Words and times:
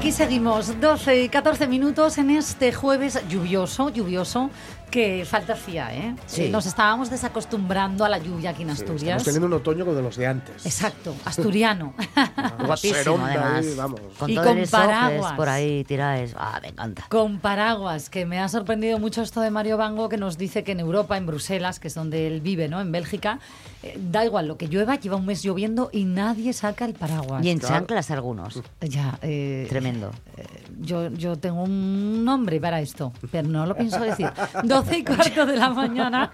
Aquí 0.00 0.12
seguimos, 0.12 0.80
12 0.80 1.24
y 1.24 1.28
14 1.28 1.66
minutos 1.68 2.16
en 2.16 2.30
este 2.30 2.72
jueves 2.72 3.20
lluvioso, 3.28 3.90
lluvioso, 3.90 4.48
que 4.90 5.24
falta 5.24 5.52
hacía, 5.54 5.94
¿eh? 5.94 6.14
Sí. 6.26 6.48
Nos 6.50 6.66
estábamos 6.66 7.10
desacostumbrando 7.10 8.04
a 8.04 8.08
la 8.08 8.18
lluvia 8.18 8.50
aquí 8.50 8.62
en 8.62 8.70
Asturias. 8.70 9.02
Estamos 9.02 9.24
teniendo 9.24 9.46
un 9.46 9.52
otoño 9.54 9.84
como 9.84 9.96
de 9.96 10.02
los 10.02 10.16
de 10.16 10.26
antes. 10.26 10.66
Exacto, 10.66 11.14
asturiano. 11.24 11.94
Guapísimo, 12.66 13.18
además. 13.24 13.66
ahí, 13.66 13.74
vamos. 13.76 14.00
Con 14.18 14.30
Y 14.30 14.34
con 14.36 14.58
paraguas. 14.70 15.32
por 15.34 15.48
ahí 15.48 15.84
tiráis. 15.84 16.34
Ah, 16.36 16.58
me 16.62 16.68
encanta. 16.68 17.04
Con 17.08 17.38
paraguas, 17.38 18.10
que 18.10 18.26
me 18.26 18.38
ha 18.40 18.48
sorprendido 18.48 18.98
mucho 18.98 19.22
esto 19.22 19.40
de 19.40 19.50
Mario 19.50 19.76
Bango, 19.76 20.08
que 20.08 20.16
nos 20.16 20.36
dice 20.38 20.64
que 20.64 20.72
en 20.72 20.80
Europa, 20.80 21.16
en 21.16 21.26
Bruselas, 21.26 21.78
que 21.80 21.88
es 21.88 21.94
donde 21.94 22.26
él 22.26 22.40
vive, 22.40 22.68
¿no? 22.68 22.80
En 22.80 22.92
Bélgica, 22.92 23.38
eh, 23.82 23.96
da 23.98 24.24
igual 24.24 24.48
lo 24.48 24.56
que 24.56 24.66
llueva, 24.68 24.96
lleva 24.96 25.16
un 25.16 25.26
mes 25.26 25.42
lloviendo 25.42 25.88
y 25.92 26.04
nadie 26.04 26.52
saca 26.52 26.84
el 26.84 26.94
paraguas. 26.94 27.44
Y 27.44 27.50
en 27.50 27.58
Claro. 27.58 27.74
chanclas 27.76 28.10
algunos. 28.10 28.60
Ya, 28.80 29.18
eh, 29.22 29.66
Tremendo. 29.68 30.10
eh, 30.36 30.44
yo, 30.80 31.08
yo 31.10 31.36
tengo 31.36 31.62
un 31.62 32.24
nombre 32.24 32.58
para 32.60 32.80
esto, 32.80 33.12
pero 33.30 33.46
no 33.48 33.66
lo 33.66 33.76
pienso 33.76 34.00
decir. 34.00 34.30
12 34.80 34.98
y 34.98 35.04
cuarto 35.04 35.44
de 35.46 35.56
la 35.56 35.70
mañana. 35.70 36.32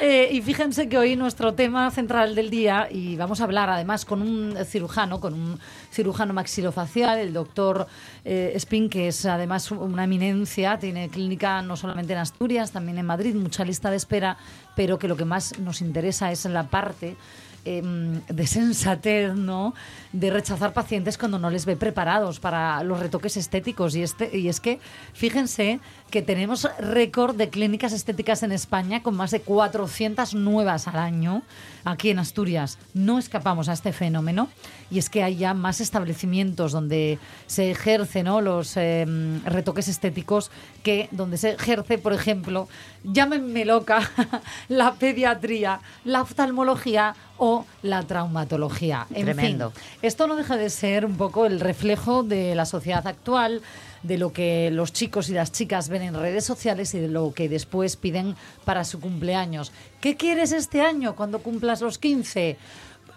Eh, 0.00 0.28
y 0.32 0.42
fíjense 0.42 0.88
que 0.88 0.98
hoy 0.98 1.14
nuestro 1.14 1.54
tema 1.54 1.88
central 1.92 2.34
del 2.34 2.50
día, 2.50 2.88
y 2.90 3.14
vamos 3.14 3.40
a 3.40 3.44
hablar 3.44 3.70
además 3.70 4.04
con 4.04 4.20
un 4.20 4.56
cirujano, 4.64 5.20
con 5.20 5.34
un 5.34 5.60
cirujano 5.92 6.34
maxilofacial, 6.34 7.18
el 7.18 7.32
doctor 7.32 7.86
eh, 8.24 8.52
Spin, 8.56 8.88
que 8.88 9.08
es 9.08 9.24
además 9.26 9.70
una 9.70 10.04
eminencia, 10.04 10.78
tiene 10.78 11.08
clínica 11.08 11.62
no 11.62 11.76
solamente 11.76 12.12
en 12.12 12.18
Asturias, 12.18 12.72
también 12.72 12.98
en 12.98 13.06
Madrid, 13.06 13.36
mucha 13.36 13.64
lista 13.64 13.90
de 13.90 13.96
espera, 13.96 14.36
pero 14.74 14.98
que 14.98 15.06
lo 15.06 15.16
que 15.16 15.24
más 15.24 15.58
nos 15.60 15.80
interesa 15.80 16.32
es 16.32 16.44
la 16.46 16.64
parte 16.64 17.16
em, 17.64 18.20
de 18.28 18.46
sensatez, 18.46 19.34
¿no? 19.34 19.74
De 20.12 20.30
rechazar 20.30 20.72
pacientes 20.72 21.18
cuando 21.18 21.38
no 21.38 21.50
les 21.50 21.64
ve 21.66 21.76
preparados 21.76 22.40
para 22.40 22.82
los 22.82 23.00
retoques 23.00 23.36
estéticos. 23.36 23.94
Y, 23.96 24.02
este, 24.02 24.36
y 24.36 24.48
es 24.48 24.60
que, 24.60 24.80
fíjense 25.12 25.80
que 26.10 26.22
tenemos 26.22 26.68
récord 26.78 27.34
de 27.34 27.48
clínicas 27.48 27.92
estéticas 27.92 28.42
en 28.42 28.52
España 28.52 29.02
con 29.02 29.16
más 29.16 29.32
de 29.32 29.40
400 29.40 30.34
nuevas 30.34 30.86
al 30.86 30.98
año 30.98 31.42
aquí 31.84 32.10
en 32.10 32.18
Asturias. 32.18 32.78
No 32.94 33.18
escapamos 33.18 33.68
a 33.68 33.72
este 33.72 33.92
fenómeno 33.92 34.48
y 34.90 34.98
es 34.98 35.10
que 35.10 35.22
hay 35.22 35.36
ya 35.36 35.54
más 35.54 35.80
establecimientos 35.80 36.72
donde 36.72 37.18
se 37.46 37.70
ejercen 37.70 38.26
¿no? 38.26 38.40
los 38.40 38.76
em, 38.76 39.42
retoques 39.44 39.88
estéticos 39.88 40.50
que 40.82 41.08
donde 41.10 41.36
se 41.36 41.50
ejerce, 41.50 41.98
por 41.98 42.12
ejemplo, 42.12 42.68
llámenme 43.02 43.64
loca, 43.64 44.10
la 44.68 44.94
pediatría, 44.94 45.80
la 46.04 46.22
oftalmología 46.22 47.16
o 47.38 47.64
la 47.82 48.02
traumatología. 48.02 49.06
En 49.14 49.24
Tremendo. 49.24 49.70
fin, 49.70 49.82
esto 50.02 50.26
no 50.26 50.36
deja 50.36 50.56
de 50.56 50.70
ser 50.70 51.04
un 51.04 51.16
poco 51.16 51.46
el 51.46 51.60
reflejo 51.60 52.22
de 52.22 52.54
la 52.54 52.64
sociedad 52.64 53.06
actual, 53.06 53.62
de 54.02 54.18
lo 54.18 54.32
que 54.32 54.70
los 54.70 54.92
chicos 54.92 55.28
y 55.30 55.32
las 55.32 55.50
chicas 55.50 55.88
ven 55.88 56.02
en 56.02 56.14
redes 56.14 56.44
sociales 56.44 56.94
y 56.94 57.00
de 57.00 57.08
lo 57.08 57.32
que 57.32 57.48
después 57.48 57.96
piden 57.96 58.36
para 58.64 58.84
su 58.84 59.00
cumpleaños. 59.00 59.72
¿Qué 60.00 60.16
quieres 60.16 60.52
este 60.52 60.82
año 60.82 61.16
cuando 61.16 61.40
cumplas 61.40 61.80
los 61.80 61.98
15? 61.98 62.56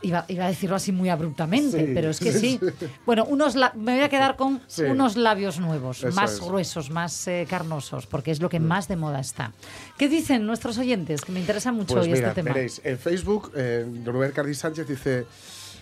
Iba, 0.04 0.26
iba 0.28 0.46
a 0.46 0.50
decirlo 0.50 0.76
así 0.76 0.92
muy 0.92 1.10
abruptamente, 1.10 1.80
Sí, 1.88 1.92
pero 1.94 2.12
es 2.12 2.20
que 2.20 2.32
sí, 2.32 2.60
sí. 2.62 2.88
Bueno, 3.06 3.26
unos 3.26 3.56
la- 3.56 3.74
me 3.76 3.96
voy 3.96 4.04
a 4.04 4.10
quedar 4.10 4.36
con 4.36 4.62
Sí. 4.68 4.84
unos 4.84 5.16
labios 5.16 5.60
nuevos, 5.60 6.04
Eso 6.04 6.16
más 6.16 6.34
es. 6.34 6.42
gruesos, 6.42 6.90
más 6.92 7.28
eh, 7.28 7.48
carnosos, 7.50 8.06
porque 8.06 8.30
es 8.32 8.40
lo 8.40 8.50
que 8.50 8.60
más 8.60 8.88
de 8.88 8.96
moda 8.96 9.20
está. 9.20 9.52
¿Qué 9.98 10.08
dicen 10.08 10.46
nuestros 10.46 10.78
oyentes? 10.78 11.22
Que 11.22 11.32
me 11.32 11.40
interesa 11.40 11.72
mucho 11.72 11.96
Pues 11.96 12.06
hoy 12.06 12.14
mira, 12.14 12.28
este 12.30 12.42
tema. 12.44 12.54
veréis, 12.54 12.80
en 12.84 13.00
Facebook, 13.00 13.52
eh, 13.56 13.86
Rubén 14.06 14.32
Cardi 14.32 14.54
Sánchez 14.54 14.88
dice... 14.88 15.26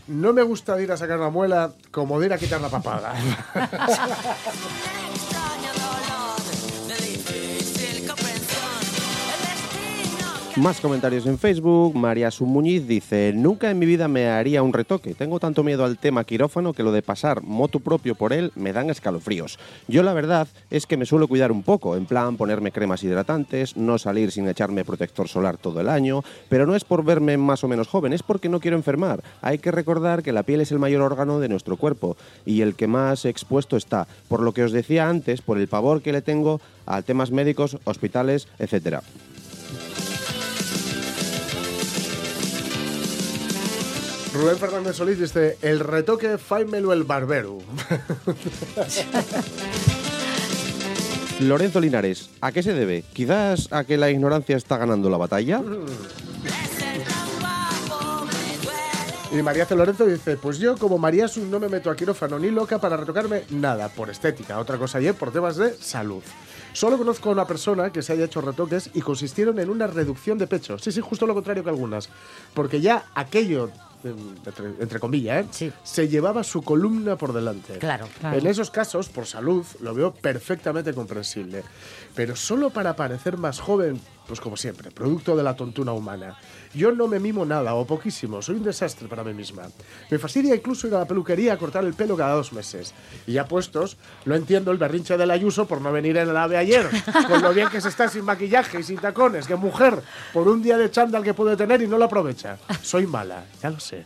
No 0.08 0.34
me 0.34 0.44
gusta 0.44 0.76
de 0.76 0.84
ir 0.84 0.92
a 0.92 0.98
sacar 0.98 1.18
la 1.18 1.32
muela 1.32 1.72
como 1.90 2.20
de 2.20 2.28
ir 2.28 2.34
a 2.34 2.38
quitar 2.38 2.62
la 2.62 2.70
papada. 2.70 3.16
Más 10.58 10.80
comentarios 10.80 11.26
en 11.26 11.38
Facebook. 11.38 11.98
María 11.98 12.32
Sumuñiz 12.32 12.88
dice: 12.88 13.34
Nunca 13.36 13.70
en 13.70 13.78
mi 13.78 13.86
vida 13.86 14.08
me 14.08 14.28
haría 14.28 14.64
un 14.64 14.72
retoque. 14.72 15.14
Tengo 15.14 15.38
tanto 15.38 15.66
miedo 15.66 15.84
al 15.84 15.98
tema 15.98 16.24
quirófano 16.24 16.72
que 16.72 16.82
lo 16.82 16.94
de 16.94 17.02
pasar 17.02 17.44
moto 17.44 17.82
propio 17.82 18.16
por 18.16 18.32
él 18.32 18.54
me 18.56 18.72
dan 18.72 18.90
escalofríos. 18.90 19.60
Yo 19.90 20.02
la 20.02 20.14
verdad 20.14 20.48
es 20.72 20.86
que 20.86 20.96
me 20.96 21.06
suelo 21.06 21.28
cuidar 21.28 21.52
un 21.52 21.62
poco, 21.62 21.98
en 21.98 22.06
plan 22.06 22.38
ponerme 22.38 22.72
cremas 22.72 23.04
hidratantes, 23.04 23.76
no 23.76 23.98
salir 23.98 24.32
sin 24.32 24.48
echarme 24.48 24.86
protector 24.86 25.28
solar 25.28 25.58
todo 25.58 25.82
el 25.82 25.90
año, 25.90 26.24
pero 26.48 26.66
no 26.66 26.74
es 26.74 26.86
por 26.86 27.04
verme 27.04 27.36
más 27.36 27.66
o 27.66 27.68
menos 27.68 27.90
joven, 27.90 28.14
es 28.14 28.24
porque 28.24 28.48
no 28.48 28.62
quiero 28.62 28.78
enfermar. 28.78 29.22
Hay 29.42 29.58
que 29.58 29.72
recordar 29.72 30.24
que 30.24 30.32
la 30.32 30.44
piel 30.44 30.62
es 30.62 30.72
el 30.72 30.80
mayor 30.80 31.02
órgano 31.02 31.42
de 31.42 31.50
nuestro 31.50 31.76
cuerpo 31.76 32.16
y 32.46 32.62
el 32.62 32.76
que 32.76 32.88
más 32.88 33.26
expuesto 33.26 33.76
está, 33.76 34.08
por 34.30 34.42
lo 34.42 34.54
que 34.54 34.64
os 34.64 34.72
decía 34.72 35.10
antes, 35.10 35.42
por 35.42 35.58
el 35.58 35.68
pavor 35.68 36.02
que 36.02 36.14
le 36.14 36.22
tengo 36.22 36.62
a 36.86 37.02
temas 37.02 37.32
médicos, 37.32 37.78
hospitales, 37.84 38.48
etcétera. 38.58 39.02
Rubén 44.36 44.58
Fernández 44.58 44.98
Solís 44.98 45.18
dice, 45.18 45.58
el 45.62 45.80
retoque 45.80 46.38
fáimelo 46.38 46.92
el 46.92 47.06
barbero. 47.06 47.60
Lorenzo 51.40 51.80
Linares, 51.80 52.30
¿a 52.42 52.52
qué 52.52 52.62
se 52.62 52.74
debe? 52.74 53.06
Quizás 53.14 53.72
a 53.72 53.86
que 53.86 53.98
la 53.98 54.10
ignorancia 54.10 54.58
está 54.58 54.78
ganando 54.78 55.10
la 55.10 55.18
batalla. 55.18 55.62
Y 59.32 59.42
María 59.42 59.66
C. 59.66 59.76
Lorenzo 59.76 60.06
dice, 60.06 60.38
pues 60.38 60.60
yo 60.60 60.78
como 60.78 60.98
María 60.98 61.28
Su 61.28 61.46
no 61.46 61.60
me 61.60 61.68
meto 61.68 61.90
a 61.90 61.96
quirófano 61.96 62.38
ni 62.38 62.52
loca 62.52 62.80
para 62.80 62.98
retocarme 62.98 63.44
nada, 63.50 63.90
por 63.90 64.10
estética, 64.10 64.60
otra 64.60 64.78
cosa 64.78 64.98
ayer 64.98 65.14
por 65.14 65.32
temas 65.32 65.56
de 65.56 65.74
salud. 65.74 66.24
Solo 66.74 66.98
conozco 66.98 67.30
a 67.30 67.34
una 67.34 67.48
persona 67.48 67.90
que 67.90 68.02
se 68.02 68.14
haya 68.14 68.26
hecho 68.26 68.42
retoques 68.42 68.90
y 68.94 69.02
consistieron 69.02 69.60
en 69.60 69.70
una 69.70 69.88
reducción 69.88 70.38
de 70.38 70.48
pecho. 70.48 70.78
Sí, 70.78 70.92
sí, 70.92 71.00
justo 71.00 71.26
lo 71.26 71.34
contrario 71.34 71.64
que 71.64 71.70
algunas. 71.70 72.10
Porque 72.54 72.82
ya 72.82 73.06
aquello, 73.16 73.72
entre, 74.10 74.68
entre 74.80 75.00
comillas, 75.00 75.46
¿eh? 75.46 75.48
Sí. 75.52 75.74
se 75.84 76.08
llevaba 76.08 76.44
su 76.44 76.62
columna 76.62 77.16
por 77.16 77.34
delante. 77.34 77.78
Claro. 77.80 78.08
Claro. 78.20 78.38
En 78.38 78.48
esos 78.48 78.72
casos, 78.72 79.10
por 79.10 79.26
salud, 79.26 79.66
lo 79.82 79.94
veo 79.94 80.14
perfectamente 80.14 80.94
comprensible. 80.94 81.64
Pero 82.16 82.36
solo 82.36 82.70
para 82.70 82.96
parecer 82.96 83.38
más 83.38 83.60
joven, 83.60 84.00
pues 84.28 84.40
como 84.40 84.58
siempre, 84.58 84.90
producto 84.92 85.36
de 85.36 85.44
la 85.44 85.56
tontuna 85.56 85.92
humana. 85.92 86.38
Yo 86.74 86.92
no 86.92 87.08
me 87.08 87.20
mimo 87.20 87.46
nada 87.46 87.76
o 87.76 87.86
poquísimo, 87.86 88.42
soy 88.42 88.56
un 88.56 88.64
desastre 88.64 89.08
para 89.08 89.24
mí 89.24 89.34
misma. 89.34 89.64
Me 90.10 90.18
fastidia 90.18 90.56
incluso 90.56 90.88
ir 90.88 90.96
a 90.96 91.00
la 91.00 91.06
peluquería 91.06 91.54
a 91.54 91.58
cortar 91.58 91.84
el 91.84 91.94
pelo 91.94 92.18
cada 92.18 92.36
dos 92.36 92.54
meses. 92.54 92.94
Y 93.28 93.34
ya 93.34 93.48
puestos, 93.48 93.98
lo 94.26 94.36
entiendo 94.36 94.72
el 94.72 94.78
berrinche 94.78 95.18
del 95.18 95.32
Ayuso 95.32 95.68
por 95.68 95.82
no 95.82 95.92
venir 95.92 96.18
en 96.18 96.30
el 96.30 96.38
ave 96.38 96.58
ayer, 96.58 96.90
con 97.28 97.42
lo 97.42 97.54
bien 97.54 97.70
que 97.70 97.82
se 97.82 97.90
está 97.90 98.08
sin 98.08 98.26
maquillaje 98.26 98.80
y 98.80 98.84
sin 98.84 98.98
tacones, 98.98 99.48
que 99.48 99.56
mujer, 99.56 100.02
por 100.34 100.48
un 100.48 100.62
día 100.64 100.78
de 100.78 100.90
chándal 100.90 101.24
que 101.24 101.34
puede 101.34 101.56
tener 101.56 101.82
y 101.82 101.88
no 101.88 101.98
lo 101.98 102.06
aprovecha. 102.06 102.58
Soy 102.82 103.08
mala, 103.08 103.46
ya 103.62 103.70
lo 103.70 103.80
sé. 103.80 104.06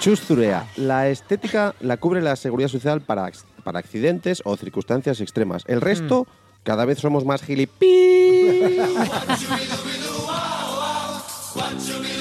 Chusturea, 0.00 0.66
la 0.76 1.10
estética 1.10 1.74
la 1.80 1.98
cubre 1.98 2.22
la 2.22 2.34
seguridad 2.34 2.70
social 2.70 3.02
para, 3.02 3.30
para 3.62 3.78
accidentes 3.78 4.40
o 4.46 4.56
circunstancias 4.56 5.20
extremas. 5.20 5.64
El 5.66 5.82
resto, 5.82 6.26
cada 6.62 6.86
vez 6.86 6.98
somos 6.98 7.26
más 7.26 7.42
gilipí. 7.42 8.78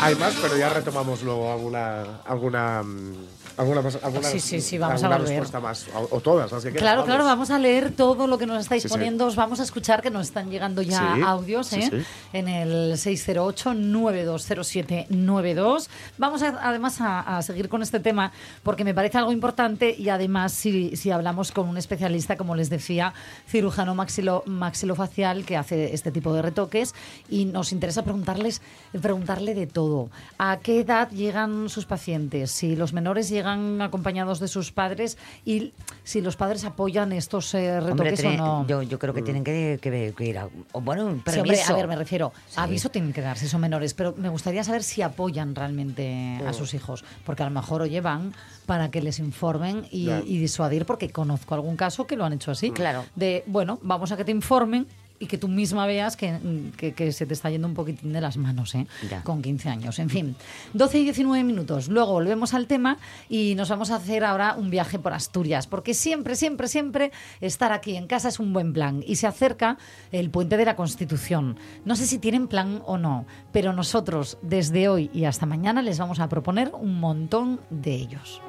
Hay 0.00 0.14
más, 0.16 0.34
pero 0.40 0.56
ya 0.56 0.68
retomamos 0.68 1.22
luego 1.22 1.50
alguna 1.52 2.04
alguna 2.26 2.82
mm, 2.82 3.14
alguna 3.56 3.80
alguna, 4.02 4.28
Sí, 4.28 4.40
sí, 4.40 4.60
sí, 4.60 4.76
vamos 4.76 5.02
a 5.02 5.06
alguna 5.06 5.24
respuesta 5.26 5.60
más 5.60 5.86
o, 5.94 6.16
o 6.16 6.20
todas 6.20 6.52
las 6.52 6.62
que 6.62 6.72
Claro, 6.72 7.04
claro, 7.04 7.24
vamos 7.24 7.50
a 7.50 7.58
leer 7.58 7.92
todo 7.96 8.26
lo 8.26 8.36
que 8.36 8.44
nos 8.46 8.60
estáis 8.60 8.82
Sí, 8.82 8.88
sí. 8.88 8.92
poniendo. 8.94 9.24
Os 9.26 9.36
vamos 9.36 9.60
a 9.60 9.62
escuchar 9.62 10.02
que 10.02 10.10
nos 10.10 10.26
están 10.26 10.50
llegando 10.50 10.82
ya 10.82 11.14
audios 11.26 11.72
¿eh? 11.72 12.04
en 12.34 12.48
el 12.48 12.92
608-920792. 12.98 15.88
Vamos 16.18 16.42
a- 16.42 16.58
además 16.62 17.00
a, 17.00 17.38
a 17.38 17.42
seguir 17.42 17.68
con 17.70 17.82
este 17.82 17.98
tema 18.00 18.32
porque 18.62 18.84
me 18.84 18.92
parece 18.94 19.16
algo 19.18 19.32
importante 19.32 19.94
y 19.98 20.10
además 20.10 20.52
si, 20.52 20.94
si 20.96 21.10
hablamos 21.10 21.50
con 21.52 21.66
un 21.68 21.78
especialista, 21.78 22.36
como 22.36 22.54
les 22.54 22.68
decía, 22.68 23.14
cirujano 23.48 23.94
maxilo, 23.94 24.42
maxilofacial 24.46 25.44
que 25.46 25.56
hace 25.56 25.94
este 25.94 26.10
tipo 26.12 26.34
de 26.34 26.42
retoques 26.42 26.94
y 27.30 27.46
nos 27.46 27.72
interesa 27.72 28.02
preguntarles, 28.02 28.60
preguntarle 29.00 29.54
de 29.54 29.66
todo. 29.66 29.85
Todo. 29.86 30.10
¿A 30.38 30.58
qué 30.58 30.80
edad 30.80 31.10
llegan 31.10 31.68
sus 31.68 31.86
pacientes? 31.86 32.50
Si 32.50 32.76
los 32.76 32.92
menores 32.92 33.28
llegan 33.28 33.80
acompañados 33.80 34.40
de 34.40 34.48
sus 34.48 34.72
padres 34.72 35.16
y 35.44 35.72
si 36.04 36.20
los 36.20 36.36
padres 36.36 36.64
apoyan 36.64 37.12
estos 37.12 37.54
eh, 37.54 37.78
Hombre, 37.78 38.10
retoques 38.10 38.24
o 38.24 38.36
no. 38.36 38.66
yo, 38.66 38.82
yo 38.82 38.98
creo 38.98 39.14
que 39.14 39.22
tienen 39.22 39.44
que, 39.44 39.78
que- 39.80 40.12
que 40.16 40.24
ir 40.24 40.38
a... 40.38 40.48
o 40.72 40.80
bueno, 40.80 41.04
un 41.06 41.22
Sí, 41.26 41.38
hombre, 41.38 41.42
permiso. 41.54 41.72
a 41.72 41.76
ver, 41.76 41.88
me 41.88 41.96
refiero, 41.96 42.32
Sí. 42.48 42.54
aviso 42.58 42.88
tienen 42.90 43.12
que 43.12 43.20
dar 43.20 43.38
si 43.38 43.48
son 43.48 43.60
menores, 43.60 43.94
pero 43.94 44.14
me 44.16 44.28
gustaría 44.28 44.64
saber 44.64 44.82
si 44.82 45.02
apoyan 45.02 45.54
realmente 45.54 46.40
a 46.46 46.52
sus 46.52 46.74
hijos, 46.74 47.04
porque 47.24 47.42
a 47.42 47.46
lo 47.46 47.52
mejor 47.52 47.82
oye 47.82 48.00
van 48.00 48.34
para 48.66 48.90
que 48.90 49.00
les 49.02 49.18
informen 49.18 49.86
y, 49.90 50.06
Claro. 50.06 50.24
y 50.26 50.38
disuadir, 50.38 50.86
porque 50.86 51.10
conozco 51.10 51.54
algún 51.54 51.76
caso 51.76 52.06
que 52.06 52.16
lo 52.16 52.24
han 52.24 52.32
hecho 52.32 52.50
así. 52.50 52.70
Claro. 52.72 53.04
De, 53.14 53.44
bueno, 53.46 53.78
vamos 53.82 54.10
a 54.12 54.16
que 54.16 54.24
te 54.24 54.32
informen 54.32 54.86
y 55.18 55.26
que 55.26 55.38
tú 55.38 55.48
misma 55.48 55.86
veas 55.86 56.16
que, 56.16 56.38
que- 56.76 56.92
que 56.94 57.12
se 57.12 57.26
te 57.26 57.34
está 57.34 57.50
yendo 57.50 57.66
un 57.68 57.74
poquitín 57.74 58.12
de 58.12 58.20
las 58.20 58.36
manos, 58.36 58.74
¿eh? 58.74 58.86
Ya. 59.10 59.22
Con 59.22 59.42
15 59.42 59.68
años. 59.68 59.98
En 59.98 60.10
fin, 60.10 60.36
12 60.74 60.98
y 60.98 61.04
19 61.04 61.42
minutos. 61.44 61.88
Luego 61.88 62.12
volvemos 62.12 62.54
al 62.54 62.66
tema 62.66 62.98
y 63.28 63.54
nos 63.54 63.68
vamos 63.70 63.90
a 63.90 63.96
hacer 63.96 64.24
ahora 64.24 64.54
un 64.58 64.70
viaje 64.70 64.98
por 64.98 65.12
Asturias, 65.12 65.66
porque 65.66 65.94
siempre, 65.94 66.36
siempre, 66.36 66.68
siempre 66.68 67.12
estar 67.40 67.72
aquí 67.72 67.96
en 67.96 68.06
casa 68.06 68.28
es 68.28 68.38
un 68.40 68.52
buen 68.52 68.72
plan. 68.72 69.02
Y 69.06 69.16
se 69.16 69.26
acerca 69.26 69.78
el 70.12 70.30
puente 70.30 70.56
de 70.56 70.64
la 70.64 70.76
Constitución. 70.76 71.56
No 71.84 71.96
sé 71.96 72.06
si 72.06 72.18
tienen 72.18 72.48
plan 72.48 72.82
o 72.86 72.98
no, 72.98 73.26
pero 73.52 73.72
nosotros 73.72 74.38
desde 74.42 74.88
hoy 74.88 75.10
y 75.14 75.24
hasta 75.24 75.46
mañana 75.46 75.82
les 75.82 75.98
vamos 75.98 76.20
a 76.20 76.28
proponer 76.28 76.72
un 76.74 77.00
montón 77.00 77.60
de 77.70 77.94
ellos. 77.94 78.40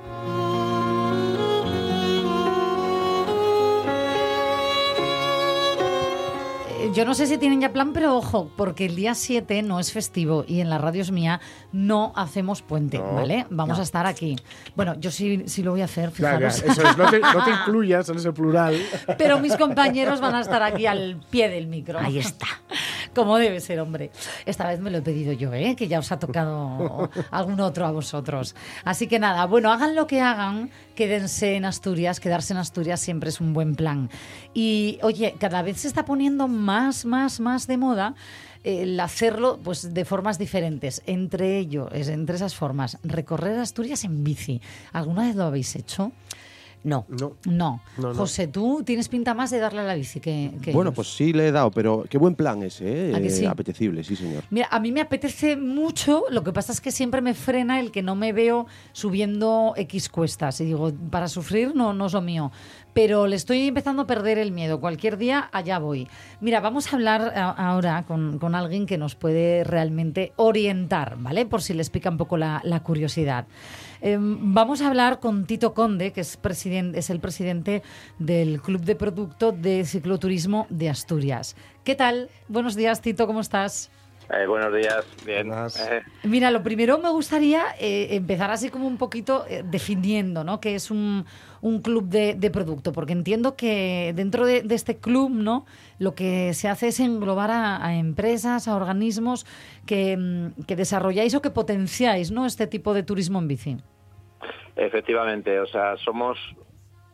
Yo 6.98 7.06
no 7.06 7.14
sé 7.14 7.28
si 7.28 7.38
tienen 7.38 7.62
ya 7.62 7.72
plan, 7.72 7.94
pero 7.94 8.18
ojo, 8.18 8.50
porque 8.58 8.86
el 8.88 8.96
día 8.96 9.14
7 9.14 9.62
no 9.62 9.80
es 9.80 9.92
festivo 9.92 10.44
y 10.48 10.62
en 10.62 10.70
la 10.72 10.80
radio 10.80 11.04
es 11.04 11.12
mía 11.12 11.40
no 11.72 12.12
hacemos 12.16 12.64
puente, 12.64 12.98
No. 12.98 13.14
¿vale? 13.14 13.46
Vamos 13.52 13.78
No. 13.78 13.82
a 13.82 13.84
estar 13.84 14.08
aquí. 14.08 14.36
Bueno, 14.76 14.96
yo 15.00 15.12
sí, 15.12 15.44
sí 15.46 15.62
lo 15.62 15.70
voy 15.72 15.82
a 15.82 15.86
hacer, 15.86 16.10
fijaros. 16.10 16.64
eso 16.64 16.82
es, 16.90 16.98
no 16.98 17.08
te, 17.12 17.20
no 17.20 17.44
te 17.44 17.52
incluyas 17.62 18.10
en 18.10 18.16
ese 18.18 18.32
plural. 18.34 18.76
Pero 19.16 19.40
mis 19.40 19.56
compañeros 19.58 20.20
van 20.22 20.34
a 20.34 20.42
estar 20.42 20.64
aquí 20.64 20.88
al 20.88 21.22
pie 21.30 21.50
del 21.50 21.68
micro. 21.68 22.00
Ahí 22.00 22.18
está. 22.18 22.48
Como 23.14 23.38
debe 23.38 23.60
ser, 23.60 23.80
hombre. 23.80 24.12
Esta 24.46 24.68
vez 24.68 24.80
me 24.80 24.92
lo 24.92 25.00
he 25.00 25.02
pedido 25.02 25.34
yo, 25.34 25.54
¿eh? 25.54 25.76
que 25.76 25.88
ya 25.88 26.00
os 26.00 26.12
ha 26.12 26.20
tocado 26.20 27.10
algún 27.32 27.60
otro 27.60 27.86
a 27.86 27.92
vosotros. 27.92 28.56
Así 28.84 29.08
que 29.08 29.20
nada, 29.20 29.46
bueno, 29.46 29.72
hagan 29.72 29.96
lo 29.96 30.08
que 30.08 30.22
hagan, 30.22 30.70
quédense 30.96 31.56
en 31.56 31.66
Asturias. 31.66 32.20
Quedarse 32.20 32.54
en 32.54 32.60
Asturias 32.60 33.00
siempre 33.00 33.30
es 33.30 33.42
un 33.42 33.54
buen 33.54 33.76
plan. 33.76 34.10
Y 34.54 35.00
oye, 35.02 35.36
cada 35.40 35.62
vez 35.62 35.82
se 35.82 35.88
está 35.88 36.06
poniendo 36.06 36.48
más, 36.48 37.06
más, 37.06 37.40
más 37.40 37.68
de 37.68 37.78
moda 37.78 38.16
el 38.64 39.00
hacerlo 39.00 39.60
pues 39.64 39.94
de 39.94 40.06
formas 40.06 40.38
diferentes. 40.38 41.02
Entre 41.06 41.58
ellos, 41.58 41.90
entre 41.94 42.36
esas 42.36 42.56
formas, 42.56 42.98
recorrer 43.04 43.58
Asturias 43.60 44.04
en 44.04 44.24
bici. 44.24 44.62
¿Alguna 44.92 45.24
vez 45.24 45.36
lo 45.36 45.44
habéis 45.44 45.76
hecho? 45.76 46.12
No. 46.88 47.06
No. 47.10 47.34
No. 47.46 47.82
No, 47.98 48.08
no. 48.10 48.16
José, 48.16 48.48
tú 48.48 48.82
tienes 48.86 49.10
pinta 49.10 49.34
más 49.34 49.52
de 49.52 49.60
darle 49.60 49.82
a 49.82 49.84
la 49.84 49.96
bici 49.96 50.20
que, 50.22 50.54
que 50.62 50.72
Bueno, 50.72 50.90
ellos. 50.92 50.96
pues 50.96 51.16
sí 51.16 51.34
le 51.34 51.48
he 51.48 51.52
dado, 51.52 51.70
pero 51.72 52.06
qué 52.10 52.18
buen 52.18 52.34
plan 52.36 52.64
ese, 52.64 53.10
¿eh? 53.12 53.16
¿A 53.16 53.20
que 53.20 53.30
sí? 53.30 53.46
Apetecible, 53.46 54.04
sí, 54.06 54.16
señor. 54.16 54.44
Mira, 54.50 54.68
a 54.72 54.80
mí 54.80 54.92
me 54.94 55.02
apetece 55.02 55.58
mucho, 55.58 56.24
lo 56.30 56.44
que 56.46 56.54
pasa 56.54 56.72
es 56.72 56.80
que 56.80 56.92
siempre 56.92 57.22
me 57.22 57.34
frena 57.34 57.80
el 57.82 57.92
que 57.92 58.02
no 58.04 58.16
me 58.16 58.32
veo 58.32 58.68
subiendo 58.94 59.74
X 59.76 60.10
cuestas. 60.10 60.62
Y 60.62 60.66
digo, 60.66 60.92
para 61.12 61.28
sufrir 61.28 61.76
no, 61.76 61.94
no 61.94 62.06
es 62.06 62.14
lo 62.14 62.22
mío. 62.22 62.52
Pero 62.94 63.28
le 63.28 63.36
estoy 63.36 63.68
empezando 63.68 64.02
a 64.04 64.08
perder 64.08 64.40
el 64.40 64.52
miedo. 64.52 64.80
Cualquier 64.80 65.18
día 65.18 65.50
allá 65.52 65.78
voy. 65.78 66.08
Mira, 66.42 66.62
vamos 66.62 66.92
a 66.92 66.96
hablar 66.96 67.22
a- 67.36 67.52
ahora 67.52 68.06
con, 68.08 68.40
con 68.40 68.56
alguien 68.56 68.86
que 68.88 68.98
nos 68.98 69.14
puede 69.16 69.64
realmente 69.64 70.34
orientar, 70.36 71.18
¿vale? 71.20 71.46
Por 71.46 71.62
si 71.62 71.74
les 71.74 71.90
pica 71.92 72.10
un 72.10 72.18
poco 72.18 72.38
la, 72.38 72.60
la 72.64 72.80
curiosidad. 72.80 73.46
Em, 74.02 74.54
vamos 74.54 74.82
a 74.82 74.88
hablar 74.88 75.20
con 75.20 75.46
Tito 75.46 75.74
Conde, 75.74 76.12
que 76.14 76.22
es, 76.22 76.40
es 76.44 77.10
el 77.10 77.20
presidente 77.20 77.84
del 78.20 78.62
Club 78.62 78.82
de 78.82 78.96
Producto 78.96 79.52
de 79.52 79.86
Cicloturismo 79.86 80.68
de 80.70 80.90
Asturias. 80.90 81.56
¿Qué 81.84 81.96
tal? 81.96 82.30
Buenos 82.48 82.76
días, 82.76 83.02
Tito, 83.02 83.28
¿cómo 83.28 83.42
estás? 83.42 83.90
Eh, 84.30 84.46
buenos 84.46 84.74
días, 84.76 85.06
bien. 85.26 85.48
Buenas. 85.48 85.80
Eh, 85.80 86.02
Mira, 86.24 86.52
lo 86.52 86.62
primero 86.62 86.98
me 86.98 87.10
gustaría 87.10 87.64
eh, 87.80 88.10
empezar 88.12 88.52
así 88.52 88.70
como 88.70 88.86
un 88.86 88.98
poquito 88.98 89.46
eh, 89.48 89.64
definiendo, 89.66 90.44
¿no? 90.44 90.60
Que 90.60 90.76
es 90.76 90.92
un, 90.92 91.26
un 91.62 91.82
club 91.82 92.10
de, 92.10 92.36
de 92.36 92.52
producto, 92.52 92.92
porque 92.92 93.14
entiendo 93.14 93.56
que 93.56 94.12
dentro 94.16 94.46
de, 94.46 94.64
de 94.64 94.76
este 94.76 94.98
club, 94.98 95.32
¿no? 95.32 95.66
Lo 95.98 96.14
que 96.14 96.54
se 96.54 96.68
hace 96.68 96.88
es 96.90 97.00
englobar 97.00 97.52
a, 97.52 97.86
a 97.86 97.96
empresas, 97.96 98.68
a 98.68 98.76
organismos 98.76 99.46
que, 99.86 100.18
mm, 100.18 100.64
que 100.64 100.76
desarrolláis 100.76 101.34
o 101.34 101.42
que 101.42 101.50
potenciáis, 101.50 102.30
¿no? 102.30 102.46
Este 102.46 102.68
tipo 102.68 102.94
de 102.94 103.04
turismo 103.04 103.40
en 103.40 103.48
bici. 103.48 103.78
efectivamente, 104.76 105.58
o 105.60 105.68
sea, 105.68 105.96
somos 106.04 106.38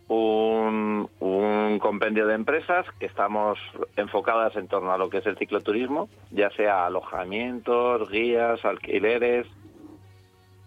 un, 0.08 1.10
un 1.20 1.80
compendio 1.80 2.28
de 2.28 2.36
empresas 2.36 2.86
que 3.00 3.06
estamos 3.06 3.58
enfocadas 3.96 4.56
en 4.56 4.68
torno 4.68 4.92
a 4.92 4.98
lo 4.98 5.10
que 5.10 5.18
es 5.20 5.26
el 5.26 5.38
cicloturismo, 5.38 6.10
ya 6.32 6.50
sea 6.52 6.86
alojamientos, 6.86 8.10
guías, 8.10 8.64
alquileres, 8.66 9.48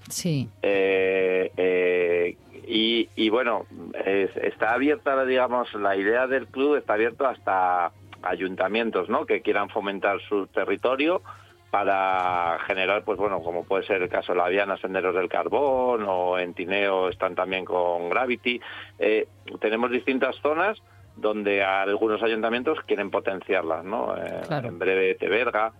Sí. 0.08 0.48
eh, 0.62 1.50
eh, 1.56 2.36
y, 2.68 3.08
y 3.16 3.28
bueno, 3.28 3.66
es- 4.04 4.36
está 4.36 4.72
abierta, 4.74 5.24
digamos, 5.24 5.72
la 5.74 5.96
idea 5.96 6.26
del 6.26 6.46
club 6.46 6.76
está 6.76 6.94
abierto 6.94 7.26
hasta 7.26 7.90
ayuntamientos, 8.22 9.08
¿no? 9.08 9.26
Que 9.26 9.42
quieran 9.42 9.68
fomentar 9.68 10.20
su 10.28 10.46
territorio 10.46 11.22
para 11.70 12.58
generar, 12.66 13.02
pues 13.04 13.18
bueno, 13.18 13.40
como 13.40 13.64
puede 13.64 13.84
ser 13.86 14.02
el 14.02 14.08
caso 14.08 14.32
de 14.32 14.38
la 14.38 14.48
Viana 14.48 14.76
Senderos 14.76 15.14
del 15.14 15.28
Carbón 15.28 16.04
o 16.06 16.38
en 16.38 16.54
Tineo 16.54 17.08
están 17.08 17.34
también 17.34 17.64
con 17.64 18.08
Gravity. 18.08 18.60
Eh, 18.98 19.28
tenemos 19.60 19.90
distintas 19.90 20.36
zonas 20.36 20.80
donde 21.16 21.64
algunos 21.64 22.22
ayuntamientos 22.22 22.78
quieren 22.86 23.10
potenciarlas, 23.10 23.84
¿no? 23.84 24.16
Eh, 24.16 24.42
Claro. 24.46 24.68
En 24.68 24.78
breve 24.78 25.14
Teberga. 25.16 25.72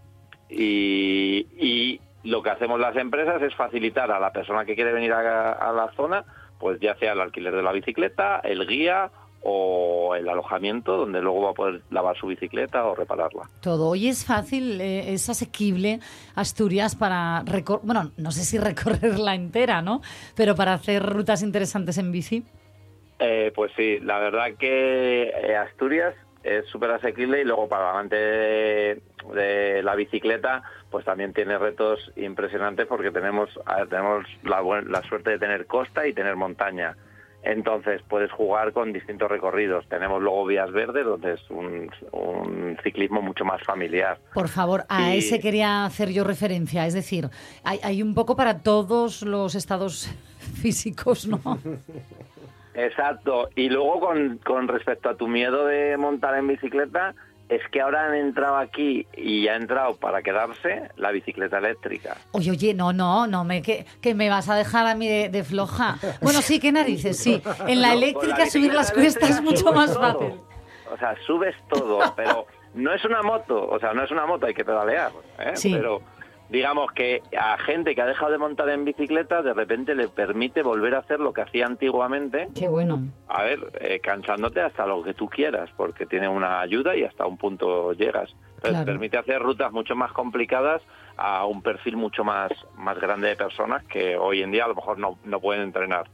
Y, 0.48 1.46
y 1.58 2.00
lo 2.24 2.42
que 2.42 2.50
hacemos 2.50 2.80
las 2.80 2.96
empresas 2.96 3.40
es 3.42 3.54
facilitar 3.54 4.10
a 4.10 4.20
la 4.20 4.32
persona 4.32 4.64
que 4.64 4.74
quiere 4.74 4.92
venir 4.92 5.12
a, 5.12 5.52
a 5.52 5.72
la 5.72 5.90
zona, 5.92 6.24
pues 6.58 6.80
ya 6.80 6.94
sea 6.96 7.12
el 7.12 7.20
alquiler 7.20 7.54
de 7.54 7.62
la 7.62 7.72
bicicleta, 7.72 8.40
el 8.42 8.66
guía 8.66 9.10
o 9.48 10.16
el 10.16 10.28
alojamiento 10.28 10.96
donde 10.96 11.20
luego 11.22 11.42
va 11.42 11.50
a 11.50 11.54
poder 11.54 11.82
lavar 11.90 12.16
su 12.16 12.26
bicicleta 12.26 12.84
o 12.84 12.96
repararla. 12.96 13.48
Todo. 13.60 13.90
Hoy 13.90 14.08
es 14.08 14.24
fácil, 14.24 14.80
eh, 14.80 15.12
es 15.12 15.30
asequible 15.30 16.00
Asturias 16.34 16.96
para 16.96 17.44
recor 17.46 17.80
bueno, 17.84 18.10
no 18.16 18.32
sé 18.32 18.44
si 18.44 18.58
recorrerla 18.70 19.36
entera, 19.36 19.82
¿no? 19.82 20.00
Pero 20.34 20.56
para 20.56 20.72
hacer 20.72 21.00
rutas 21.00 21.42
interesantes 21.42 21.96
en 21.98 22.10
bici. 22.10 22.42
Eh, 23.20 23.52
pues 23.54 23.70
sí, 23.76 24.00
la 24.00 24.18
verdad 24.18 24.56
que 24.58 25.28
eh, 25.28 25.56
Asturias 25.56 26.14
es 26.42 26.66
súper 26.66 26.90
asequible 26.90 27.40
y 27.40 27.44
luego 27.44 27.68
para 27.68 27.84
el 27.84 27.90
amante 27.90 28.16
de, 28.16 29.02
de 29.32 29.82
la 29.84 29.94
bicicleta 29.94 30.64
pues 30.90 31.04
también 31.04 31.32
tiene 31.32 31.56
retos 31.56 32.12
impresionantes 32.16 32.86
porque 32.86 33.12
tenemos, 33.12 33.48
tenemos 33.90 34.24
la, 34.42 34.60
la 34.82 35.02
suerte 35.02 35.30
de 35.30 35.38
tener 35.38 35.66
costa 35.66 36.06
y 36.06 36.12
tener 36.12 36.34
montaña. 36.34 36.96
Entonces 37.48 38.02
puedes 38.08 38.32
jugar 38.32 38.72
con 38.72 38.92
distintos 38.92 39.30
recorridos. 39.30 39.86
Tenemos 39.88 40.20
luego 40.20 40.44
vías 40.46 40.70
verdes 40.72 41.04
donde 41.06 41.34
es 41.34 41.50
un, 41.50 41.88
un 42.10 42.76
ciclismo 42.82 43.22
mucho 43.22 43.44
más 43.44 43.62
familiar. 43.62 44.18
Por 44.34 44.48
favor, 44.48 44.84
a 44.88 45.14
Y- 45.14 45.18
ese 45.18 45.38
quería 45.38 45.84
hacer 45.84 46.10
yo 46.10 46.24
referencia. 46.24 46.86
Es 46.86 46.94
decir, 46.94 47.28
hay, 47.62 47.78
hay 47.84 48.02
un 48.02 48.14
poco 48.14 48.34
para 48.34 48.58
todos 48.62 49.22
los 49.22 49.54
estados 49.54 50.12
físicos, 50.60 51.28
¿no? 51.28 51.40
Exacto. 52.74 53.48
Y 53.54 53.68
luego 53.68 54.00
con, 54.00 54.38
con 54.38 54.68
respecto 54.68 55.08
a 55.08 55.16
tu 55.16 55.28
miedo 55.28 55.66
de 55.66 55.96
montar 55.96 56.36
en 56.36 56.48
bicicleta, 56.48 57.14
es 57.48 57.62
que 57.70 57.80
ahora 57.80 58.06
han 58.06 58.14
entrado 58.14 58.56
aquí 58.56 59.06
y 59.16 59.46
ha 59.48 59.54
entrado 59.56 59.96
para 59.96 60.22
quedarse 60.22 60.90
la 60.96 61.10
bicicleta 61.12 61.58
eléctrica. 61.58 62.16
Oye, 62.32 62.50
oye, 62.50 62.74
no, 62.74 62.92
no, 62.92 63.26
no, 63.26 63.44
me, 63.44 63.62
que, 63.62 63.86
que 64.00 64.14
me 64.14 64.28
vas 64.28 64.48
a 64.48 64.56
dejar 64.56 64.86
a 64.86 64.94
mí 64.94 65.08
de, 65.08 65.28
de 65.28 65.44
floja. 65.44 65.96
Bueno, 66.20 66.42
sí, 66.42 66.58
qué 66.58 66.72
narices, 66.72 67.16
sí. 67.18 67.40
En 67.68 67.80
la 67.82 67.88
No, 67.88 67.94
eléctrica 67.94 68.38
la 68.38 68.46
subir 68.50 68.74
las 68.74 68.90
cuestas 68.92 69.30
es 69.30 69.42
mucho 69.42 69.72
más 69.72 69.92
todo. 69.92 70.00
fácil. 70.00 70.40
O 70.92 70.96
sea, 70.98 71.14
subes 71.26 71.54
todo, 71.68 71.98
pero 72.16 72.46
no 72.74 72.92
es 72.92 73.04
una 73.04 73.22
moto, 73.22 73.68
o 73.68 73.78
sea, 73.78 73.92
no 73.92 74.02
es 74.04 74.10
una 74.10 74.26
moto, 74.26 74.46
hay 74.46 74.54
que 74.54 74.64
pedalear, 74.64 75.10
¿eh? 75.38 75.52
Sí. 75.54 75.72
Pero 75.74 76.00
digamos 76.48 76.92
que 76.92 77.22
a 77.38 77.58
gente 77.58 77.94
que 77.94 78.02
ha 78.02 78.06
dejado 78.06 78.30
de 78.32 78.38
montar 78.38 78.68
en 78.68 78.84
bicicleta, 78.84 79.42
de 79.42 79.52
repente 79.54 79.94
le 79.94 80.08
permite 80.08 80.62
volver 80.62 80.94
a 80.94 80.98
hacer 80.98 81.18
lo 81.20 81.32
que 81.32 81.42
hacía 81.42 81.66
antiguamente, 81.66 82.48
Qué 82.54 82.68
bueno. 82.68 83.00
a 83.28 83.42
ver, 83.42 83.58
eh, 83.80 84.00
cansándote 84.00 84.60
hasta 84.60 84.86
lo 84.86 85.02
que 85.02 85.14
tú 85.14 85.28
quieras, 85.28 85.70
porque 85.76 86.06
tiene 86.06 86.28
una 86.28 86.60
ayuda 86.60 86.94
y 86.96 87.04
hasta 87.04 87.26
un 87.26 87.36
punto 87.36 87.92
llegas. 87.92 88.30
Entonces, 88.56 88.70
Claro. 88.70 88.86
permite 88.86 89.18
hacer 89.18 89.40
rutas 89.42 89.72
mucho 89.72 89.94
más 89.96 90.12
complicadas 90.12 90.82
a 91.16 91.44
un 91.46 91.62
perfil 91.62 91.96
mucho 91.96 92.24
más, 92.24 92.50
más 92.76 92.98
grande 93.00 93.28
de 93.28 93.36
personas 93.36 93.84
que 93.84 94.16
hoy 94.16 94.42
en 94.42 94.50
día 94.52 94.64
a 94.64 94.68
lo 94.68 94.74
mejor 94.74 94.98
no, 94.98 95.18
no 95.24 95.40
pueden 95.40 95.62
entrenar. 95.62 96.08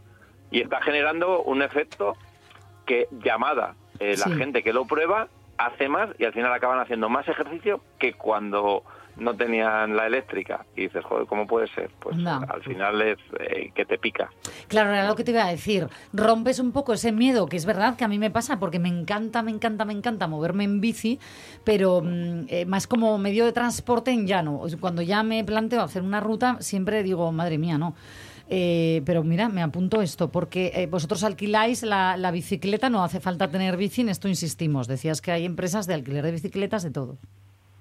Y 0.51 0.61
está 0.61 0.81
generando 0.83 1.43
un 1.43 1.63
efecto 1.63 2.17
que 2.87 3.07
llamada 3.11 3.75
eh, 4.01 4.17
la 4.19 4.27
Sí. 4.27 4.33
gente 4.35 4.63
que 4.63 4.73
lo 4.73 4.85
prueba 4.87 5.29
hace 5.59 5.89
más 5.89 6.09
y 6.19 6.25
al 6.25 6.33
final 6.33 6.53
acaban 6.53 6.81
haciendo 6.81 7.09
más 7.09 7.29
ejercicio 7.29 7.81
que 7.99 8.15
cuando 8.15 8.83
no 9.17 9.35
tenían 9.37 9.95
la 9.97 10.07
eléctrica. 10.07 10.65
Y 10.77 10.83
dices, 10.83 11.05
joder, 11.05 11.27
¿cómo 11.27 11.47
puede 11.47 11.67
ser? 11.69 11.91
Pues 12.01 12.17
No. 12.17 12.41
al 12.49 12.63
final 12.63 13.01
es 13.03 13.19
eh, 13.41 13.71
que 13.75 13.85
te 13.85 13.99
pica. 13.99 14.31
Claro, 14.69 14.91
era 14.91 15.07
lo 15.07 15.15
que 15.15 15.25
te 15.25 15.31
iba 15.33 15.45
a 15.45 15.51
decir. 15.51 15.89
Rompes 16.13 16.59
un 16.59 16.73
poco 16.73 16.93
ese 16.93 17.13
miedo, 17.13 17.47
que 17.47 17.57
es 17.57 17.67
verdad 17.67 17.97
que 17.97 18.05
a 18.05 18.09
mí 18.09 18.19
me 18.19 18.31
pasa, 18.31 18.59
porque 18.59 18.79
me 18.79 18.89
encanta, 18.89 19.43
me 19.43 19.51
encanta, 19.51 19.85
me 19.85 19.93
encanta 19.93 20.27
moverme 20.27 20.65
en 20.65 20.81
bici, 20.81 21.19
pero 21.65 22.01
mm, 22.03 22.45
eh, 22.49 22.65
más 22.67 22.87
como 22.87 23.19
medio 23.19 23.45
de 23.45 23.53
transporte 23.53 24.11
en 24.11 24.27
llano. 24.27 24.63
Cuando 24.81 25.03
ya 25.03 25.23
me 25.23 25.45
planteo 25.45 25.83
hacer 25.83 26.03
una 26.03 26.21
ruta, 26.21 26.57
siempre 26.61 27.03
digo, 27.03 27.31
madre 27.33 27.59
mía, 27.59 27.79
no. 27.79 27.95
Eh, 28.55 29.01
pero 29.07 29.23
mira, 29.25 29.49
me 29.49 29.63
apunto 29.63 30.03
esto, 30.03 30.31
porque 30.31 30.73
eh, 30.75 30.87
vosotros 30.87 31.25
alquiláis 31.25 31.83
la, 31.85 32.17
la 32.19 32.31
bicicleta, 32.31 32.91
no 32.91 33.03
hace 33.03 33.19
falta 33.21 33.49
tener 33.49 33.77
bici, 33.79 34.03
en 34.03 34.11
esto 34.11 34.29
insistimos. 34.29 34.89
Decías 34.89 35.23
que 35.23 35.33
hay 35.33 35.45
empresas 35.47 35.87
de 35.87 35.95
alquiler 35.95 36.25
de 36.25 36.33
bicicletas 36.33 36.83
de 36.83 36.91
todo. 36.91 37.19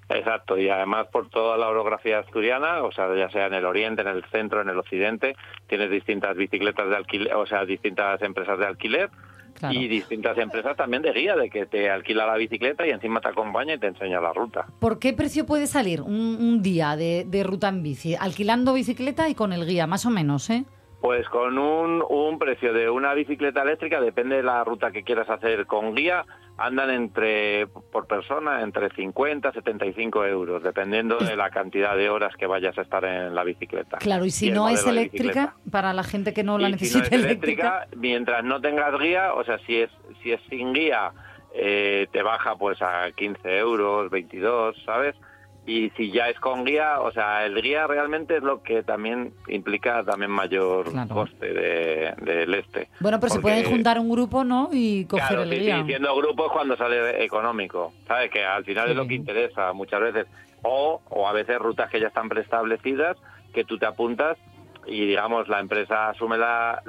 Exacto, 0.08 0.58
y 0.58 0.68
además 0.68 1.06
por 1.10 1.28
toda 1.30 1.56
la 1.56 1.68
orografía 1.68 2.18
asturiana, 2.18 2.82
o 2.82 2.92
sea, 2.92 3.14
ya 3.16 3.30
sea 3.30 3.46
en 3.46 3.54
el 3.54 3.64
oriente, 3.64 4.02
en 4.02 4.08
el 4.08 4.24
centro, 4.26 4.60
en 4.60 4.68
el 4.68 4.78
occidente, 4.78 5.36
tienes 5.68 5.90
distintas 5.90 6.36
bicicletas 6.36 6.88
de 6.88 6.96
alquiler, 6.96 7.34
o 7.34 7.46
sea, 7.46 7.64
distintas 7.64 8.20
empresas 8.22 8.58
de 8.58 8.66
alquiler 8.66 9.10
Claro. 9.54 9.74
y 9.78 9.86
distintas 9.86 10.36
empresas 10.38 10.76
también 10.78 11.02
de 11.02 11.12
guía, 11.12 11.36
de 11.36 11.50
que 11.50 11.66
te 11.66 11.90
alquila 11.90 12.26
la 12.26 12.36
bicicleta 12.36 12.86
y 12.86 12.90
encima 12.90 13.20
te 13.20 13.28
acompaña 13.28 13.74
y 13.74 13.78
te 13.78 13.86
enseña 13.86 14.18
la 14.18 14.32
ruta. 14.32 14.64
¿Por 14.80 14.98
qué 14.98 15.12
precio 15.12 15.44
puede 15.44 15.66
salir 15.66 16.00
un, 16.00 16.10
un 16.40 16.62
día 16.62 16.96
de, 16.96 17.24
de 17.26 17.42
ruta 17.44 17.68
en 17.68 17.82
bici? 17.82 18.14
Alquilando 18.18 18.72
bicicleta 18.72 19.28
y 19.28 19.34
con 19.34 19.52
el 19.52 19.66
guía, 19.66 19.86
más 19.86 20.06
o 20.06 20.10
menos, 20.10 20.48
¿eh? 20.48 20.64
Pues 21.02 21.28
con 21.28 21.58
un, 21.58 22.02
un 22.08 22.38
precio 22.38 22.72
de 22.72 22.88
una 22.88 23.12
bicicleta 23.12 23.62
eléctrica, 23.62 24.00
depende 24.00 24.36
de 24.36 24.42
la 24.42 24.64
ruta 24.64 24.90
que 24.90 25.02
quieras 25.04 25.28
hacer 25.28 25.66
con 25.66 25.94
guía, 25.94 26.24
andan 26.58 26.90
entre, 26.90 27.66
por 27.66 28.06
persona, 28.06 28.62
entre 28.62 28.90
50 28.90 29.48
y 29.48 29.52
75 29.52 30.26
euros, 30.26 30.62
dependiendo 30.62 31.18
de 31.18 31.36
la 31.36 31.50
cantidad 31.50 31.96
de 31.96 32.10
horas 32.10 32.34
que 32.36 32.46
vayas 32.46 32.76
a 32.78 32.82
estar 32.82 33.04
en 33.04 33.34
la 33.34 33.44
bicicleta. 33.44 33.98
Claro, 33.98 34.24
y 34.24 34.30
si 34.30 34.50
no 34.50 34.68
es 34.68 34.86
eléctrica, 34.86 35.56
para 35.70 35.92
la 35.92 36.04
gente 36.04 36.32
que 36.32 36.42
no 36.42 36.58
la 36.58 36.68
Y 36.68 36.78
si 36.78 36.94
no 36.94 37.00
necesita 37.00 37.16
es 37.16 37.24
eléctrica, 37.24 37.86
mientras 37.96 38.44
no 38.44 38.60
tengas 38.60 38.98
guía, 38.98 39.34
o 39.34 39.44
sea, 39.44 39.58
si 39.66 39.76
es, 39.76 39.90
si 40.22 40.32
es 40.32 40.40
sin 40.48 40.72
guía, 40.72 41.12
eh, 41.54 42.06
te 42.12 42.22
baja 42.22 42.56
pues 42.56 42.80
a 42.82 43.10
15 43.12 43.58
euros, 43.58 44.10
22, 44.10 44.76
¿sabes? 44.84 45.16
Y 45.64 45.90
si 45.90 46.10
ya 46.10 46.28
es 46.28 46.38
con 46.40 46.64
guía, 46.64 47.00
o 47.00 47.12
sea, 47.12 47.46
el 47.46 47.60
guía 47.62 47.86
realmente 47.86 48.36
es 48.38 48.42
lo 48.42 48.62
que 48.64 48.82
también 48.82 49.32
implica 49.46 50.02
también 50.02 50.30
mayor 50.32 50.90
Claro. 50.90 51.14
coste 51.14 51.52
de- 51.54 52.14
del 52.20 52.52
este. 52.54 52.88
Bueno, 52.98 53.20
pero 53.20 53.32
se 53.32 53.38
pueden 53.40 53.64
juntar 53.70 53.98
un 54.00 54.10
grupo, 54.10 54.42
¿no? 54.42 54.70
Y 54.72 55.04
coger 55.04 55.26
Claro, 55.28 55.42
el 55.44 55.50
sí, 55.50 55.58
guía. 55.60 55.78
sí, 55.82 55.86
siendo 55.86 56.16
grupos 56.16 56.50
cuando 56.50 56.76
sale 56.76 57.22
económico, 57.24 57.92
¿sabes? 58.08 58.30
Que 58.32 58.44
al 58.44 58.64
final 58.64 58.90
es 58.90 58.96
lo 58.96 59.06
que 59.06 59.14
interesa 59.14 59.72
muchas 59.72 60.00
veces. 60.00 60.26
O, 60.62 61.00
o 61.10 61.28
a 61.28 61.32
veces 61.32 61.58
rutas 61.60 61.88
que 61.90 62.00
ya 62.00 62.08
están 62.08 62.28
preestablecidas, 62.28 63.16
que 63.54 63.64
tú 63.64 63.78
te 63.78 63.86
apuntas 63.86 64.38
y, 64.86 65.06
digamos, 65.06 65.46
la 65.48 65.60
empresa 65.60 66.08
asume 66.08 66.38
la, 66.38 66.82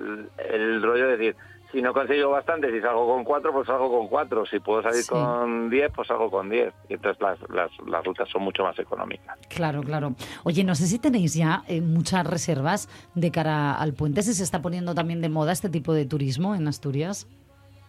el 0.50 0.82
rollo 0.82 1.08
de 1.10 1.18
decir, 1.18 1.36
si 1.74 1.82
no 1.82 1.92
consigo 1.92 2.30
bastante, 2.30 2.72
si 2.72 2.80
salgo 2.80 3.06
con 3.08 3.24
cuatro, 3.26 3.52
pues 3.52 3.68
salgo 3.68 3.90
con 3.90 4.08
cuatro. 4.08 4.46
Si 4.46 4.60
puedo 4.60 4.82
salir 4.84 5.02
Sí. 5.04 5.10
con 5.10 5.70
diez, 5.70 5.92
pues 5.94 6.08
salgo 6.08 6.30
con 6.32 6.50
diez. 6.50 6.74
Y 6.88 6.94
entonces 6.94 7.22
las, 7.22 7.38
las, 7.50 7.70
las 7.88 8.06
rutas 8.06 8.30
son 8.30 8.44
mucho 8.44 8.64
más 8.64 8.78
económicas. 8.80 9.38
Claro, 9.50 9.82
claro. 9.84 10.16
Oye, 10.44 10.64
no 10.64 10.76
sé 10.76 10.86
si 10.86 11.00
tenéis 11.00 11.34
ya 11.34 11.64
eh, 11.68 11.82
muchas 11.82 12.26
reservas 12.26 12.88
de 13.16 13.32
cara 13.32 13.74
al 13.74 13.94
puente, 13.94 14.22
si 14.22 14.34
se 14.34 14.44
está 14.44 14.62
poniendo 14.62 14.94
también 14.96 15.20
de 15.22 15.30
moda 15.30 15.52
este 15.52 15.68
tipo 15.70 15.94
de 15.94 16.06
turismo 16.06 16.56
en 16.56 16.68
Asturias. 16.68 17.28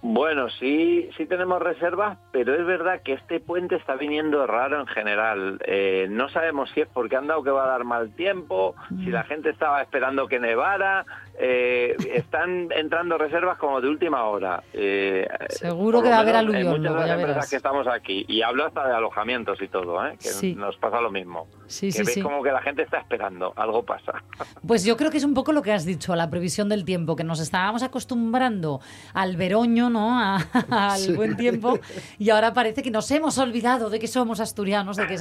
Bueno, 0.06 0.50
sí, 0.50 1.08
sí 1.16 1.24
tenemos 1.24 1.62
reservas, 1.62 2.18
pero 2.30 2.54
es 2.54 2.66
verdad 2.66 3.00
que 3.02 3.14
este 3.14 3.40
puente 3.40 3.76
está 3.76 3.94
viniendo 3.96 4.46
raro 4.46 4.78
en 4.80 4.86
general. 4.86 5.58
Eh, 5.66 6.08
no 6.10 6.28
sabemos 6.28 6.68
si 6.74 6.82
es 6.82 6.88
porque 6.92 7.16
han 7.16 7.26
dado 7.26 7.42
que 7.42 7.48
va 7.50 7.64
a 7.64 7.68
dar 7.68 7.84
mal 7.84 8.10
tiempo, 8.14 8.74
si 9.02 9.06
la 9.10 9.22
gente 9.22 9.48
estaba 9.48 9.80
esperando 9.80 10.26
que 10.28 10.38
nevara. 10.38 11.06
eh, 11.36 11.96
están 12.12 12.68
entrando 12.76 13.18
reservas 13.18 13.58
como 13.58 13.80
de 13.80 13.88
última 13.88 14.22
hora. 14.24 14.62
Eh, 14.72 15.26
Seguro 15.48 16.00
que 16.00 16.08
va 16.10 16.18
a 16.18 16.20
haber 16.20 16.34
en 16.34 16.40
aluvión 16.40 16.62
muchas 16.68 16.82
de 16.82 16.88
luego, 16.90 16.98
las 16.98 17.06
ya 17.08 17.14
empresas 17.14 17.34
verás. 17.36 17.50
que 17.50 17.56
estamos 17.56 17.86
aquí. 17.88 18.24
Y 18.28 18.42
hablo 18.42 18.66
hasta 18.66 18.86
de 18.86 18.94
alojamientos 18.94 19.60
y 19.60 19.66
todo, 19.68 20.06
¿eh? 20.06 20.12
que 20.12 20.28
Sí. 20.28 20.54
nos 20.54 20.76
pasa 20.76 21.00
lo 21.00 21.10
mismo. 21.10 21.48
Sí, 21.66 21.86
que 21.86 21.92
sí, 21.92 21.98
ves 22.04 22.14
sí. 22.14 22.22
como 22.22 22.40
que 22.42 22.52
la 22.52 22.60
gente 22.62 22.82
está 22.82 22.98
esperando, 22.98 23.52
algo 23.56 23.82
pasa. 23.84 24.22
Pues 24.68 24.84
yo 24.84 24.96
creo 24.96 25.10
que 25.10 25.16
es 25.16 25.24
un 25.24 25.34
poco 25.34 25.52
lo 25.52 25.62
que 25.62 25.72
has 25.72 25.84
dicho, 25.84 26.14
la 26.14 26.30
previsión 26.30 26.68
del 26.68 26.84
tiempo, 26.84 27.16
que 27.16 27.24
nos 27.24 27.40
estábamos 27.40 27.82
acostumbrando 27.82 28.80
al 29.12 29.36
veroño, 29.36 29.90
¿no? 29.94 30.18
A- 30.20 30.36
al 30.92 31.16
buen 31.16 31.36
tiempo, 31.36 31.78
y 32.18 32.28
ahora 32.30 32.52
parece 32.52 32.82
que 32.82 32.90
nos 32.90 33.10
hemos 33.10 33.38
olvidado 33.38 33.88
de 33.88 33.98
que 33.98 34.06
somos 34.08 34.40
asturianos, 34.40 34.96
de 34.98 35.06
que 35.06 35.16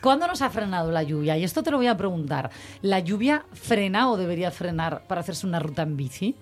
¿cuándo 0.00 0.26
nos 0.26 0.40
ha 0.40 0.48
frenado 0.48 0.90
la 0.90 1.02
lluvia? 1.02 1.36
Y 1.36 1.44
esto 1.44 1.62
te 1.62 1.70
lo 1.70 1.76
voy 1.76 1.88
a 1.88 1.96
preguntar. 1.96 2.50
¿La 2.80 3.00
lluvia 3.00 3.44
frena 3.52 4.10
o 4.10 4.16
debería 4.16 4.50
frenar 4.50 5.02
para 5.06 5.20
hacerse 5.20 5.46
una 5.46 5.58
ruta 5.58 5.82
en 5.82 5.96
bici? 5.96 6.34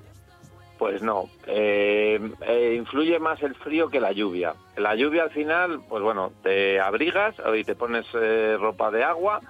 Pues 0.79 1.01
no, 1.01 1.29
eh, 1.47 2.21
eh, 2.47 2.75
influye 2.77 3.19
más 3.21 3.41
el 3.43 3.55
frío 3.55 3.89
que 3.89 4.01
la 4.01 4.11
lluvia. 4.13 4.55
La 4.77 4.95
lluvia 4.97 5.23
al 5.25 5.31
final, 5.31 5.81
pues 5.89 6.03
bueno, 6.03 6.33
te 6.43 6.81
abrigas 6.81 7.35
y 7.57 7.63
te 7.65 7.75
pones 7.77 8.05
eh, 8.15 8.57
ropa 8.59 8.91
de 8.91 9.05
agua 9.05 9.41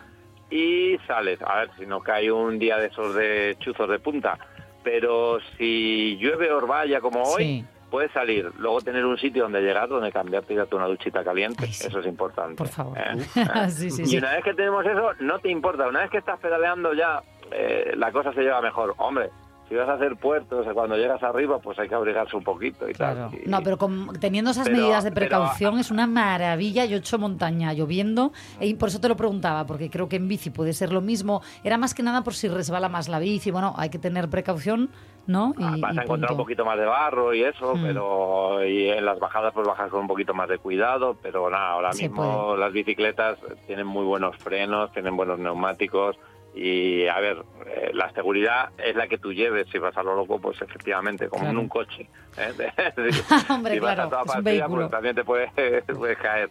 y 0.51 0.99
sales. 1.07 1.39
A 1.43 1.61
ver, 1.61 1.71
si 1.79 1.87
no 1.87 2.01
cae 2.01 2.31
un 2.31 2.59
día 2.59 2.77
de 2.77 2.89
esos 2.89 3.15
de 3.15 3.57
chuzos 3.61 3.89
de 3.89 3.99
punta. 3.99 4.39
Pero 4.85 5.39
si 5.57 6.19
llueve 6.21 6.53
orvalla 6.53 7.01
como 7.01 7.23
hoy, 7.23 7.43
Sí. 7.45 7.65
Puedes 7.93 8.11
salir. 8.13 8.51
Luego 8.59 8.81
tener 8.81 9.05
un 9.07 9.17
sitio 9.19 9.45
donde 9.45 9.61
llegar, 9.61 9.89
donde 9.89 10.11
cambiarte 10.11 10.55
y 10.55 10.57
darte 10.57 10.75
una 10.75 10.87
duchita 10.87 11.23
caliente. 11.23 11.67
Ay, 11.67 11.73
sí. 11.73 11.87
Eso 11.87 12.01
es 12.01 12.07
importante. 12.07 12.57
Por 12.57 12.69
favor. 12.69 12.99
¿eh? 12.99 13.19
Sí, 13.71 13.91
sí, 13.91 14.03
y 14.07 14.17
una 14.19 14.33
vez 14.33 14.43
que 14.43 14.55
tenemos 14.55 14.85
eso, 14.85 15.11
no 15.21 15.39
te 15.39 15.51
importa. 15.51 15.87
Una 15.87 16.01
vez 16.01 16.11
que 16.11 16.19
estás 16.19 16.41
pedaleando 16.41 16.95
ya, 16.95 17.23
eh, 17.53 17.93
la 17.97 18.11
cosa 18.11 18.33
se 18.33 18.41
lleva 18.41 18.61
mejor. 18.63 18.95
Hombre, 18.99 19.29
si 19.69 19.75
vas 19.77 19.89
a 19.89 19.95
hacer 19.95 20.17
puertos, 20.17 20.67
cuando 20.75 20.97
llegas 20.97 21.23
arriba, 21.23 21.59
pues 21.59 21.79
hay 21.79 21.89
que 21.89 21.95
abrigarse 21.95 22.37
un 22.37 22.45
poquito 22.45 22.89
y 22.89 22.93
Claro. 22.93 23.31
tal. 23.31 23.39
Y- 23.41 23.49
No, 23.49 23.63
pero 23.63 23.79
con- 23.79 24.19
teniendo 24.21 24.51
esas 24.51 24.67
Pero- 24.69 24.79
medidas 24.79 25.05
de 25.05 25.13
pero- 25.13 25.27
precaución 25.29 25.79
es 25.79 25.91
una 25.91 26.07
maravilla. 26.07 26.85
Yo 26.85 26.97
he 26.97 26.99
hecho 26.99 27.19
montaña 27.19 27.73
lloviendo 27.73 28.33
y 28.61 28.75
por 28.75 28.89
eso 28.91 29.01
te 29.01 29.09
lo 29.09 29.17
preguntaba, 29.17 29.65
porque 29.67 29.89
creo 29.91 30.09
que 30.09 30.17
en 30.17 30.29
bici 30.29 30.51
puede 30.51 30.73
ser 30.73 30.93
lo 30.93 31.01
mismo. 31.01 31.41
Era 31.65 31.79
más 31.79 31.95
que 31.95 32.03
nada 32.03 32.23
por 32.23 32.35
si 32.35 32.49
resbala 32.49 32.89
más 32.89 33.09
la 33.09 33.19
bici. 33.19 33.51
Bueno, 33.51 33.75
hay 33.79 33.89
que 33.91 33.99
tener 33.99 34.29
precaución, 34.29 34.91
¿no? 35.26 35.52
Y, 35.59 35.62
Ah, 35.62 35.75
vas 35.79 35.95
y 35.95 35.99
a 35.99 36.02
encontrar 36.02 36.33
un 36.33 36.38
poquito 36.38 36.64
más 36.64 36.79
de 36.79 36.85
barro 36.85 37.33
y 37.35 37.43
eso, 37.45 37.75
Mm. 37.76 37.83
pero 37.85 38.64
y 38.67 38.88
en 38.91 39.05
las 39.05 39.19
bajadas 39.19 39.52
pues 39.55 39.67
bajas 39.67 39.91
con 39.91 40.00
un 40.00 40.07
poquito 40.09 40.35
más 40.35 40.49
de 40.49 40.59
cuidado, 40.59 41.17
pero 41.23 41.49
nada, 41.50 41.71
ahora 41.71 41.93
Se 41.93 42.05
mismo 42.09 42.47
puede. 42.49 42.59
las 42.61 42.73
bicicletas 42.73 43.38
tienen 43.67 43.87
muy 43.87 44.05
buenos 44.05 44.37
frenos, 44.38 44.93
tienen 44.93 45.17
buenos 45.17 45.38
neumáticos 45.38 46.17
y 46.55 47.07
a 47.07 47.19
ver, 47.19 47.38
eh, 47.67 47.93
la 47.95 48.12
seguridad 48.12 48.69
es 48.76 48.95
la 48.95 49.09
que 49.09 49.17
tú 49.17 49.33
lleves, 49.33 49.67
si 49.73 49.79
vas 49.79 49.97
a 49.97 50.02
lo 50.02 50.14
loco, 50.14 50.38
pues 50.38 50.61
efectivamente, 50.61 51.29
como 51.29 51.45
Claro. 51.45 51.52
en 51.52 51.59
un 51.64 51.69
coche. 51.69 52.09
¿eh? 52.37 52.52
Hombre, 53.49 53.73
si 53.75 53.81
vas 53.81 53.95
claro, 53.95 54.02
a 54.02 54.11
toda 54.11 54.25
partida, 54.25 54.69
pues 54.69 54.91
también 54.91 55.14
te 55.14 55.25
puedes, 55.25 55.50
puedes 55.97 56.19
caer. 56.19 56.50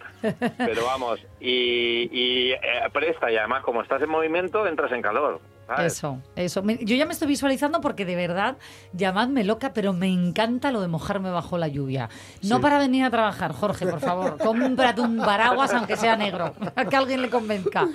Pero 0.58 0.86
vamos, 0.86 1.20
y, 1.40 2.10
y, 2.12 2.52
eh, 2.54 2.60
presta, 2.92 3.32
y 3.32 3.38
además 3.38 3.64
como 3.64 3.82
estás 3.84 4.02
en 4.02 4.10
movimiento, 4.10 4.66
entras 4.66 4.92
en 4.92 5.02
calor. 5.04 5.40
¿Sabes? 5.76 5.94
Eso, 5.94 6.20
eso. 6.36 6.64
Yo 6.82 6.96
ya 6.96 7.06
me 7.06 7.14
estoy 7.14 7.28
visualizando 7.28 7.82
porque 7.82 8.06
de 8.06 8.16
verdad, 8.16 8.58
llamadme 8.94 9.44
loca, 9.44 9.74
pero 9.74 9.94
me 9.94 10.08
encanta 10.08 10.72
lo 10.72 10.82
de 10.82 10.88
mojarme 10.88 11.30
bajo 11.32 11.58
la 11.58 11.68
lluvia. 11.68 12.10
No 12.44 12.62
para 12.62 12.78
venir 12.80 13.04
a 13.04 13.10
trabajar, 13.10 13.52
Jorge, 13.54 13.86
por 13.88 14.00
favor. 14.00 14.38
Cómprate 14.44 15.02
un 15.02 15.18
paraguas, 15.18 15.74
aunque 15.74 15.96
sea 15.98 16.16
negro, 16.16 16.54
que 16.90 16.96
alguien 16.96 17.22
le 17.22 17.30
convenzca. 17.30 17.88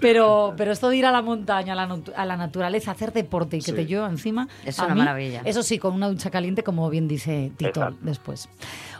Pero, 0.00 0.54
pero 0.56 0.72
esto 0.72 0.88
de 0.88 0.96
ir 0.96 1.06
a 1.06 1.12
la 1.12 1.22
montaña, 1.22 1.72
a 1.72 1.76
la, 1.76 1.98
a 2.16 2.24
la 2.24 2.36
naturaleza, 2.36 2.90
hacer 2.92 3.12
deporte 3.12 3.56
y 3.56 3.60
que 3.60 3.70
Sí. 3.70 3.72
te 3.72 3.84
llueva 3.86 4.08
encima. 4.08 4.48
Es 4.64 4.78
a 4.78 4.84
una 4.86 4.94
mí, 4.94 5.00
maravilla. 5.00 5.42
Eso 5.44 5.62
sí, 5.62 5.78
con 5.78 5.94
una 5.94 6.08
ducha 6.08 6.30
caliente, 6.30 6.62
como 6.62 6.88
bien 6.90 7.08
dice 7.08 7.52
Tito 7.56 7.68
Exacto. 7.80 7.98
después. 8.02 8.48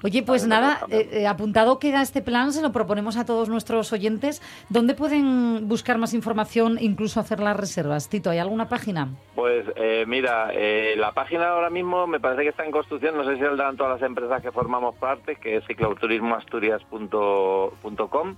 Oye, 0.05 0.23
pues 0.23 0.47
nada, 0.47 0.81
eh, 0.91 1.09
eh, 1.13 1.27
apuntado 1.27 1.79
queda 1.79 2.03
este 2.03 2.21
plan, 2.21 2.53
se 2.53 2.61
lo 2.61 2.73
proponemos 2.73 3.17
a 3.17 3.25
todos 3.25 3.49
nuestros 3.49 3.91
oyentes. 3.91 4.43
¿Dónde 4.69 4.93
pueden 4.93 5.67
buscar 5.67 5.97
más 5.97 6.13
información, 6.13 6.77
incluso 6.79 7.21
hacer 7.21 7.41
las 7.41 7.57
reservas? 7.57 8.11
Tito, 8.11 8.29
¿hay 8.29 8.37
alguna 8.37 8.69
página? 8.69 9.09
Pues 9.35 9.65
eh, 9.77 10.05
mira, 10.07 10.51
eh, 10.53 10.93
la 10.99 11.13
página 11.13 11.49
ahora 11.49 11.71
mismo 11.71 12.07
me 12.07 12.21
parece 12.21 12.43
que 12.43 12.51
está 12.51 12.67
en 12.67 12.71
construcción, 12.71 13.17
no 13.17 13.25
sé 13.25 13.37
si 13.37 13.41
saldrán 13.41 13.79
todas 13.79 13.99
las 13.99 14.07
empresas 14.07 14.43
que 14.43 14.53
formamos 14.53 14.95
parte, 14.97 15.37
que 15.37 15.57
es 15.57 15.67
cicloturismoasturias.com. 15.67 18.37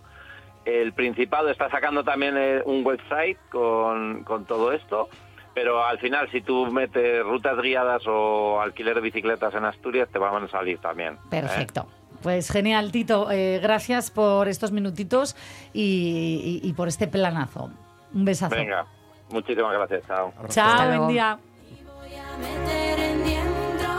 El 0.65 0.93
Principado 0.93 1.51
está 1.51 1.69
sacando 1.69 2.05
también 2.05 2.37
un 2.65 2.87
website 2.87 3.39
con, 3.51 4.23
con 4.23 4.45
todo 4.45 4.71
esto, 4.71 5.09
pero 5.57 5.83
al 5.83 5.99
final 5.99 6.31
si 6.31 6.43
tú 6.43 6.67
metes 6.71 7.25
rutas 7.25 7.57
guiadas 7.63 8.03
o 8.07 8.61
alquiler 8.61 8.95
de 8.95 9.01
bicicletas 9.01 9.55
en 9.55 9.65
Asturias 9.65 10.07
te 10.13 10.19
van 10.19 10.45
a 10.45 10.49
salir 10.49 10.79
también. 10.81 11.15
¿eh? 11.15 11.19
Perfecto. 11.31 11.87
Pues 12.23 12.51
genial, 12.51 12.93
Tito. 12.93 13.31
Eh, 13.31 13.59
gracias 13.63 14.11
por 14.11 14.49
estos 14.49 14.71
minutitos 14.71 15.35
y, 15.73 16.61
y- 16.63 16.69
y 16.69 16.73
por 16.75 16.89
este 16.89 17.07
planazo. 17.09 17.71
Un 18.13 18.25
besazo. 18.27 18.55
Venga, 18.55 18.85
muchísimas 19.31 19.73
gracias, 19.73 20.03
chao. 20.07 20.31
Chao, 20.49 20.99
buen 20.99 21.09
día. 21.09 21.39
Voy 21.99 22.09
a 22.15 22.37
meter 22.37 22.99
en 23.01 23.25
dentro 23.25 23.93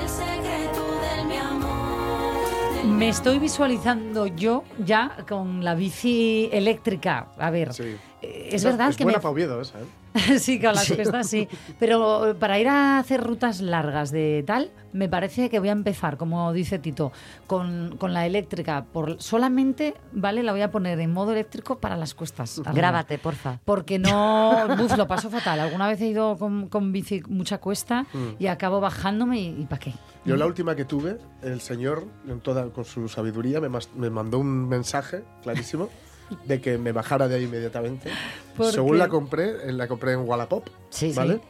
el 0.00 0.08
secreto 0.08 1.00
de 1.18 1.24
mi 1.26 1.36
amor, 1.36 2.76
de 2.82 2.84
Me 2.84 3.08
estoy 3.10 3.38
visualizando 3.38 4.26
yo 4.26 4.64
ya 4.78 5.18
con 5.28 5.62
la 5.62 5.74
bici 5.74 6.48
eléctrica. 6.50 7.26
A 7.38 7.50
ver, 7.50 7.74
Sí. 7.74 7.94
eh, 8.22 8.48
es 8.52 8.64
verdad 8.64 8.88
es 8.88 8.96
que 8.96 9.04
buena 9.04 9.20
me... 9.20 9.60
esa, 9.60 9.80
¿eh? 9.80 9.84
sí, 10.38 10.60
con 10.60 10.74
las 10.74 10.90
cuestas 10.90 11.28
sí. 11.28 11.48
Pero 11.78 12.30
eh, 12.30 12.34
para 12.34 12.58
ir 12.58 12.68
a 12.68 12.98
hacer 12.98 13.22
rutas 13.22 13.60
largas 13.60 14.10
de 14.10 14.42
tal, 14.46 14.70
me 14.92 15.08
parece 15.08 15.50
que 15.50 15.58
voy 15.58 15.68
a 15.68 15.72
empezar, 15.72 16.16
como 16.16 16.52
dice 16.52 16.78
Tito, 16.78 17.12
con, 17.46 17.96
con 17.98 18.12
la 18.12 18.26
eléctrica. 18.26 18.84
Por, 18.92 19.20
solamente, 19.20 19.94
¿vale? 20.12 20.42
La 20.42 20.52
voy 20.52 20.62
a 20.62 20.70
poner 20.70 20.98
en 21.00 21.12
modo 21.12 21.32
eléctrico 21.32 21.78
para 21.78 21.96
las 21.96 22.14
cuestas. 22.14 22.58
arriba. 22.58 22.72
Grábate, 22.72 23.18
porfa. 23.18 23.60
Porque 23.64 23.98
no, 23.98 24.66
buf, 24.78 24.96
lo 24.96 25.06
paso 25.06 25.30
fatal. 25.30 25.60
Alguna 25.60 25.88
vez 25.88 26.00
he 26.00 26.06
ido 26.06 26.36
con, 26.38 26.68
con 26.68 26.92
bici 26.92 27.22
mucha 27.28 27.58
cuesta 27.58 28.06
Mm. 28.12 28.36
y 28.38 28.46
acabo 28.46 28.80
bajándome 28.80 29.40
y, 29.40 29.66
¿para 29.68 29.80
qué? 29.80 29.92
Yo 30.24 30.36
la 30.36 30.46
última 30.46 30.74
que 30.74 30.84
tuve, 30.84 31.18
el 31.42 31.60
señor, 31.60 32.06
en 32.28 32.40
toda, 32.40 32.70
con 32.70 32.84
su 32.84 33.08
sabiduría, 33.08 33.60
me, 33.60 33.68
mas- 33.68 33.90
me 33.94 34.10
mandó 34.10 34.38
un 34.38 34.68
mensaje 34.68 35.22
clarísimo 35.42 35.88
de 36.44 36.60
que 36.60 36.78
me 36.78 36.92
bajara 36.92 37.28
de 37.28 37.36
ahí 37.36 37.44
inmediatamente. 37.44 38.10
¿Por 38.56 38.72
Según 38.72 38.92
qué? 38.92 38.98
la 38.98 39.08
compré, 39.08 39.68
en- 39.68 39.76
la 39.78 39.86
compré 39.88 40.12
en 40.12 40.20
Wallapop, 40.20 40.68
Sí, 40.90 41.10
sí. 41.10 41.16
¿vale? 41.16 41.40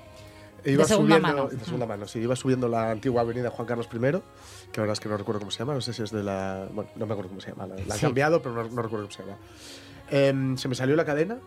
E 0.64 0.76
De 0.76 0.84
segunda 0.84 1.16
subiendo, 1.16 1.28
mano. 1.44 1.48
De 1.48 1.64
segunda 1.64 1.86
mano, 1.86 2.08
sí. 2.08 2.18
Iba 2.18 2.34
subiendo 2.34 2.68
la 2.68 2.90
antigua 2.90 3.20
avenida 3.22 3.50
Juan 3.50 3.68
Carlos 3.68 3.88
I, 3.92 3.98
que 4.72 4.80
ahora 4.80 4.92
es 4.94 5.00
que 5.00 5.08
no 5.08 5.16
recuerdo 5.16 5.38
cómo 5.40 5.50
se 5.52 5.60
llama, 5.60 5.74
no 5.74 5.80
sé 5.80 5.92
si 5.92 6.02
es 6.02 6.10
de 6.10 6.24
la... 6.24 6.66
Bueno, 6.72 6.90
no 6.96 7.06
me 7.06 7.12
acuerdo 7.12 7.28
cómo 7.28 7.40
se 7.40 7.50
llama, 7.50 7.68
la, 7.68 7.76
la 7.76 7.82
han 7.82 7.92
Sí. 7.92 8.00
cambiado, 8.00 8.42
pero 8.42 8.54
no, 8.56 8.62
no 8.64 8.82
recuerdo 8.82 9.06
cómo 9.06 9.10
se 9.12 9.22
llama. 9.22 9.36
Em, 10.10 10.56
se 10.56 10.68
me 10.68 10.74
salió 10.74 10.96
la 10.96 11.04
cadena, 11.04 11.38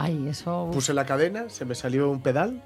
Ay, 0.00 0.28
eso... 0.28 0.70
puse 0.72 0.94
la 0.94 1.04
cadena, 1.04 1.48
se 1.48 1.64
me 1.64 1.74
salió 1.74 2.10
un 2.10 2.20
pedal 2.20 2.62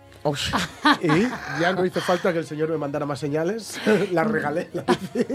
y 1.03 1.61
ya 1.61 1.73
no 1.75 1.85
hizo 1.85 2.01
falta 2.01 2.33
que 2.33 2.39
el 2.39 2.47
señor 2.47 2.71
me 2.71 2.79
mandara 2.79 3.05
más 3.05 3.19
señales. 3.19 3.79
la 4.13 4.25
regalé, 4.25 4.71
la 4.73 4.83
bici, 4.85 5.27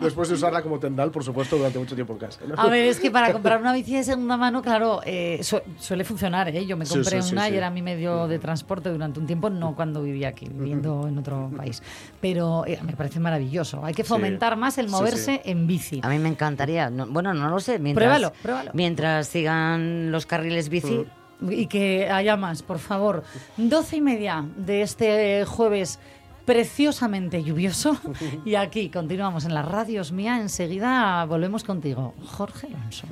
después 0.00 0.28
de 0.28 0.34
usarla 0.34 0.60
como 0.62 0.78
tendal, 0.80 1.10
por 1.12 1.22
supuesto, 1.22 1.56
durante 1.56 1.78
mucho 1.78 1.94
tiempo 1.94 2.14
en 2.14 2.18
casa. 2.18 2.40
¿no? 2.46 2.54
A 2.60 2.66
ver, 2.68 2.86
es 2.86 2.98
que 2.98 3.10
para 3.12 3.32
comprar 3.32 3.60
una 3.60 3.72
bici 3.72 3.94
de 3.94 4.02
segunda 4.02 4.36
mano, 4.36 4.60
claro, 4.60 5.00
eh, 5.04 5.38
su- 5.42 5.60
suele 5.78 6.02
funcionar, 6.04 6.48
¿eh? 6.48 6.66
Yo 6.66 6.76
me 6.76 6.84
compré 6.86 7.22
sí, 7.22 7.28
sí, 7.28 7.34
una 7.34 7.46
sí. 7.46 7.54
y 7.54 7.56
era 7.56 7.70
mi 7.70 7.82
medio 7.82 8.26
de 8.26 8.38
transporte 8.40 8.88
durante 8.90 9.20
un 9.20 9.26
tiempo, 9.26 9.50
no 9.50 9.76
cuando 9.76 10.02
vivía 10.02 10.28
aquí, 10.30 10.48
viviendo 10.50 11.06
en 11.06 11.16
otro 11.18 11.50
país. 11.56 11.80
Pero 12.20 12.64
eh, 12.66 12.80
me 12.82 12.94
parece 12.96 13.20
maravilloso. 13.20 13.84
Hay 13.84 13.94
que 13.94 14.02
fomentar 14.04 14.56
más 14.56 14.78
el 14.78 14.88
moverse 14.88 15.42
sí. 15.44 15.50
en 15.50 15.66
bici. 15.66 16.00
a 16.02 16.08
mí 16.08 16.18
me 16.18 16.28
encantaría. 16.28 16.90
No- 16.90 17.06
bueno, 17.06 17.34
no 17.34 17.48
lo 17.50 17.60
sé. 17.60 17.78
Mientras, 17.78 18.04
Pruébalo, 18.08 18.32
pruébalo. 18.42 18.70
Mientras 18.74 19.28
sigan 19.28 20.10
los 20.10 20.26
carriles 20.26 20.68
bici, 20.68 21.06
Y 21.50 21.66
que 21.66 22.10
haya 22.10 22.36
más, 22.36 22.62
por 22.62 22.78
favor. 22.78 23.24
Doce 23.56 23.96
y 23.96 24.00
media 24.00 24.44
de 24.56 24.82
este 24.82 25.44
jueves 25.44 25.98
preciosamente 26.44 27.42
lluvioso. 27.42 27.96
Y 28.44 28.54
aquí 28.56 28.90
continuamos 28.90 29.44
en 29.44 29.54
las 29.54 29.66
radios 29.66 30.12
mía. 30.12 30.40
Enseguida 30.40 31.24
volvemos 31.24 31.64
contigo, 31.64 32.14
Jorge 32.24 32.68
Alonso. 32.68 33.06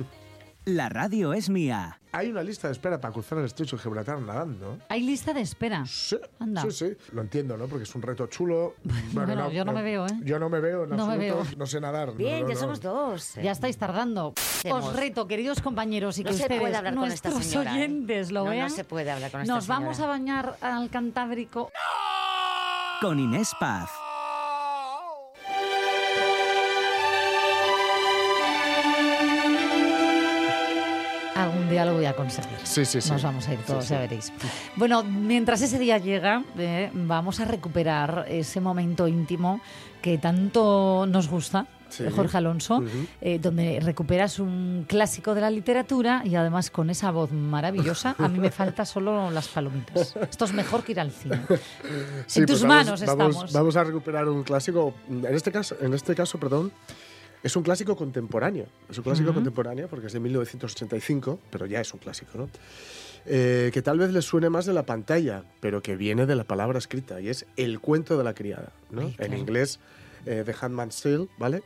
La 0.65 0.87
radio 0.87 1.33
es 1.33 1.49
mía. 1.49 1.99
Hay 2.13 2.29
una 2.29 2.41
lista 2.41 2.67
de 2.69 2.73
espera 2.73 3.01
para 3.01 3.13
cruzar 3.13 3.37
el 3.39 3.45
estrecho 3.45 3.75
de 3.75 3.83
Gibraltar 3.83 4.21
nadando. 4.21 4.77
Hay 4.87 5.01
lista 5.01 5.33
de 5.33 5.41
espera. 5.41 5.83
Sí, 5.85 6.15
Anda. 6.39 6.61
sí, 6.61 6.71
sí. 6.71 6.97
Lo 7.11 7.21
entiendo, 7.21 7.57
¿no? 7.57 7.65
Porque 7.67 7.83
es 7.83 7.93
un 7.95 8.01
reto 8.01 8.27
chulo. 8.27 8.75
Bueno, 9.11 9.51
yo 9.51 9.65
no 9.65 9.73
me 9.73 9.81
veo, 9.81 10.05
¿eh? 10.05 10.19
Yo 10.23 10.39
no 10.39 10.47
me 10.49 10.61
veo, 10.61 10.85
en 10.85 10.91
No 10.91 11.05
me 11.07 11.17
veo. 11.17 11.43
No 11.57 11.65
sé 11.65 11.81
nadar. 11.81 12.09
no, 12.09 12.13
bien, 12.13 12.43
no, 12.43 12.47
ya 12.47 12.53
no. 12.53 12.59
somos 12.61 12.79
dos. 12.81 13.33
Ya 13.43 13.51
estáis 13.51 13.77
tardando. 13.77 14.33
Hacemos. 14.37 14.85
Os 14.85 14.95
reto, 14.95 15.27
queridos 15.27 15.59
compañeros, 15.61 16.17
y 16.19 16.23
No 16.23 16.29
que 16.29 16.37
se 16.37 16.43
ustedes, 16.43 16.61
puede 16.61 16.75
hablar 16.77 16.95
con 16.95 17.11
esta 17.11 17.29
nuestros 17.29 17.51
señora, 17.51 17.71
¿eh? 17.71 17.77
oyentes, 17.79 18.31
lo 18.31 18.39
No, 18.41 18.45
no 18.45 18.51
vean. 18.51 18.69
se 18.69 18.83
puede 18.85 19.11
hablar 19.11 19.31
con 19.31 19.41
esta 19.41 19.53
Nos 19.53 19.67
vamos 19.67 19.99
a 19.99 20.07
bañar 20.07 20.55
al 20.61 20.89
Cantábrico. 20.89 21.71
Con 23.01 23.19
Inés 23.19 23.51
Paz. 23.59 23.89
Día 31.73 31.85
lo 31.85 31.93
voy 31.95 32.05
a 32.05 32.15
conseguir. 32.15 32.57
Sí, 32.63 32.85
sí, 32.85 33.01
sí. 33.01 33.11
Nos 33.11 33.21
vamos 33.23 33.47
a 33.47 33.53
ir 33.53 33.59
todos, 33.59 33.83
sí. 33.85 33.93
ya 33.93 33.99
veréis. 33.99 34.31
Bueno, 34.75 35.03
mientras 35.03 35.61
ese 35.61 35.77
día 35.79 35.97
llega, 35.97 36.43
eh, 36.57 36.89
vamos 36.93 37.39
a 37.39 37.45
recuperar 37.45 38.25
ese 38.29 38.61
momento 38.61 39.07
íntimo 39.07 39.59
que 40.01 40.17
tanto 40.17 41.05
nos 41.07 41.27
gusta, 41.27 41.67
Sí. 41.89 42.05
Jorge 42.15 42.37
Alonso, 42.37 42.83
eh, 43.21 43.37
donde 43.37 43.79
recuperas 43.79 44.39
un 44.39 44.83
clásico 44.87 45.35
de 45.35 45.41
la 45.41 45.51
literatura 45.51 46.23
y 46.25 46.33
además 46.33 46.71
con 46.71 46.89
esa 46.89 47.11
voz 47.11 47.31
maravillosa. 47.31 48.15
A 48.17 48.27
mí 48.29 48.39
me 48.39 48.49
falta 48.59 48.83
solo 48.83 49.29
las 49.29 49.47
palomitas. 49.47 50.15
Esto 50.27 50.45
es 50.45 50.53
mejor 50.53 50.83
que 50.83 50.93
ir 50.93 50.99
al 50.99 51.11
cine. 51.11 51.39
Sí, 52.25 52.39
en 52.39 52.45
pues 52.47 52.59
tus 52.59 52.63
vamos- 52.63 52.67
manos 52.87 53.05
vamos, 53.05 53.29
estamos. 53.35 53.53
Vamos 53.53 53.75
a 53.75 53.83
recuperar 53.83 54.27
un 54.27 54.41
clásico. 54.41 54.95
En 55.07 55.35
este 55.35 55.51
caso, 55.51 55.75
en 55.81 55.93
este 55.93 56.15
caso 56.15 56.39
perdón, 56.39 56.71
es 57.43 57.55
un 57.57 57.63
clásico 57.63 57.95
contemporáneo. 57.95 58.65
Es 58.89 58.97
un 58.97 59.03
clásico 59.03 59.33
contemporáneo 59.33 59.87
porque 59.89 60.07
es 60.07 60.13
de 60.13 60.19
1985, 60.21 61.39
pero 61.51 61.65
ya 61.65 61.81
es 61.81 61.93
un 61.93 61.99
clásico, 61.99 62.37
¿no? 62.37 62.49
Eh, 63.25 63.69
que 63.73 63.81
tal 63.81 63.99
vez 63.99 64.11
les 64.11 64.25
suene 64.25 64.49
más 64.49 64.65
de 64.65 64.73
la 64.73 64.85
pantalla, 64.85 65.43
pero 65.59 65.81
que 65.81 65.95
viene 65.95 66.25
de 66.25 66.35
la 66.35 66.45
palabra 66.45 66.77
escrita 66.77 67.21
y 67.21 67.29
es 67.29 67.45
El 67.55 67.79
cuento 67.79 68.17
de 68.17 68.23
la 68.23 68.33
criada, 68.33 68.71
¿no? 68.91 69.01
Ay, 69.01 69.15
en 69.19 69.37
inglés, 69.37 69.79
eh, 70.25 70.43
The 70.45 70.55
Handmaid's 70.59 71.01
Tale, 71.01 71.27
¿vale? 71.37 71.63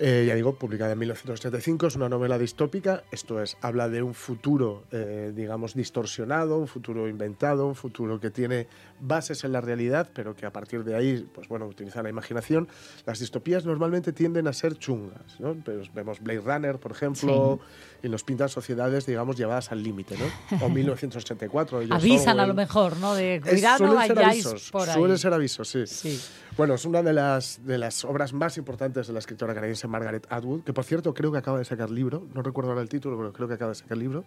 Eh, 0.00 0.24
ya 0.28 0.36
digo, 0.36 0.54
publicada 0.54 0.92
en 0.92 0.98
1985, 1.00 1.88
es 1.88 1.96
una 1.96 2.08
novela 2.08 2.38
distópica, 2.38 3.02
esto 3.10 3.42
es, 3.42 3.56
habla 3.60 3.88
de 3.88 4.00
un 4.00 4.14
futuro, 4.14 4.84
eh, 4.92 5.32
digamos, 5.34 5.74
distorsionado, 5.74 6.56
un 6.58 6.68
futuro 6.68 7.08
inventado, 7.08 7.66
un 7.66 7.74
futuro 7.74 8.20
que 8.20 8.30
tiene 8.30 8.68
bases 9.00 9.42
en 9.42 9.50
la 9.50 9.60
realidad, 9.60 10.08
pero 10.14 10.36
que 10.36 10.46
a 10.46 10.52
partir 10.52 10.84
de 10.84 10.94
ahí, 10.94 11.28
pues 11.34 11.48
bueno, 11.48 11.66
utiliza 11.66 12.00
la 12.02 12.10
imaginación. 12.10 12.68
Las 13.06 13.18
distopías 13.18 13.66
normalmente 13.66 14.12
tienden 14.12 14.46
a 14.46 14.52
ser 14.52 14.78
chungas, 14.78 15.40
¿no? 15.40 15.54
Pues 15.54 15.92
vemos 15.92 16.20
Blade 16.20 16.40
Runner, 16.42 16.78
por 16.78 16.92
ejemplo, 16.92 17.58
y 18.02 18.08
nos 18.08 18.22
pintan 18.22 18.48
sociedades, 18.48 19.06
digamos, 19.06 19.36
llevadas 19.36 19.72
al 19.72 19.82
límite, 19.82 20.16
¿no? 20.16 20.64
O 20.64 20.68
1984. 20.68 21.80
de 21.80 21.86
George 21.86 22.06
Avisan 22.06 22.38
a 22.40 22.46
lo 22.46 22.54
mejor, 22.54 22.96
¿no? 22.98 23.14
De 23.14 23.36
Es- 23.36 23.42
cuidado, 23.42 23.78
suelen 23.78 24.06
ser 24.06 24.16
vayáis 24.16 24.46
avisos, 24.46 24.70
por 24.70 24.88
ahí. 24.88 24.94
Suelen 24.94 25.18
ser 25.18 25.32
avisos, 25.32 25.68
sí. 25.68 25.86
Sí. 25.86 26.20
Bueno, 26.56 26.74
es 26.74 26.84
una 26.84 27.02
de 27.02 27.12
las, 27.12 27.60
de 27.64 27.78
las 27.78 28.04
obras 28.04 28.32
más 28.32 28.56
importantes 28.56 29.06
de 29.06 29.12
la 29.12 29.18
escritora 29.18 29.54
canadiense 29.54 29.86
Margaret 29.88 30.26
Atwood, 30.30 30.62
que 30.62 30.72
por 30.72 30.84
cierto 30.84 31.12
creo 31.14 31.32
que 31.32 31.38
acaba 31.38 31.58
de 31.58 31.64
sacar 31.64 31.90
libro, 31.90 32.26
no 32.34 32.42
recuerdo 32.42 32.70
ahora 32.70 32.82
el 32.82 32.88
título, 32.88 33.16
pero 33.16 33.32
creo 33.32 33.48
que 33.48 33.54
acaba 33.54 33.70
de 33.70 33.76
sacar 33.76 33.96
libro. 33.98 34.24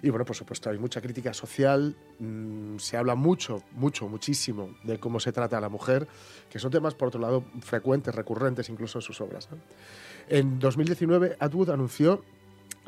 Y 0.00 0.10
bueno, 0.10 0.24
por 0.24 0.36
supuesto, 0.36 0.70
hay 0.70 0.78
mucha 0.78 1.00
crítica 1.00 1.34
social, 1.34 1.96
mm, 2.20 2.76
se 2.78 2.96
habla 2.96 3.16
mucho, 3.16 3.64
mucho, 3.72 4.08
muchísimo 4.08 4.76
de 4.84 5.00
cómo 5.00 5.18
se 5.18 5.32
trata 5.32 5.58
a 5.58 5.60
la 5.60 5.68
mujer, 5.68 6.06
que 6.48 6.60
son 6.60 6.70
temas, 6.70 6.94
por 6.94 7.08
otro 7.08 7.20
lado, 7.20 7.42
frecuentes, 7.62 8.14
recurrentes 8.14 8.68
incluso 8.68 8.98
en 8.98 9.02
sus 9.02 9.20
obras. 9.20 9.48
¿no? 9.50 9.58
En 10.28 10.60
2019, 10.60 11.36
Atwood 11.40 11.70
anunció 11.70 12.22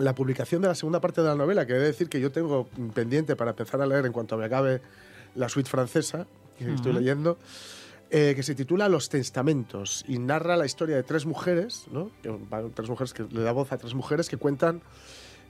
la 0.00 0.14
publicación 0.14 0.62
de 0.62 0.68
la 0.68 0.74
segunda 0.74 1.00
parte 1.00 1.20
de 1.20 1.28
la 1.28 1.34
novela, 1.34 1.66
que 1.66 1.74
he 1.74 1.78
de 1.78 1.86
decir 1.86 2.08
que 2.08 2.20
yo 2.20 2.32
tengo 2.32 2.66
pendiente 2.94 3.36
para 3.36 3.50
empezar 3.50 3.80
a 3.80 3.86
leer 3.86 4.06
en 4.06 4.12
cuanto 4.12 4.36
me 4.36 4.46
acabe 4.46 4.80
la 5.34 5.48
suite 5.48 5.68
francesa, 5.68 6.26
que 6.58 6.72
estoy 6.74 6.92
leyendo, 6.92 7.38
eh, 8.10 8.32
que 8.34 8.42
se 8.42 8.54
titula 8.54 8.88
Los 8.88 9.08
Testamentos 9.08 10.04
y 10.08 10.18
narra 10.18 10.56
la 10.56 10.66
historia 10.66 10.96
de 10.96 11.02
tres 11.02 11.26
mujeres, 11.26 11.84
¿no? 11.92 12.10
Tres 12.74 12.88
mujeres 12.88 13.14
que 13.14 13.24
le 13.30 13.42
da 13.42 13.52
voz 13.52 13.72
a 13.72 13.78
tres 13.78 13.94
mujeres 13.94 14.28
que 14.28 14.36
cuentan 14.36 14.82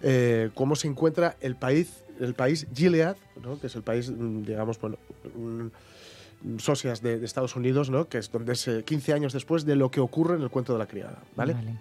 eh, 0.02 0.50
cómo 0.54 0.76
se 0.76 0.88
encuentra 0.88 1.36
el 1.40 1.56
país, 1.56 2.04
el 2.18 2.34
país 2.34 2.66
Gilead, 2.74 3.16
¿no? 3.42 3.60
que 3.60 3.66
es 3.66 3.76
el 3.76 3.82
país, 3.82 4.10
mm, 4.10 4.42
digamos, 4.42 4.80
bueno, 4.80 4.98
mm, 5.34 6.58
socias 6.58 7.02
de, 7.02 7.18
de 7.18 7.26
Estados 7.26 7.54
Unidos, 7.56 7.90
¿no? 7.90 8.08
que 8.08 8.18
es 8.18 8.30
donde 8.30 8.54
es 8.54 8.66
eh, 8.68 8.82
15 8.84 9.12
años 9.12 9.32
después 9.32 9.64
de 9.64 9.76
lo 9.76 9.90
que 9.90 10.00
ocurre 10.00 10.36
en 10.36 10.42
el 10.42 10.50
cuento 10.50 10.72
de 10.72 10.78
la 10.78 10.86
criada. 10.86 11.22
¿vale? 11.36 11.54
Vale. 11.54 11.76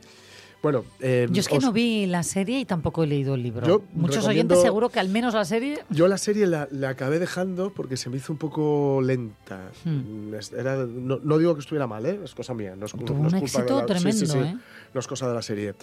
Bueno, 0.62 0.84
eh, 1.00 1.28
Yo 1.32 1.39
es 1.39 1.48
que 1.48 1.58
os- 1.58 1.63
no 1.63 1.72
vi 1.72 2.06
la 2.06 2.22
serie 2.22 2.60
y 2.60 2.65
tampoco 2.65 3.04
he 3.04 3.08
leído 3.08 3.36
el 3.36 3.43
libro. 3.43 3.65
Yo 3.65 3.82
Muchos 3.93 4.17
recomiendo- 4.17 4.56
oyentes 4.56 4.62
seguro 4.62 4.89
que 4.89 5.00
al 5.00 5.08
menos 5.08 5.34
la 5.34 5.45
serie... 5.45 5.80
Yo 5.89 6.08
la 6.10 6.17
serie 6.17 6.48
la, 6.48 6.67
la 6.72 6.89
acabé 6.89 7.17
dejando 7.17 7.72
porque 7.74 7.95
se 7.95 8.10
me 8.10 8.17
hizo 8.17 8.34
un 8.34 8.39
poco 8.39 9.00
lenta. 9.02 9.72
Hmm. 9.86 10.32
Mm, 10.32 10.36
Era, 10.58 10.76
no, 10.86 11.19
no 11.24 11.38
digo 11.38 11.54
que 11.56 11.62
estuviera 11.62 11.88
mal, 11.88 12.06
¿eh? 12.06 12.19
es 12.26 12.36
cosa 12.36 12.54
mía. 12.54 12.76
No 12.76 12.88
es, 12.88 12.91
Tuvo 12.91 13.06
no 13.06 13.13
un 13.22 13.26
es 13.28 13.34
culpa 13.34 13.45
éxito 13.45 13.76
la, 13.76 13.82
sí, 13.82 14.12
sí, 14.12 14.26
tremendo, 14.28 14.34
sí. 14.34 14.39
¿eh? 14.39 14.58
No 14.93 15.00
es 15.00 15.08
cosa 15.08 15.28
de 15.30 15.34
la 15.34 15.41
serie. 15.41 15.74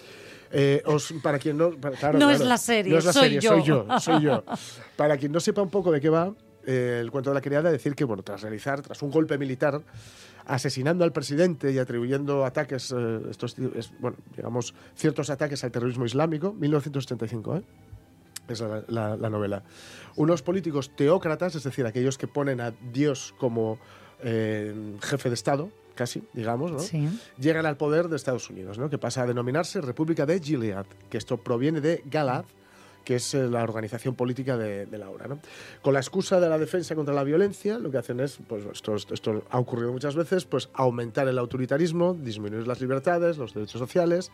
Eh, 0.53 0.83
os- 0.85 1.15
para 1.23 1.39
quien 1.39 1.57
no. 1.57 1.71
para- 1.71 1.97
claro, 1.97 2.19
No 2.19 2.27
claro, 2.27 2.43
es 2.43 2.47
la 2.49 2.59
serie, 2.59 2.93
no 2.93 2.99
es 2.99 3.05
la 3.07 3.13
soy 3.15 3.23
serie, 3.23 3.41
yo. 3.41 3.51
soy 3.51 3.63
yo. 3.65 3.87
Soy 4.01 4.23
yo. 4.23 4.45
Para 4.97 5.17
quien 5.17 5.33
no 5.33 5.41
sepa 5.41 5.63
un 5.63 5.71
poco 5.71 5.91
de 5.91 6.01
qué 6.03 6.11
va, 6.11 6.33
eh, 6.67 6.99
el 7.01 7.11
cuento 7.11 7.31
de 7.31 7.35
la 7.35 7.41
criada, 7.41 7.71
decir 7.73 7.95
que, 7.95 8.05
bueno, 8.05 8.23
tras 8.23 8.43
realizar, 8.43 8.83
tras 8.83 9.01
un 9.03 9.11
golpe 9.11 9.39
militar, 9.39 9.81
asesinando 10.47 11.05
al 11.05 11.13
presidente 11.13 11.73
y 11.73 11.79
atribuyendo 11.79 12.45
ataques, 12.45 12.93
eh, 12.97 13.21
estos, 13.31 13.57
es- 13.59 13.93
bueno, 14.01 14.17
digamos, 14.37 14.75
ciertos 14.95 15.31
ataques 15.31 15.63
al 15.65 15.71
terrorismo 15.73 16.05
islámico, 16.07 16.53
1975, 16.55 17.57
¿eh? 17.57 17.63
es 18.49 18.61
la, 18.61 18.85
la- 18.89 19.17
la 19.17 19.31
novela. 19.31 19.63
Unos 20.17 20.43
políticos 20.43 20.91
teócratas, 20.95 21.55
es 21.57 21.65
decir, 21.65 21.85
aquellos 21.87 22.17
que 22.17 22.29
ponen 22.29 22.61
a 22.61 22.71
Dios 22.93 23.35
como 23.39 23.79
eh, 24.23 24.97
jefe 25.03 25.29
de 25.29 25.35
Estado, 25.35 25.69
casi, 25.95 26.23
digamos, 26.33 26.71
¿no? 26.73 26.79
Sí. 26.79 27.09
llegan 27.39 27.67
al 27.67 27.77
poder 27.77 28.09
de 28.09 28.17
Estados 28.17 28.49
Unidos, 28.51 28.79
¿no? 28.79 28.89
que 28.89 28.99
pasa 28.99 29.23
a 29.23 29.27
denominarse 29.27 29.81
República 29.81 30.27
de 30.27 30.41
Gilead, 30.41 30.87
que 31.11 31.19
esto 31.19 31.39
proviene 31.39 31.81
de 31.81 32.03
Galad, 32.07 32.45
que 33.07 33.15
es 33.15 33.35
eh, 33.35 33.49
la 33.49 33.63
organización 33.63 34.17
política 34.17 34.59
de, 34.59 34.85
de 34.85 34.99
la 34.99 35.09
obra. 35.09 35.29
¿no? 35.29 35.39
Con 35.81 35.95
la 35.95 36.01
excusa 36.01 36.41
de 36.41 36.49
la 36.49 36.59
defensa 36.59 36.97
contra 36.97 37.15
la 37.15 37.23
violencia, 37.23 37.79
lo 37.79 37.91
que 37.91 37.99
hacen 37.99 38.19
es, 38.19 38.39
pues 38.49 38.65
esto, 38.71 38.97
esto 38.97 39.45
ha 39.49 39.59
ocurrido 39.59 39.93
muchas 39.93 40.17
veces, 40.17 40.45
pues 40.45 40.69
aumentar 40.75 41.29
el 41.29 41.39
autoritarismo, 41.39 42.15
disminuir 42.15 42.67
las 42.67 42.81
libertades, 42.81 43.39
los 43.39 43.55
derechos 43.55 43.79
sociales 43.79 44.33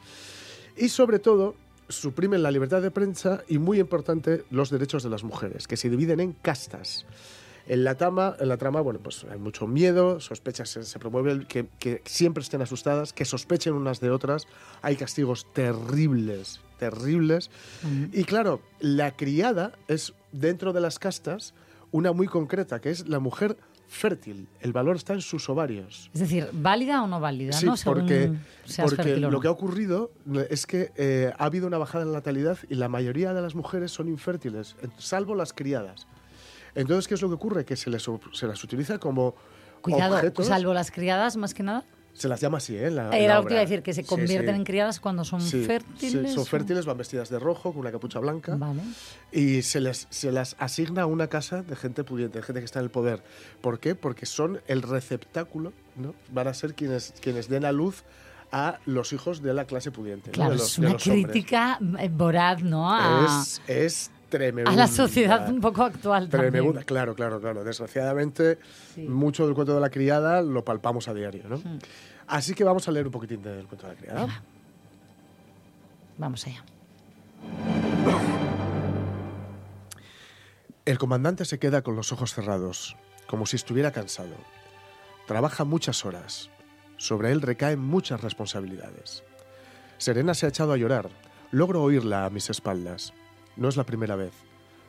y 0.77 0.89
sobre 0.89 1.19
todo 1.19 1.55
suprimen 1.89 2.43
la 2.43 2.51
libertad 2.51 2.81
de 2.81 2.91
prensa 2.91 3.45
y, 3.47 3.59
muy 3.59 3.79
importante, 3.79 4.45
los 4.51 4.71
derechos 4.71 5.03
de 5.03 5.11
las 5.11 5.23
mujeres, 5.23 5.69
que 5.69 5.77
se 5.77 5.91
dividen 5.91 6.21
en 6.21 6.33
castas. 6.33 7.05
En 7.69 7.85
la, 7.85 7.97
trama, 7.97 8.35
en 8.41 8.49
la 8.49 8.57
trama, 8.57 8.81
bueno, 8.81 9.01
pues 9.01 9.25
hay 9.31 9.39
mucho 9.39 9.67
miedo, 9.67 10.19
sospechas, 10.19 10.71
se, 10.71 10.83
se 10.83 10.99
promueve 10.99 11.47
que, 11.47 11.67
que 11.79 12.01
siempre 12.07 12.43
estén 12.43 12.63
asustadas, 12.63 13.13
que 13.13 13.27
sospechen 13.27 13.75
unas 13.75 14.01
de 14.01 14.11
otras, 14.11 14.49
hay 14.81 14.97
castigos 14.97 15.47
terribles, 15.53 16.61
terribles. 16.83 17.49
Y 18.13 18.25
claro, 18.25 18.61
la 18.81 19.13
criada 19.13 19.73
es, 19.87 20.15
dentro 20.33 20.73
de 20.73 20.81
las 20.81 20.99
castas, 20.99 21.55
una 21.93 22.13
muy 22.13 22.27
concreta, 22.27 22.81
que 22.81 22.91
es 22.91 23.09
la 23.09 23.21
mujer 23.21 23.57
fértil. 23.87 24.49
El 24.61 24.73
valor 24.73 24.97
está 24.97 25.13
en 25.13 25.21
sus 25.21 25.49
ovarios. 25.49 26.11
Es 26.13 26.21
decir, 26.21 26.49
¿válida 26.53 27.05
o 27.05 27.07
no 27.07 27.21
válida? 27.21 27.53
Sí, 27.53 27.67
¿no? 27.67 27.77
Según 27.77 28.01
porque, 28.01 28.33
porque 28.83 29.17
lo 29.17 29.31
no. 29.31 29.39
que 29.39 29.47
ha 29.47 29.53
ocurrido 29.53 30.11
es 30.51 30.67
que 30.67 30.91
eh, 30.97 31.33
ha 31.39 31.45
habido 31.45 31.69
una 31.69 31.79
bajada 31.79 32.03
en 32.03 32.11
la 32.11 32.19
natalidad 32.19 32.59
y 32.69 32.75
la 32.75 32.89
mayoría 32.89 33.33
de 33.33 33.43
las 33.43 33.55
mujeres 33.55 33.93
son 33.93 34.09
infértiles, 34.09 34.75
eh, 34.83 34.89
salvo 34.99 35.37
las 35.37 35.53
criadas. 35.53 36.09
Entonces, 36.75 37.07
¿qué 37.07 37.15
es 37.15 37.23
lo 37.23 37.29
que 37.29 37.35
ocurre? 37.35 37.65
Que 37.65 37.77
se 37.77 37.91
les, 37.91 38.05
se 38.33 38.47
las 38.47 38.65
utiliza 38.65 38.99
como 38.99 39.37
Cuidado, 39.83 40.17
objetos. 40.17 40.47
salvo 40.47 40.75
las 40.75 40.91
criadas, 40.91 41.37
más 41.37 41.55
que 41.55 41.63
nada. 41.63 41.85
Se 42.15 42.29
las 42.29 42.41
llama 42.41 42.59
así, 42.59 42.77
¿eh? 42.77 42.91
la- 42.91 43.11
Era 43.17 43.37
lo 43.37 43.47
que 43.47 43.55
iba 43.55 43.61
a 43.61 43.65
decir, 43.65 43.83
que 43.83 43.95
se 43.95 44.05
convierten 44.05 44.55
sí. 44.55 44.59
en 44.61 44.65
criadas 44.65 45.01
cuando 45.01 45.25
son 45.25 45.41
Sí, 45.41 45.65
fértiles. 45.65 46.35
son 46.35 46.45
fértiles, 46.47 46.85
van 46.85 46.99
vestidas 46.99 47.31
de 47.31 47.39
rojo, 47.39 47.73
con 47.73 47.81
una 47.81 47.91
capucha 47.91 48.19
blanca. 48.19 48.55
Vale. 48.57 48.83
Y 49.33 49.63
se 49.63 49.81
les, 49.81 50.07
se 50.11 50.31
las 50.31 50.55
asigna 50.59 51.03
a 51.03 51.07
una 51.07 51.29
casa 51.29 51.63
de 51.63 51.75
gente 51.75 52.05
pudiente, 52.05 52.39
de 52.39 52.45
gente 52.45 52.61
que 52.61 52.67
está 52.67 52.81
en 52.81 52.85
el 52.85 52.91
poder. 52.91 53.23
¿Por 53.63 53.81
qué? 53.81 53.95
Porque 53.95 54.27
son 54.27 54.61
el 54.67 54.83
receptáculo, 54.83 55.73
¿no? 55.97 56.15
Van 56.31 56.49
a 56.49 56.55
ser 56.55 56.75
quienes, 56.75 57.15
quienes 57.21 57.49
den 57.49 57.65
a 57.65 57.73
luz 57.73 58.05
a 58.53 58.79
los 58.85 59.15
hijos 59.15 59.43
de 59.43 59.55
la 59.55 59.65
clase 59.65 59.91
pudiente. 59.91 60.29
¿no? 60.29 60.35
Claro, 60.35 60.51
de 60.53 60.59
los, 60.59 60.69
es 60.73 60.77
de 60.77 60.81
una 60.83 60.93
los 60.93 61.07
hombres. 61.07 61.25
crítica 61.33 61.79
eh, 61.99 62.11
voraz, 62.13 62.63
¿no? 62.63 62.93
A, 62.93 63.25
Es, 63.27 63.63
es 63.67 64.11
a 64.67 64.73
la 64.73 64.87
sociedad 64.87 65.49
un 65.49 65.61
poco 65.61 65.83
actual 65.83 66.29
también. 66.29 66.53
Tremenda, 66.53 66.85
claro, 66.85 67.15
claro, 67.15 67.41
claro. 67.41 67.65
Desgraciadamente, 67.65 68.59
Sí. 68.95 69.03
mucho 69.03 69.47
del 69.47 69.55
cuento 69.55 69.75
de 69.75 69.81
la 69.81 69.91
criada 69.91 70.43
lo 70.43 70.65
palpamos 70.65 71.09
a 71.09 71.15
diario, 71.15 71.45
¿no? 71.49 71.61
Así 72.27 72.55
que 72.55 72.65
vamos 72.65 72.87
a 72.89 72.93
leer 72.93 73.07
un 73.07 73.13
poquitín 73.13 73.43
del 73.43 73.67
cuento 73.67 73.87
de 73.87 73.95
la 73.95 73.99
criada. 73.99 74.21
Venga. 74.21 74.43
Vamos 76.19 76.47
allá. 76.47 76.65
El 80.85 80.99
comandante 80.99 81.45
se 81.45 81.59
queda 81.59 81.83
con 81.83 81.95
los 81.97 82.13
ojos 82.13 82.35
cerrados, 82.35 82.97
como 83.27 83.47
si 83.47 83.57
estuviera 83.57 83.93
cansado. 83.93 84.35
Trabaja 85.27 85.65
muchas 85.65 86.05
horas. 86.05 86.51
Sobre 86.97 87.33
él 87.33 87.41
recaen 87.41 87.79
muchas 87.81 88.21
responsabilidades. 88.21 89.23
Serena 89.99 90.35
se 90.35 90.47
ha 90.47 90.49
echado 90.49 90.73
a 90.73 90.77
llorar. 90.77 91.09
Logro 91.51 91.83
oírla 91.83 92.25
a 92.25 92.31
mis 92.31 92.51
espaldas. 92.51 93.13
No 93.57 93.69
es 93.69 93.77
la 93.77 93.85
primera 93.85 94.17
vez. 94.17 94.33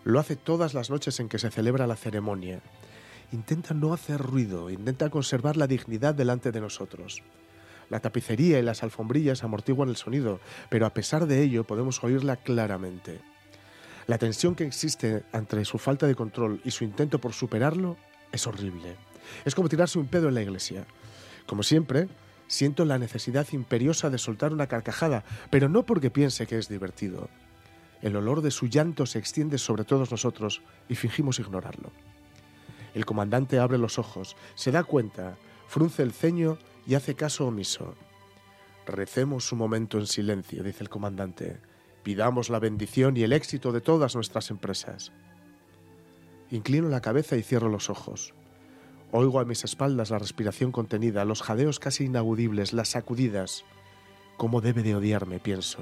Lo 0.03 0.19
hace 0.19 0.35
todas 0.35 0.73
las 0.73 0.89
noches 0.89 1.19
en 1.19 1.29
que 1.29 1.39
se 1.39 1.51
celebra 1.51 1.87
la 1.87 1.95
ceremonia. 1.95 2.61
Intenta 3.31 3.73
no 3.73 3.93
hacer 3.93 4.21
ruido, 4.21 4.69
intenta 4.69 5.09
conservar 5.09 5.57
la 5.57 5.67
dignidad 5.67 6.13
delante 6.13 6.51
de 6.51 6.61
nosotros. 6.61 7.23
La 7.89 7.99
tapicería 7.99 8.59
y 8.59 8.63
las 8.63 8.83
alfombrillas 8.83 9.43
amortiguan 9.43 9.89
el 9.89 9.95
sonido, 9.95 10.39
pero 10.69 10.85
a 10.85 10.93
pesar 10.93 11.25
de 11.27 11.41
ello 11.41 11.63
podemos 11.63 12.03
oírla 12.03 12.37
claramente. 12.37 13.21
La 14.07 14.17
tensión 14.17 14.55
que 14.55 14.65
existe 14.65 15.23
entre 15.31 15.63
su 15.65 15.77
falta 15.77 16.07
de 16.07 16.15
control 16.15 16.61
y 16.65 16.71
su 16.71 16.83
intento 16.83 17.19
por 17.19 17.33
superarlo 17.33 17.97
es 18.31 18.45
horrible. 18.47 18.95
Es 19.45 19.55
como 19.55 19.69
tirarse 19.69 19.99
un 19.99 20.07
pedo 20.07 20.27
en 20.27 20.35
la 20.35 20.41
iglesia. 20.41 20.85
Como 21.45 21.63
siempre, 21.63 22.07
siento 22.47 22.83
la 22.85 22.97
necesidad 22.97 23.47
imperiosa 23.51 24.09
de 24.09 24.17
soltar 24.17 24.53
una 24.53 24.67
carcajada, 24.67 25.23
pero 25.49 25.69
no 25.69 25.85
porque 25.85 26.11
piense 26.11 26.47
que 26.47 26.57
es 26.57 26.67
divertido. 26.67 27.29
El 28.03 28.17
olor 28.17 28.41
de 28.41 28.51
su 28.51 28.67
llanto 28.67 29.05
se 29.05 29.17
extiende 29.17 29.57
sobre 29.57 29.85
todos 29.85 30.11
nosotros 30.11 30.61
y 30.89 30.95
fingimos 30.95 31.39
ignorarlo. 31.39 31.89
El 32.93 33.05
comandante 33.05 33.59
abre 33.59 33.77
los 33.77 33.97
ojos, 33.97 34.35
se 34.55 34.71
da 34.71 34.83
cuenta, 34.83 35.37
frunce 35.67 36.03
el 36.03 36.11
ceño 36.11 36.57
y 36.85 36.95
hace 36.95 37.15
caso 37.15 37.47
omiso. 37.47 37.95
Recemos 38.85 39.49
un 39.53 39.59
momento 39.59 39.97
en 39.99 40.07
silencio, 40.07 40.63
dice 40.63 40.83
el 40.83 40.89
comandante. 40.89 41.61
Pidamos 42.03 42.49
la 42.49 42.59
bendición 42.59 43.15
y 43.15 43.23
el 43.23 43.31
éxito 43.31 43.71
de 43.71 43.79
todas 43.79 44.15
nuestras 44.15 44.51
empresas. 44.51 45.13
Inclino 46.51 46.89
la 46.89 46.99
cabeza 46.99 47.37
y 47.37 47.41
cierro 47.41 47.69
los 47.69 47.89
ojos. 47.89 48.33
Oigo 49.13 49.39
a 49.39 49.45
mis 49.45 49.63
espaldas 49.63 50.09
la 50.09 50.19
respiración 50.19 50.73
contenida, 50.73 51.23
los 51.23 51.41
jadeos 51.41 51.79
casi 51.79 52.03
inaudibles, 52.03 52.73
las 52.73 52.89
sacudidas. 52.89 53.63
¿Cómo 54.35 54.59
debe 54.59 54.83
de 54.83 54.93
odiarme? 54.93 55.39
pienso. 55.39 55.79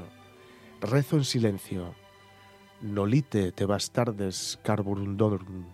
Rezo 0.81 1.17
en 1.17 1.25
silencio. 1.25 1.95
Nolite 2.81 3.51
te 3.51 3.65
bastardes 3.65 4.59
carborundorum. 4.63 5.65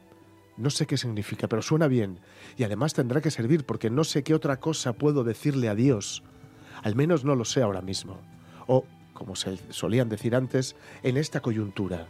No 0.57 0.69
sé 0.69 0.85
qué 0.87 0.97
significa, 0.97 1.47
pero 1.47 1.61
suena 1.61 1.87
bien. 1.87 2.19
Y 2.57 2.63
además 2.63 2.93
tendrá 2.93 3.21
que 3.21 3.31
servir 3.31 3.65
porque 3.65 3.89
no 3.89 4.03
sé 4.03 4.23
qué 4.23 4.33
otra 4.33 4.59
cosa 4.59 4.93
puedo 4.93 5.23
decirle 5.23 5.69
a 5.69 5.75
Dios. 5.75 6.23
Al 6.83 6.95
menos 6.95 7.23
no 7.23 7.35
lo 7.35 7.45
sé 7.45 7.61
ahora 7.61 7.81
mismo. 7.81 8.19
O, 8.65 8.83
como 9.13 9.35
se 9.35 9.57
solían 9.71 10.09
decir 10.09 10.35
antes, 10.35 10.75
en 11.03 11.17
esta 11.17 11.41
coyuntura. 11.41 12.07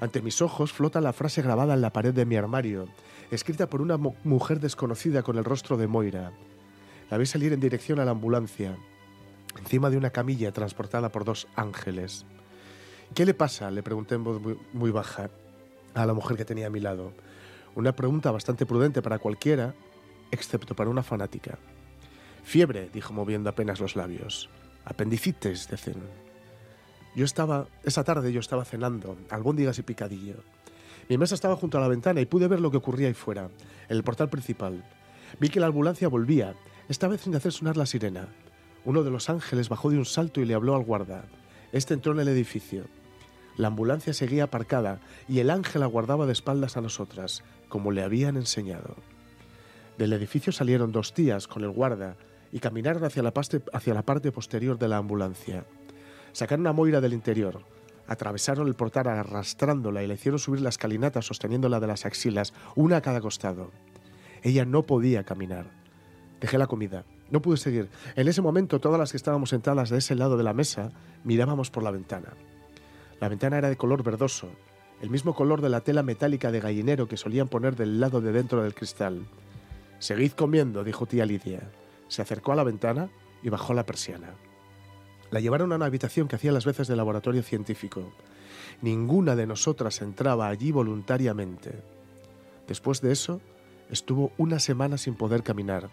Ante 0.00 0.22
mis 0.22 0.42
ojos 0.42 0.72
flota 0.72 1.00
la 1.00 1.12
frase 1.12 1.42
grabada 1.42 1.74
en 1.74 1.80
la 1.80 1.92
pared 1.92 2.12
de 2.14 2.26
mi 2.26 2.36
armario, 2.36 2.88
escrita 3.30 3.68
por 3.68 3.80
una 3.80 3.96
mu- 3.96 4.14
mujer 4.24 4.60
desconocida 4.60 5.22
con 5.22 5.38
el 5.38 5.44
rostro 5.44 5.76
de 5.76 5.86
Moira. 5.86 6.32
La 7.10 7.18
vi 7.18 7.26
salir 7.26 7.52
en 7.52 7.60
dirección 7.60 8.00
a 8.00 8.04
la 8.04 8.10
ambulancia, 8.10 8.76
encima 9.58 9.90
de 9.90 9.96
una 9.96 10.10
camilla 10.10 10.52
transportada 10.52 11.10
por 11.10 11.24
dos 11.24 11.46
ángeles. 11.54 12.26
¿Qué 13.14 13.26
le 13.26 13.34
pasa? 13.34 13.70
Le 13.70 13.82
pregunté 13.82 14.14
en 14.14 14.24
voz 14.24 14.40
muy, 14.72 14.90
baja 14.90 15.28
a 15.92 16.06
la 16.06 16.14
mujer 16.14 16.36
que 16.36 16.44
tenía 16.44 16.68
a 16.68 16.70
mi 16.70 16.80
lado. 16.80 17.12
Una 17.74 17.94
pregunta 17.94 18.30
bastante 18.30 18.64
prudente 18.64 19.02
para 19.02 19.18
cualquiera, 19.18 19.74
excepto 20.30 20.74
para 20.74 20.88
una 20.88 21.02
fanática. 21.02 21.58
Fiebre, 22.42 22.88
dijo 22.92 23.12
moviendo 23.12 23.50
apenas 23.50 23.80
los 23.80 23.96
labios. 23.96 24.48
Apendicitis, 24.84 25.68
dicen. 25.68 25.96
Yo 27.14 27.26
estaba, 27.26 27.66
esa 27.84 28.04
tarde 28.04 28.32
yo 28.32 28.40
estaba 28.40 28.64
cenando, 28.64 29.18
albóndigas 29.28 29.78
y 29.78 29.82
picadillo. 29.82 30.36
Mi 31.10 31.18
mesa 31.18 31.34
estaba 31.34 31.56
junto 31.56 31.76
a 31.76 31.80
la 31.82 31.88
ventana 31.88 32.20
y 32.22 32.26
pude 32.26 32.48
ver 32.48 32.60
lo 32.60 32.70
que 32.70 32.78
ocurría 32.78 33.08
ahí 33.08 33.14
fuera, 33.14 33.50
en 33.88 33.96
el 33.96 34.04
portal 34.04 34.30
principal. 34.30 34.82
Vi 35.38 35.50
que 35.50 35.60
la 35.60 35.66
ambulancia 35.66 36.08
volvía, 36.08 36.54
esta 36.88 37.08
vez 37.08 37.20
sin 37.20 37.34
hacer 37.34 37.52
sonar 37.52 37.76
la 37.76 37.84
sirena. 37.84 38.28
Uno 38.86 39.02
de 39.02 39.10
los 39.10 39.28
ángeles 39.28 39.68
bajó 39.68 39.90
de 39.90 39.98
un 39.98 40.06
salto 40.06 40.40
y 40.40 40.46
le 40.46 40.54
habló 40.54 40.74
al 40.74 40.84
guarda. 40.84 41.26
Este 41.72 41.92
entró 41.92 42.12
en 42.12 42.20
el 42.20 42.28
edificio. 42.28 42.84
La 43.56 43.68
ambulancia 43.68 44.14
seguía 44.14 44.44
aparcada 44.44 45.00
y 45.28 45.40
el 45.40 45.50
ángel 45.50 45.82
aguardaba 45.82 46.26
de 46.26 46.32
espaldas 46.32 46.76
a 46.76 46.80
nosotras, 46.80 47.42
como 47.68 47.90
le 47.90 48.02
habían 48.02 48.36
enseñado. 48.36 48.96
Del 49.98 50.12
edificio 50.14 50.52
salieron 50.52 50.92
dos 50.92 51.12
tías 51.12 51.46
con 51.46 51.62
el 51.62 51.70
guarda 51.70 52.16
y 52.50 52.60
caminaron 52.60 53.04
hacia 53.04 53.22
la, 53.22 53.32
parte 53.32 54.32
posterior 54.32 54.78
de 54.78 54.88
la 54.88 54.96
ambulancia. 54.96 55.64
Sacaron 56.32 56.66
a 56.66 56.72
Moira 56.72 57.00
del 57.00 57.12
interior, 57.12 57.64
atravesaron 58.06 58.68
el 58.68 58.74
portal 58.74 59.08
arrastrándola 59.08 60.02
y 60.02 60.06
le 60.06 60.14
hicieron 60.14 60.38
subir 60.38 60.60
la 60.60 60.70
escalinata 60.70 61.20
sosteniéndola 61.22 61.78
de 61.78 61.86
las 61.86 62.06
axilas, 62.06 62.54
una 62.74 62.98
a 62.98 63.00
cada 63.02 63.20
costado. 63.20 63.70
Ella 64.42 64.64
no 64.64 64.82
podía 64.82 65.24
caminar. 65.24 65.66
Dejé 66.40 66.58
la 66.58 66.66
comida. 66.66 67.04
No 67.30 67.40
pude 67.40 67.56
seguir. 67.56 67.88
En 68.16 68.28
ese 68.28 68.42
momento, 68.42 68.80
todas 68.80 68.98
las 68.98 69.12
que 69.12 69.16
estábamos 69.16 69.50
sentadas 69.50 69.88
de 69.88 69.98
ese 69.98 70.14
lado 70.14 70.36
de 70.36 70.42
la 70.42 70.52
mesa 70.52 70.90
mirábamos 71.24 71.70
por 71.70 71.82
la 71.82 71.90
ventana. 71.90 72.34
La 73.22 73.28
ventana 73.28 73.58
era 73.58 73.68
de 73.68 73.76
color 73.76 74.02
verdoso, 74.02 74.48
el 75.00 75.08
mismo 75.08 75.32
color 75.32 75.60
de 75.60 75.68
la 75.68 75.82
tela 75.82 76.02
metálica 76.02 76.50
de 76.50 76.58
gallinero 76.58 77.06
que 77.06 77.16
solían 77.16 77.46
poner 77.46 77.76
del 77.76 78.00
lado 78.00 78.20
de 78.20 78.32
dentro 78.32 78.64
del 78.64 78.74
cristal. 78.74 79.26
Seguid 80.00 80.32
comiendo, 80.32 80.82
dijo 80.82 81.06
tía 81.06 81.24
Lidia. 81.24 81.70
Se 82.08 82.20
acercó 82.20 82.50
a 82.50 82.56
la 82.56 82.64
ventana 82.64 83.10
y 83.40 83.48
bajó 83.48 83.74
la 83.74 83.86
persiana. 83.86 84.34
La 85.30 85.38
llevaron 85.38 85.70
a 85.70 85.76
una 85.76 85.86
habitación 85.86 86.26
que 86.26 86.34
hacía 86.34 86.50
las 86.50 86.64
veces 86.64 86.88
de 86.88 86.96
laboratorio 86.96 87.44
científico. 87.44 88.12
Ninguna 88.80 89.36
de 89.36 89.46
nosotras 89.46 90.02
entraba 90.02 90.48
allí 90.48 90.72
voluntariamente. 90.72 91.80
Después 92.66 93.02
de 93.02 93.12
eso, 93.12 93.40
estuvo 93.88 94.32
una 94.36 94.58
semana 94.58 94.98
sin 94.98 95.14
poder 95.14 95.44
caminar. 95.44 95.90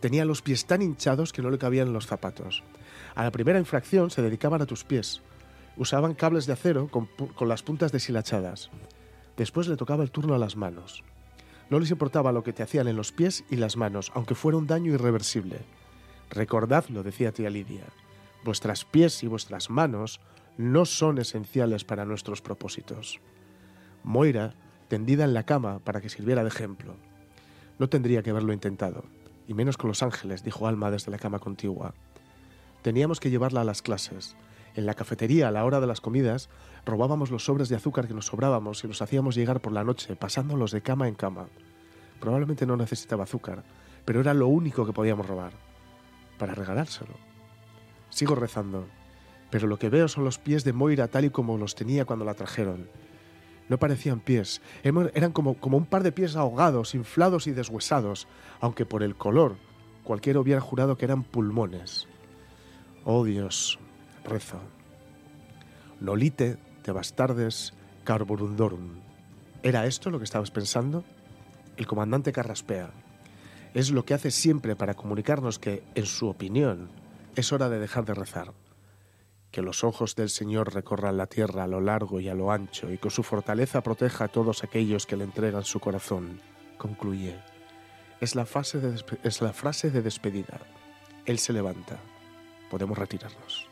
Tenía 0.00 0.26
los 0.26 0.42
pies 0.42 0.66
tan 0.66 0.82
hinchados 0.82 1.32
que 1.32 1.40
no 1.40 1.48
le 1.48 1.56
cabían 1.56 1.94
los 1.94 2.06
zapatos. 2.06 2.62
A 3.14 3.24
la 3.24 3.30
primera 3.30 3.58
infracción 3.58 4.10
se 4.10 4.20
dedicaban 4.20 4.60
a 4.60 4.66
tus 4.66 4.84
pies. 4.84 5.22
Usaban 5.78 6.14
cables 6.14 6.46
de 6.46 6.52
acero 6.52 6.88
con, 6.88 7.08
las 7.48 7.62
puntas 7.62 7.92
deshilachadas. 7.92 8.68
Después 9.36 9.68
le 9.68 9.76
tocaba 9.76 10.02
el 10.02 10.10
turno 10.10 10.34
a 10.34 10.38
las 10.38 10.56
manos. 10.56 11.04
No 11.70 11.78
les 11.78 11.92
importaba 11.92 12.32
lo 12.32 12.42
que 12.42 12.52
te 12.52 12.64
hacían 12.64 12.88
en 12.88 12.96
los 12.96 13.12
pies 13.12 13.44
y 13.48 13.56
las 13.56 13.76
manos, 13.76 14.10
aunque 14.14 14.34
fuera 14.34 14.58
un 14.58 14.66
daño 14.66 14.92
irreversible. 14.92 15.60
Recordadlo, 16.30 17.04
decía 17.04 17.32
tía 17.32 17.48
Lidia. 17.48 17.84
Vuestras 18.44 18.84
pies 18.84 19.22
y 19.22 19.28
vuestras 19.28 19.70
manos 19.70 20.20
no 20.56 20.84
son 20.84 21.18
esenciales 21.18 21.84
para 21.84 22.04
nuestros 22.04 22.42
propósitos. 22.42 23.20
Moira, 24.02 24.54
tendida 24.88 25.24
en 25.24 25.34
la 25.34 25.44
cama 25.44 25.78
para 25.78 26.00
que 26.00 26.08
sirviera 26.08 26.42
de 26.42 26.48
ejemplo. 26.48 26.96
No 27.78 27.88
tendría 27.88 28.24
que 28.24 28.30
haberlo 28.30 28.52
intentado, 28.52 29.04
y 29.46 29.54
menos 29.54 29.76
con 29.76 29.88
los 29.88 30.02
ángeles, 30.02 30.42
dijo 30.42 30.66
Alma 30.66 30.90
desde 30.90 31.12
la 31.12 31.18
cama 31.18 31.38
contigua. 31.38 31.94
Teníamos 32.82 33.20
que 33.20 33.30
llevarla 33.30 33.60
a 33.60 33.64
las 33.64 33.82
clases. 33.82 34.36
En 34.78 34.86
la 34.86 34.94
cafetería, 34.94 35.48
a 35.48 35.50
la 35.50 35.64
hora 35.64 35.80
de 35.80 35.88
las 35.88 36.00
comidas, 36.00 36.48
robábamos 36.86 37.32
los 37.32 37.44
sobres 37.44 37.68
de 37.68 37.74
azúcar 37.74 38.06
que 38.06 38.14
nos 38.14 38.26
sobrábamos 38.26 38.84
y 38.84 38.86
los 38.86 39.02
hacíamos 39.02 39.34
llegar 39.34 39.60
por 39.60 39.72
la 39.72 39.82
noche, 39.82 40.14
pasándolos 40.14 40.70
de 40.70 40.82
cama 40.82 41.08
en 41.08 41.16
cama. 41.16 41.48
Probablemente 42.20 42.64
no 42.64 42.76
necesitaba 42.76 43.24
azúcar, 43.24 43.64
pero 44.04 44.20
era 44.20 44.34
lo 44.34 44.46
único 44.46 44.86
que 44.86 44.92
podíamos 44.92 45.26
robar, 45.26 45.50
para 46.38 46.54
regalárselo. 46.54 47.10
Sigo 48.08 48.36
rezando, 48.36 48.86
pero 49.50 49.66
lo 49.66 49.80
que 49.80 49.88
veo 49.88 50.06
son 50.06 50.22
los 50.22 50.38
pies 50.38 50.62
de 50.62 50.72
Moira 50.72 51.08
tal 51.08 51.24
y 51.24 51.30
como 51.30 51.58
los 51.58 51.74
tenía 51.74 52.04
cuando 52.04 52.24
la 52.24 52.34
trajeron. 52.34 52.88
No 53.68 53.78
parecían 53.78 54.20
pies, 54.20 54.62
eran 54.84 55.32
como, 55.32 55.54
como 55.54 55.76
un 55.76 55.86
par 55.86 56.04
de 56.04 56.12
pies 56.12 56.36
ahogados, 56.36 56.94
inflados 56.94 57.48
y 57.48 57.50
deshuesados, 57.50 58.28
aunque 58.60 58.86
por 58.86 59.02
el 59.02 59.16
color 59.16 59.56
cualquiera 60.04 60.38
hubiera 60.38 60.60
jurado 60.60 60.96
que 60.96 61.04
eran 61.04 61.24
pulmones. 61.24 62.06
Oh 63.04 63.24
Dios, 63.24 63.80
rezo. 64.28 64.60
Nolite 66.00 66.56
de 66.84 66.92
bastardes 66.92 67.74
carborundorum. 68.04 69.00
¿Era 69.62 69.86
esto 69.86 70.10
lo 70.10 70.18
que 70.18 70.24
estabas 70.24 70.50
pensando? 70.50 71.04
El 71.76 71.86
comandante 71.86 72.32
carraspea. 72.32 72.90
Es 73.74 73.90
lo 73.90 74.04
que 74.04 74.14
hace 74.14 74.30
siempre 74.30 74.76
para 74.76 74.94
comunicarnos 74.94 75.58
que, 75.58 75.82
en 75.94 76.06
su 76.06 76.28
opinión, 76.28 76.88
es 77.36 77.52
hora 77.52 77.68
de 77.68 77.78
dejar 77.78 78.04
de 78.04 78.14
rezar. 78.14 78.52
Que 79.50 79.62
los 79.62 79.84
ojos 79.84 80.14
del 80.14 80.30
Señor 80.30 80.74
recorran 80.74 81.16
la 81.16 81.26
tierra 81.26 81.64
a 81.64 81.68
lo 81.68 81.80
largo 81.80 82.20
y 82.20 82.28
a 82.28 82.34
lo 82.34 82.50
ancho 82.50 82.90
y 82.92 82.98
con 82.98 83.10
su 83.10 83.22
fortaleza 83.22 83.82
proteja 83.82 84.24
a 84.24 84.28
todos 84.28 84.64
aquellos 84.64 85.06
que 85.06 85.16
le 85.16 85.24
entregan 85.24 85.64
su 85.64 85.80
corazón. 85.80 86.40
Concluye. 86.76 87.36
Es 88.20 88.34
la, 88.34 88.46
fase 88.46 88.80
de 88.80 89.00
es 89.22 89.40
la 89.40 89.52
frase 89.52 89.90
de 89.90 90.02
despedida. 90.02 90.60
Él 91.24 91.38
se 91.38 91.52
levanta. 91.52 91.98
Podemos 92.70 92.98
retirarnos. 92.98 93.68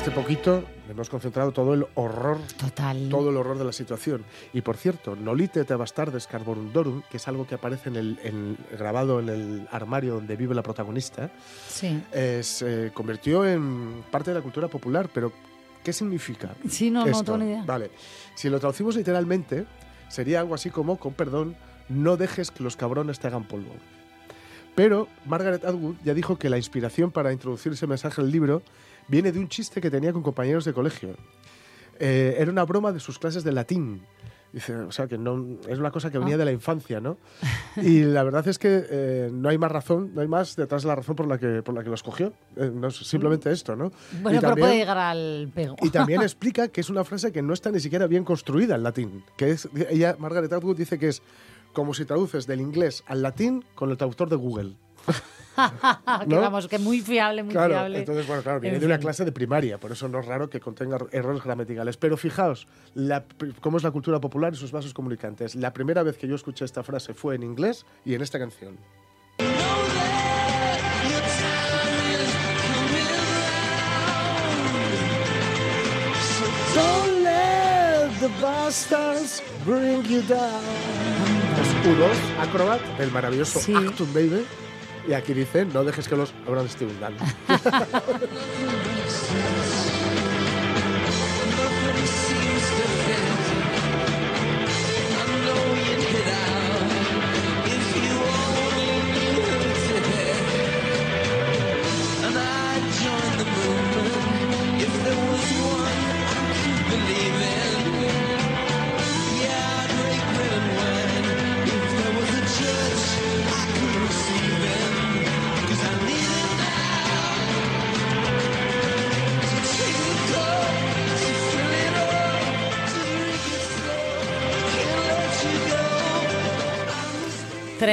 Este 0.00 0.10
poquito 0.12 0.64
hemos 0.88 1.10
concentrado 1.10 1.52
todo 1.52 1.74
el 1.74 1.86
horror 1.94 2.38
Total. 2.58 3.08
todo 3.10 3.28
el 3.30 3.36
horror 3.36 3.58
de 3.58 3.64
la 3.64 3.72
situación. 3.72 4.24
Y 4.54 4.62
por 4.62 4.76
cierto, 4.78 5.14
Nolite 5.14 5.64
te 5.64 5.74
bastardes 5.74 6.26
carborundorum, 6.26 7.02
que 7.10 7.18
es 7.18 7.28
algo 7.28 7.46
que 7.46 7.54
aparece 7.56 7.90
en 7.90 7.96
el, 7.96 8.18
en- 8.22 8.56
grabado 8.78 9.20
en 9.20 9.28
el 9.28 9.68
armario 9.70 10.14
donde 10.14 10.36
vive 10.36 10.54
la 10.54 10.62
protagonista, 10.62 11.30
Sí. 11.68 12.02
eh, 12.12 12.40
se 12.42 12.90
convirtió 12.94 13.46
en 13.46 14.02
parte 14.10 14.30
de 14.30 14.36
la 14.38 14.42
cultura 14.42 14.68
popular, 14.68 15.10
pero 15.12 15.32
¿qué 15.84 15.92
significa? 15.92 16.54
Sí, 16.68 16.90
no, 16.90 17.04
no 17.04 17.22
tengo 17.22 17.38
ni 17.38 17.44
idea. 17.46 17.64
Vale, 17.66 17.90
si 18.34 18.48
lo 18.48 18.58
traducimos 18.58 18.96
literalmente, 18.96 19.66
sería 20.08 20.40
algo 20.40 20.54
así 20.54 20.70
como, 20.70 20.96
con 20.98 21.12
perdón, 21.12 21.56
no 21.90 22.16
dejes 22.16 22.50
que 22.50 22.62
los 22.62 22.74
cabrones 22.76 23.20
te 23.20 23.26
hagan 23.26 23.44
polvo. 23.44 23.72
Pero 24.74 25.08
Margaret 25.26 25.64
Atwood 25.64 25.96
ya 26.04 26.14
dijo 26.14 26.38
que 26.38 26.48
la 26.48 26.56
inspiración 26.56 27.10
para 27.10 27.32
introducir 27.32 27.72
ese 27.72 27.86
mensaje 27.86 28.20
en 28.20 28.26
el 28.28 28.32
libro 28.32 28.62
viene 29.08 29.32
de 29.32 29.38
un 29.38 29.48
chiste 29.48 29.80
que 29.80 29.90
tenía 29.90 30.12
con 30.12 30.22
compañeros 30.22 30.64
de 30.64 30.72
colegio. 30.72 31.16
Eh, 31.98 32.36
era 32.38 32.50
una 32.50 32.64
broma 32.64 32.92
de 32.92 33.00
sus 33.00 33.18
clases 33.18 33.44
de 33.44 33.52
latín. 33.52 34.02
Dice, 34.52 34.74
o 34.74 34.90
sea, 34.90 35.06
que 35.06 35.16
no, 35.16 35.58
es 35.68 35.78
una 35.78 35.92
cosa 35.92 36.10
que 36.10 36.18
venía 36.18 36.34
Ah. 36.34 36.38
de 36.38 36.44
la 36.46 36.50
infancia, 36.50 36.98
¿no? 37.00 37.18
Y 37.76 38.00
la 38.02 38.24
verdad 38.24 38.48
es 38.48 38.58
que 38.58 38.84
eh, 38.90 39.30
no 39.32 39.48
hay 39.48 39.58
más 39.58 39.70
razón, 39.70 40.10
no 40.12 40.22
hay 40.22 40.26
más 40.26 40.56
detrás 40.56 40.82
de 40.82 40.88
la 40.88 40.96
razón 40.96 41.14
por 41.14 41.28
la 41.28 41.38
que, 41.38 41.62
por 41.62 41.72
la 41.72 41.84
que 41.84 41.88
lo 41.88 41.94
escogió. 41.94 42.32
Eh, 42.56 42.68
no 42.74 42.88
es 42.88 42.96
simplemente 42.96 43.52
esto, 43.52 43.76
¿no? 43.76 43.86
Mm. 44.12 44.22
Bueno, 44.22 44.38
Y 44.38 44.40
pero 44.40 44.48
también- 44.48 44.66
puede 44.66 44.78
llegar 44.78 44.98
al 44.98 45.52
pego. 45.54 45.76
y 45.82 45.90
también 45.90 46.20
explica 46.22 46.66
que 46.66 46.80
es 46.80 46.90
una 46.90 47.04
frase 47.04 47.30
que 47.30 47.42
no 47.42 47.54
está 47.54 47.70
ni 47.70 47.78
siquiera 47.78 48.08
bien 48.08 48.24
construida 48.24 48.74
en 48.74 48.82
latín. 48.82 49.22
Que 49.36 49.52
es, 49.52 49.68
ella, 49.88 50.16
Margaret 50.18 50.52
Atwood, 50.52 50.76
dice 50.78 50.98
que 50.98 51.06
es 51.08 51.22
como 51.72 51.94
si 51.94 52.04
traduces 52.04 52.48
del 52.48 52.60
inglés 52.60 53.04
al 53.06 53.22
latín 53.22 53.64
con 53.76 53.90
el 53.92 53.96
traductor 53.96 54.28
de 54.28 54.34
Google. 54.34 54.72
que 56.20 56.26
¿no? 56.26 56.40
vamos, 56.40 56.68
que 56.68 56.78
muy 56.78 57.00
fiable, 57.00 57.42
muy 57.42 57.52
Claro, 57.52 57.74
fiable. 57.74 57.98
entonces, 57.98 58.26
bueno, 58.26 58.42
claro, 58.42 58.60
viene 58.60 58.76
En 58.76 58.80
de 58.80 58.86
una 58.86 58.96
fin. 58.96 59.02
clase 59.02 59.24
de 59.24 59.32
primaria, 59.32 59.78
por 59.78 59.92
eso 59.92 60.08
no 60.08 60.20
es 60.20 60.26
raro 60.26 60.48
que 60.48 60.60
contenga 60.60 60.98
errores 61.12 61.42
gramaticales. 61.42 61.96
Pero 61.96 62.16
fijaos, 62.16 62.66
la, 62.94 63.24
cómo 63.60 63.76
es 63.76 63.82
la 63.82 63.90
cultura 63.90 64.20
popular 64.20 64.52
y 64.52 64.56
sus 64.56 64.72
vasos 64.72 64.94
comunicantes. 64.94 65.54
La 65.56 65.72
primera 65.72 66.02
vez 66.02 66.16
que 66.16 66.26
yo 66.28 66.34
escuché 66.34 66.64
esta 66.64 66.82
frase 66.82 67.14
fue 67.14 67.34
en 67.34 67.42
inglés 67.42 67.84
y 68.04 68.14
en 68.14 68.22
esta 68.22 68.38
canción. 68.38 68.78
Don't 76.74 77.22
let 77.24 78.10
the 78.20 78.28
bastards 78.40 79.42
bring 79.64 80.02
you 80.04 80.22
down. 80.22 80.62
Es 81.60 81.68
U2, 81.84 82.04
Acrobat, 82.44 82.80
del 82.98 83.10
maravilloso 83.10 83.58
Sí. 83.60 83.72
Baby. 84.14 84.46
Y 85.08 85.12
aquí 85.12 85.34
dice, 85.34 85.64
no 85.64 85.84
dejes 85.84 86.08
que 86.08 86.16
los 86.16 86.32
abran 86.46 86.66
este 86.66 86.86
hundan. 86.86 87.14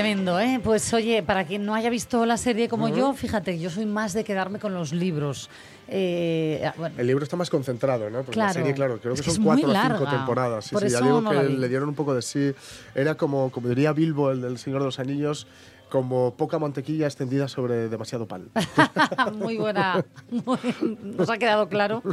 Tremendo, 0.01 0.39
¿eh? 0.39 0.59
Pues 0.63 0.93
oye, 0.93 1.23
para 1.23 1.45
quien 1.45 1.65
no 1.65 1.73
haya 1.73 1.89
visto 1.89 2.23
la 2.27 2.37
serie 2.37 2.69
como 2.69 2.87
yo, 2.87 3.13
fíjate, 3.13 3.57
yo 3.57 3.69
soy 3.71 3.85
más 3.87 4.13
de 4.13 4.23
quedarme 4.23 4.59
con 4.59 4.73
los 4.75 4.93
libros. 4.93 5.49
Eh, 5.87 6.61
ah, 6.65 6.73
bueno, 6.77 6.95
El 6.99 7.07
libro 7.07 7.23
está 7.23 7.35
más 7.35 7.49
concentrado, 7.49 8.07
¿no? 8.11 8.17
Porque 8.21 8.37
la 8.37 8.45
Claro. 8.45 8.53
serie, 8.59 8.73
claro, 8.75 8.99
creo 9.01 9.13
Es 9.15 9.21
que 9.23 9.31
son 9.31 9.43
cuatro 9.43 9.69
o 9.69 9.73
cinco 9.73 10.07
temporadas. 10.07 10.65
Sí, 10.65 10.73
Por 10.75 10.83
sí, 10.83 10.89
ya 10.89 10.97
eso 10.97 11.05
digo 11.05 11.21
no 11.21 11.31
que 11.31 11.47
vi. 11.47 11.57
le 11.57 11.67
dieron 11.69 11.89
un 11.89 11.95
poco 11.95 12.13
de 12.13 12.21
sí. 12.21 12.53
Era 12.93 13.15
como, 13.15 13.51
como 13.51 13.69
diría 13.69 13.91
Bilbo, 13.93 14.29
el 14.31 14.41
del 14.41 14.59
Señor 14.59 14.81
de 14.81 14.85
los 14.85 14.99
Anillos, 14.99 15.47
como 15.89 16.33
poca 16.35 16.59
mantequilla 16.59 17.05
extendida 17.05 17.47
sobre 17.47 17.89
demasiado 17.89 18.27
pan. 18.27 18.49
muy 19.33 19.57
buena. 19.57 20.05
muy- 20.29 20.57
nos 21.01 21.29
ha 21.29 21.37
quedado 21.37 21.69
claro. 21.69 22.03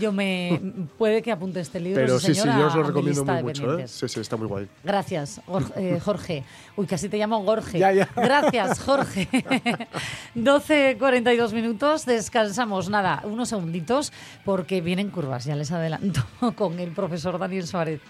Yo 0.00 0.12
me. 0.12 0.60
Puede 0.98 1.22
que 1.22 1.32
apunte 1.32 1.60
este 1.60 1.80
libro. 1.80 2.00
Pero 2.00 2.18
sí, 2.18 2.34
sí, 2.34 2.42
yo 2.46 2.66
os 2.66 2.74
lo 2.74 2.82
recomiendo 2.84 3.24
muy 3.24 3.42
mucho. 3.42 3.78
¿eh? 3.78 3.88
Sí, 3.88 4.08
sí, 4.08 4.20
está 4.20 4.36
muy 4.36 4.46
guay. 4.46 4.68
Gracias, 4.82 5.40
eh, 5.76 5.98
Jorge. 6.02 6.44
Uy, 6.76 6.86
casi 6.86 7.08
te 7.08 7.16
llamo 7.18 7.42
Jorge. 7.44 7.78
Ya, 7.78 7.92
ya. 7.92 8.08
Gracias, 8.16 8.80
Jorge. 8.80 9.28
12.42 10.34 11.52
minutos, 11.52 12.06
descansamos, 12.06 12.88
nada, 12.90 13.22
unos 13.24 13.48
segunditos, 13.48 14.12
porque 14.44 14.80
vienen 14.80 15.10
curvas, 15.10 15.44
ya 15.44 15.56
les 15.56 15.70
adelanto, 15.72 16.22
con 16.56 16.78
el 16.78 16.92
profesor 16.92 17.38
Daniel 17.38 17.66
Suárez. 17.66 18.00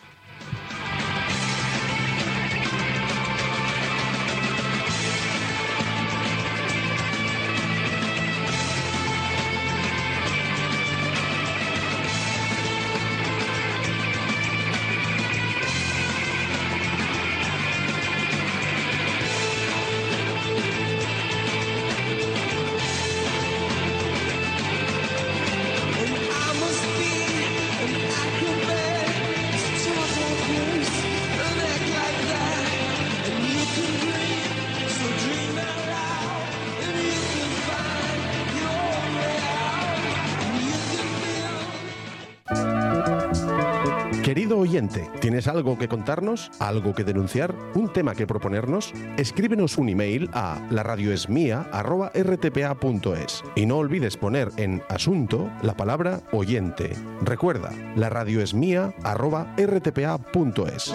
¿Tienes 45.35 45.49
algo 45.49 45.77
que 45.77 45.89
contarnos? 45.89 46.53
¿Algo 46.61 46.95
que 46.95 47.03
denunciar? 47.03 47.57
¿Un 47.75 47.93
tema 47.93 48.15
que 48.15 48.25
proponernos? 48.25 48.93
Escríbenos 49.17 49.79
un 49.79 49.89
email 49.89 50.31
a 50.33 50.65
laradioesmia.rtpa.es 50.71 53.43
y 53.57 53.67
no 53.67 53.79
olvides 53.79 54.17
poner 54.17 54.53
en 54.59 54.81
asunto 54.89 55.51
la 55.63 55.77
palabra 55.77 56.21
oyente. 56.31 56.93
Recuerda, 57.23 57.73
la 57.97 58.11
radio 58.11 58.41
es 58.41 58.55
mía 58.55 58.95
rtpa.es. 59.03 60.95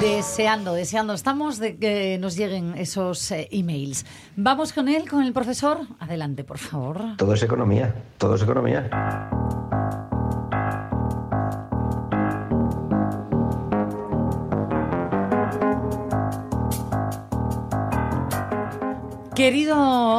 Deseando, 0.00 0.74
deseando 0.74 1.14
estamos 1.14 1.60
de 1.60 1.76
que 1.76 2.18
nos 2.18 2.34
lleguen 2.34 2.74
esos 2.76 3.30
eh, 3.30 3.46
emails. 3.52 4.04
Vamos 4.34 4.72
con 4.72 4.88
él, 4.88 5.08
con 5.08 5.22
el 5.22 5.32
profesor. 5.32 5.78
Adelante, 6.00 6.42
por 6.42 6.58
favor. 6.58 7.16
Todo 7.18 7.34
es 7.34 7.42
economía, 7.44 7.94
todo 8.18 8.34
es 8.34 8.42
economía. 8.42 9.30
Querido 19.42 19.74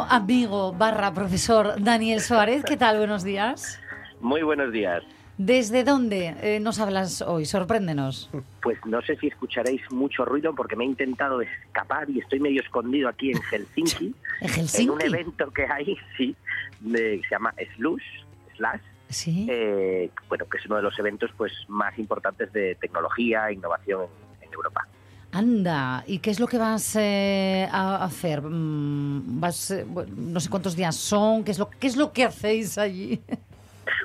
amigo 0.10 0.74
barra 0.74 1.14
profesor 1.14 1.82
Daniel 1.82 2.20
Suárez, 2.20 2.62
¿qué 2.68 2.76
tal? 2.76 2.98
Buenos 2.98 3.24
días. 3.24 3.80
Muy 4.20 4.44
buenos 4.44 4.74
días. 4.74 5.02
¿Desde 5.38 5.86
dónde 5.86 6.36
eh, 6.42 6.60
nos 6.60 6.78
hablas 6.82 7.22
hoy? 7.22 7.46
Sorpréndenos. 7.46 8.30
Pues 8.62 8.78
no 8.86 9.02
sé 9.02 9.16
si 9.16 9.28
escucharéis 9.28 9.82
mucho 9.94 10.26
ruido 10.26 10.54
porque 10.54 10.76
me 10.76 10.84
he 10.84 10.88
intentado 10.88 11.40
escapar 11.42 12.10
y 12.10 12.20
estoy 12.20 12.42
medio 12.42 12.62
escondido 12.62 13.08
aquí 13.08 13.32
en 13.32 13.42
Helsinki. 13.42 14.14
¿En 14.42 14.50
Helsinki? 14.50 14.84
En 14.84 14.90
un 14.90 15.02
evento 15.02 15.50
que 15.52 15.68
hay, 15.68 15.98
sí, 16.18 16.36
de- 16.82 17.22
se 17.22 17.30
llama 17.32 17.54
Slush, 17.78 18.04
Slash. 18.58 18.82
Sí. 19.08 19.48
eh, 19.50 20.10
bueno, 20.28 20.44
que 20.52 20.58
es 20.58 20.66
uno 20.66 20.76
de 20.76 20.82
los 20.82 21.00
eventos 21.00 21.32
pues 21.38 21.54
más 21.70 21.98
importantes 21.98 22.52
de 22.52 22.76
tecnología 22.76 23.48
e 23.48 23.54
innovación 23.54 24.08
en, 24.42 24.48
en 24.50 24.54
Europa. 24.54 24.86
Anda, 25.36 26.04
¿y 26.06 26.20
qué 26.20 26.30
es 26.30 26.40
lo 26.40 26.46
que 26.46 26.60
vas 26.60 26.96
eh, 26.96 27.68
a 27.72 28.04
hacer? 28.06 28.44
Mm, 28.44 29.40
Vas, 29.42 29.72
eh, 29.72 29.84
bueno, 29.88 30.14
no 30.16 30.40
sé 30.40 30.48
cuántos 30.48 30.76
días 30.76 30.96
son, 30.96 31.44
¿qué 31.44 31.50
es 31.50 31.58
lo, 31.58 31.72
qué 31.72 31.88
es 31.88 31.98
lo 31.98 32.14
que 32.14 32.24
hacéis 32.24 32.78
allí? 32.78 33.22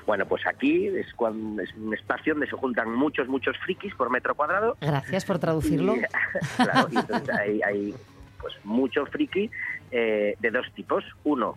Bueno, 0.07 0.25
pues 0.27 0.43
aquí 0.47 0.87
es, 0.87 1.13
cuan- 1.15 1.61
es 1.61 1.69
un 1.75 1.93
espacio 1.93 2.33
donde 2.33 2.47
se 2.49 2.57
juntan 2.57 2.93
muchos, 2.95 3.29
muchos 3.29 3.55
frikis 3.59 3.95
por 3.95 4.09
metro 4.11 4.35
cuadrado 4.35 4.77
Gracias 4.81 5.25
por 5.27 5.39
traducirlo. 5.39 5.97
Y, 5.97 6.01
claro, 6.57 6.89
y 6.91 6.97
entonces 6.97 7.29
hay, 7.29 7.61
hay, 7.63 7.95
pues 8.41 8.55
mucho 8.65 9.05
friki 9.07 9.51
eh, 9.91 10.35
de 10.41 10.51
dos 10.51 10.67
tipos. 10.75 11.05
Uno, 11.25 11.57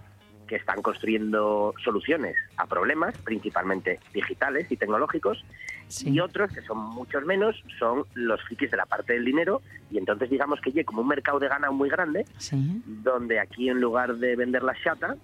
que 0.51 0.57
están 0.57 0.81
construyendo 0.81 1.73
soluciones 1.81 2.35
a 2.57 2.65
problemas, 2.67 3.17
principalmente 3.19 4.01
digitales 4.13 4.69
y 4.69 4.75
tecnológicos, 4.75 5.45
Sí. 5.87 6.09
y 6.09 6.19
otros, 6.19 6.51
que 6.51 6.61
son 6.63 6.77
muchos 6.77 7.23
menos, 7.23 7.55
son 7.79 8.03
los 8.15 8.41
frikis 8.43 8.69
de 8.69 8.75
la 8.75 8.85
parte 8.85 9.13
del 9.13 9.23
dinero, 9.23 9.61
y 9.89 9.97
entonces 9.97 10.29
digamos 10.29 10.59
que 10.59 10.73
hay 10.75 10.83
como 10.83 11.03
un 11.03 11.07
mercado 11.07 11.39
de 11.39 11.47
ganado 11.47 11.71
muy 11.71 11.87
grande, 11.89 12.25
Sí. 12.37 12.81
donde 12.85 13.39
aquí 13.39 13.69
en 13.69 13.79
lugar 13.79 14.15
de 14.17 14.35
vender 14.35 14.61
la 14.63 14.75
chata, 14.83 15.15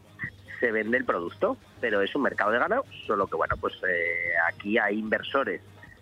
se 0.62 0.72
vende 0.72 0.96
el 0.98 1.04
producto, 1.04 1.58
pero 1.82 2.02
es 2.02 2.16
un 2.16 2.22
mercado 2.22 2.52
de 2.52 2.60
ganado, 2.60 2.86
solo 3.06 3.28
que 3.28 3.36
bueno, 3.36 3.56
pues 3.60 3.74
eh, 3.86 4.32
aquí 4.50 4.78
hay 4.78 4.98
inversores 4.98 5.60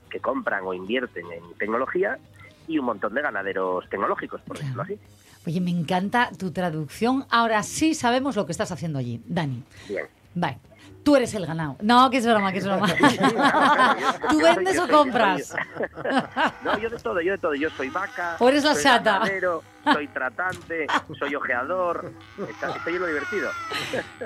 que 0.08 0.20
compran 0.20 0.62
o 0.66 0.74
invierten 0.76 1.26
en 1.32 1.58
tecnología 1.58 2.20
y 2.68 2.78
un 2.80 2.86
montón 2.86 3.14
de 3.14 3.22
ganaderos 3.22 3.88
tecnológicos, 3.90 4.42
por 4.42 4.58
decirlo 4.58 4.82
así. 4.84 4.98
Oye, 5.46 5.62
me 5.62 5.72
encanta 5.72 6.30
tu 6.38 6.52
traducción. 6.52 7.26
Ahora 7.30 7.62
sí 7.64 7.94
sabemos 7.94 8.36
lo 8.36 8.46
que 8.46 8.52
estás 8.52 8.72
haciendo 8.72 9.00
allí, 9.00 9.22
Dani. 9.26 9.64
Bien. 9.88 10.06
Vale. 10.34 10.58
Tú 11.04 11.16
eres 11.16 11.36
el 11.36 11.46
ganado. 11.46 11.78
No, 11.82 12.10
que 12.10 12.18
es 12.18 12.26
broma, 12.26 12.52
que 12.52 12.58
es 12.58 12.66
broma. 12.66 12.88
¿Tú 14.30 14.40
vendes 14.42 14.80
o 14.80 14.88
compras? 14.88 15.56
No, 16.64 16.80
yo 16.80 16.90
de 16.90 16.98
todo, 16.98 17.22
yo 17.22 17.34
de 17.34 17.38
todo. 17.38 17.54
Yo 17.54 17.70
soy 17.70 17.90
vaca, 17.90 18.38
O 18.40 18.50
eres 18.50 18.64
la 18.64 18.74
soy 18.74 18.84
chata. 18.84 19.20
ganadero, 19.20 19.62
soy 19.84 20.08
tratante, 20.08 20.88
soy 21.20 21.36
ojeador. 21.36 22.12
Estoy 22.76 22.96
en 22.96 23.02
lo 23.02 23.08
divertido. 23.08 23.50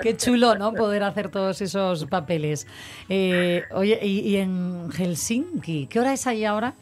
Qué 0.00 0.16
chulo, 0.16 0.54
¿no? 0.54 0.72
Poder 0.72 1.02
hacer 1.02 1.28
todos 1.28 1.60
esos 1.60 2.06
papeles. 2.06 2.66
Eh, 3.10 3.64
oye, 3.72 3.98
y, 4.02 4.20
y 4.20 4.36
en 4.36 4.90
Helsinki? 4.90 5.86
¿Qué 5.86 6.00
hora 6.00 6.14
es 6.14 6.26
ahí 6.26 6.46
ahora? 6.46 6.72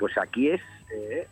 Pues 0.00 0.18
aquí 0.18 0.50
es 0.50 0.60
eh, 0.94 1.26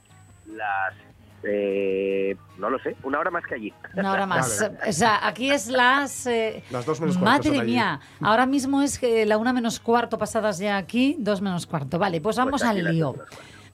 las... 0.47 0.95
eh, 1.43 2.37
no 2.59 2.69
lo 2.71 2.79
sé, 2.81 2.97
una 3.03 3.19
hora 3.21 3.31
más 3.31 3.45
que 3.45 3.55
allí. 3.55 3.73
Una 3.97 4.13
hora 4.13 4.27
más. 4.27 4.61
Vale. 4.61 4.91
O 4.91 4.93
sea, 4.93 5.27
aquí 5.27 5.51
es 5.51 5.69
las... 5.69 6.27
eh, 6.27 6.63
Las 6.71 6.85
dos 6.85 7.01
menos 7.01 7.17
cuarto 7.19 7.49
Madre 7.49 7.65
mía, 7.65 8.01
ahora 8.21 8.47
mismo 8.47 8.83
es 8.83 8.99
que 8.99 9.25
la 9.27 9.39
una 9.39 9.53
menos 9.53 9.81
cuarto 9.81 10.19
pasadas 10.19 10.59
ya 10.59 10.77
aquí, 10.77 11.17
dos 11.19 11.41
menos 11.41 11.67
cuarto. 11.67 11.99
Vale, 11.99 12.21
pues 12.21 12.37
vamos 12.37 12.61
Pues 12.61 12.65
aquí 12.65 12.81
al 12.81 12.93
lío. 12.93 13.15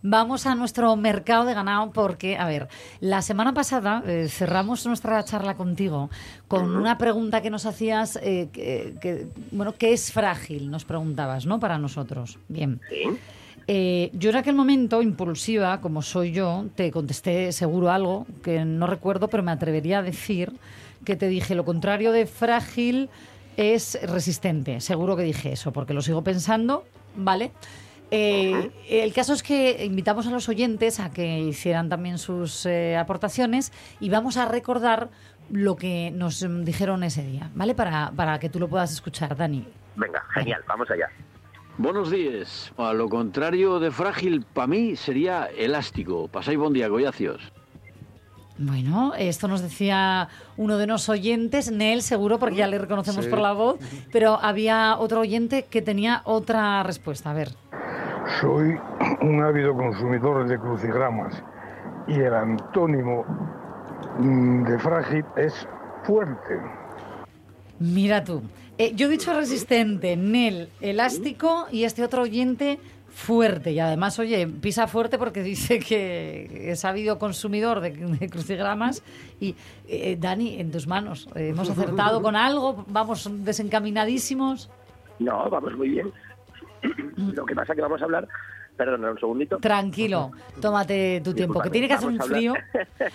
Vamos 0.03 0.46
a 0.46 0.55
nuestro 0.55 0.94
mercado 0.94 1.46
de 1.46 1.55
ganado 1.55 1.90
porque, 1.90 2.37
a 2.37 2.46
ver, 2.46 2.68
la 3.01 3.22
semana 3.22 3.53
pasada 3.55 4.05
eh, 4.07 4.29
cerramos 4.29 4.87
nuestra 4.87 5.25
charla 5.25 5.57
contigo 5.57 6.11
con 6.46 6.77
una 6.77 6.96
pregunta 6.96 7.40
que 7.40 7.51
nos 7.51 7.66
hacías, 7.66 8.16
eh, 8.22 8.49
que, 8.53 8.94
que, 9.01 9.27
bueno, 9.51 9.75
¿qué 9.77 9.92
es 9.92 10.12
frágil? 10.12 10.70
Nos 10.70 10.85
preguntabas, 10.85 11.46
¿no? 11.46 11.59
Para 11.59 11.79
nosotros. 11.79 12.38
Bien. 12.46 12.81
Sí. 12.88 13.18
Eh, 13.69 14.11
yo 14.13 14.31
en 14.31 14.37
aquel 14.37 14.55
momento, 14.55 15.03
impulsiva, 15.03 15.81
como 15.81 16.03
soy 16.03 16.33
yo, 16.33 16.67
te 16.77 16.91
contesté 16.93 17.51
seguro 17.53 17.91
algo 17.91 18.27
que 18.43 18.65
no 18.65 18.87
recuerdo, 18.87 19.29
pero 19.29 19.43
me 19.43 19.51
atrevería 19.51 19.99
a 19.99 20.03
decir 20.03 20.53
que 21.05 21.17
te 21.17 21.29
dije 21.29 21.55
lo 21.55 21.65
contrario 21.65 22.13
de 22.13 22.27
frágil 22.27 23.11
es 23.57 23.99
resistente. 24.03 24.81
Seguro 24.81 25.17
que 25.17 25.23
dije 25.23 25.53
eso, 25.53 25.73
porque 25.73 25.95
lo 25.95 26.03
sigo 26.03 26.23
pensando, 26.23 26.85
¿vale? 27.17 27.53
Eh, 28.13 28.71
el 28.89 29.13
caso 29.13 29.33
es 29.33 29.43
que 29.43 29.85
invitamos 29.85 30.29
a 30.29 30.31
los 30.31 30.49
oyentes 30.49 31.01
a 31.01 31.11
que 31.11 31.41
hicieran 31.41 31.89
también 31.89 32.19
sus 32.19 32.65
eh, 32.67 32.97
aportaciones 32.97 33.73
y 33.99 34.11
vamos 34.11 34.37
a 34.37 34.47
recordar 34.47 35.09
lo 35.51 35.77
que 35.77 36.13
nos 36.13 36.47
dijeron 36.65 37.03
ese 37.03 37.25
día, 37.25 37.51
¿vale? 37.55 37.75
Para, 37.75 38.13
para 38.15 38.39
que 38.39 38.49
tú 38.49 38.61
lo 38.61 38.69
puedas 38.69 38.93
escuchar, 38.93 39.37
Dani. 39.37 39.67
Venga, 39.97 40.23
genial, 40.35 40.63
vamos 40.69 40.89
allá. 40.91 41.09
Buenos 41.79 42.11
días. 42.11 42.73
A 42.79 42.93
lo 42.95 43.09
contrario 43.09 43.79
de 43.79 43.91
frágil, 43.91 44.45
para 44.55 44.67
mí 44.67 44.97
sería 44.97 45.47
elástico. 45.57 46.29
Pasáis 46.29 46.59
buen 46.59 46.73
día, 46.73 46.89
goyacios. 46.89 47.53
Bueno, 48.59 49.12
esto 49.19 49.49
nos 49.49 49.61
decía 49.61 50.29
uno 50.57 50.79
de 50.79 50.87
los 50.87 51.11
oyentes, 51.11 51.71
Nel, 51.71 52.01
seguro, 52.01 52.39
porque 52.39 52.57
ya 52.57 52.67
le 52.67 52.79
reconocemos 52.79 53.27
Sí. 53.27 53.31
por 53.31 53.41
la 53.41 53.53
voz, 53.53 53.79
pero 54.11 54.39
había 54.41 54.97
otro 54.99 55.21
oyente 55.21 55.67
que 55.69 55.83
tenía 55.83 56.23
otra 56.25 56.83
respuesta. 56.83 57.33
A 57.33 57.35
ver. 57.35 57.51
Soy 58.41 58.79
un 59.21 59.43
ávido 59.43 59.75
consumidor 59.75 60.49
de 60.49 60.59
crucigramas 60.59 61.43
y 62.09 62.15
el 62.15 62.33
antónimo 62.33 63.25
mm, 64.19 64.65
de 64.65 64.79
frágil 64.79 65.25
es 65.37 65.69
fuerte. 66.05 66.59
Mira 67.79 68.25
tú. 68.25 68.43
Eh, 68.79 68.93
yo 68.95 69.07
he 69.07 69.11
dicho 69.11 69.33
resistente, 69.33 70.17
Nel, 70.17 70.69
elástico 70.81 71.67
y 71.73 71.85
este 71.85 72.05
otro 72.05 72.23
oyente 72.23 72.79
fuerte. 73.09 73.73
Y 73.73 73.81
además, 73.81 74.19
oye, 74.19 74.47
pisa 74.47 74.87
fuerte 74.87 75.17
porque 75.17 75.43
dice 75.43 75.79
que 75.79 76.71
es 76.71 76.81
sabido 76.81 77.19
consumidor 77.19 77.81
de, 77.81 77.91
de 77.91 78.29
crucigramas. 78.29 79.03
Y 79.41 79.55
eh, 79.89 80.17
Dani, 80.21 80.61
en 80.61 80.71
tus 80.71 80.87
manos, 80.87 81.27
eh, 81.35 81.49
hemos 81.49 81.71
acertado 81.71 82.21
con 82.21 82.37
algo, 82.37 82.85
vamos 82.89 83.29
desencaminadísimos. 83.45 84.71
No, 85.19 85.49
vamos 85.49 85.75
muy 85.77 85.89
bien. 85.89 86.12
Lo 87.17 87.47
que 87.47 87.55
pasa 87.55 87.75
que 87.75 87.81
vamos 87.81 88.01
a 88.03 88.05
hablar... 88.05 88.29
Perdona, 88.77 89.11
un 89.11 89.19
segundito. 89.19 89.57
Tranquilo, 89.57 90.33
tómate 90.61 91.23
tu 91.25 91.33
tiempo, 91.33 91.62
que 91.62 91.71
tiene 91.71 91.89
que 91.89 91.95
hacer 91.95 92.11
un 92.11 92.21
frío. 92.21 92.53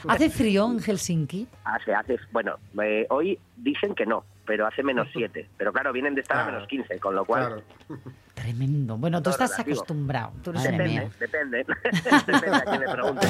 ¿Hace 0.08 0.32
frío 0.32 0.66
en 0.66 0.80
Helsinki? 0.80 1.48
Hace, 1.64 1.94
hace, 1.96 2.18
bueno, 2.32 2.56
eh, 2.82 3.06
hoy 3.12 3.38
dicen 3.58 3.94
que 3.94 4.08
no, 4.08 4.24
pero 4.52 4.68
hace 4.68 4.84
menos 4.84 5.08
7. 5.14 5.48
Pero 5.58 5.72
claro, 5.72 5.94
vienen 5.94 6.14
de 6.14 6.20
estar 6.20 6.36
a 6.36 6.42
Claro. 6.42 6.56
menos 6.58 6.68
15, 6.68 7.00
con 7.00 7.16
lo 7.16 7.24
cual... 7.24 7.64
Claro. 7.88 8.02
Tremendo. 8.34 8.98
Bueno, 8.98 9.20
tú 9.20 9.24
Todo 9.32 9.32
estás 9.36 9.52
relativo. 9.52 9.78
acostumbrado. 9.78 10.34
Tú 10.44 10.50
eres 10.50 10.66
un- 10.66 10.78
mía. 10.84 11.10
Depende, 11.22 11.60
depende. 11.60 12.02
depende 12.28 12.58
a 12.58 12.62
quién 12.66 12.82
le 12.82 12.90
pregunte. 12.92 13.28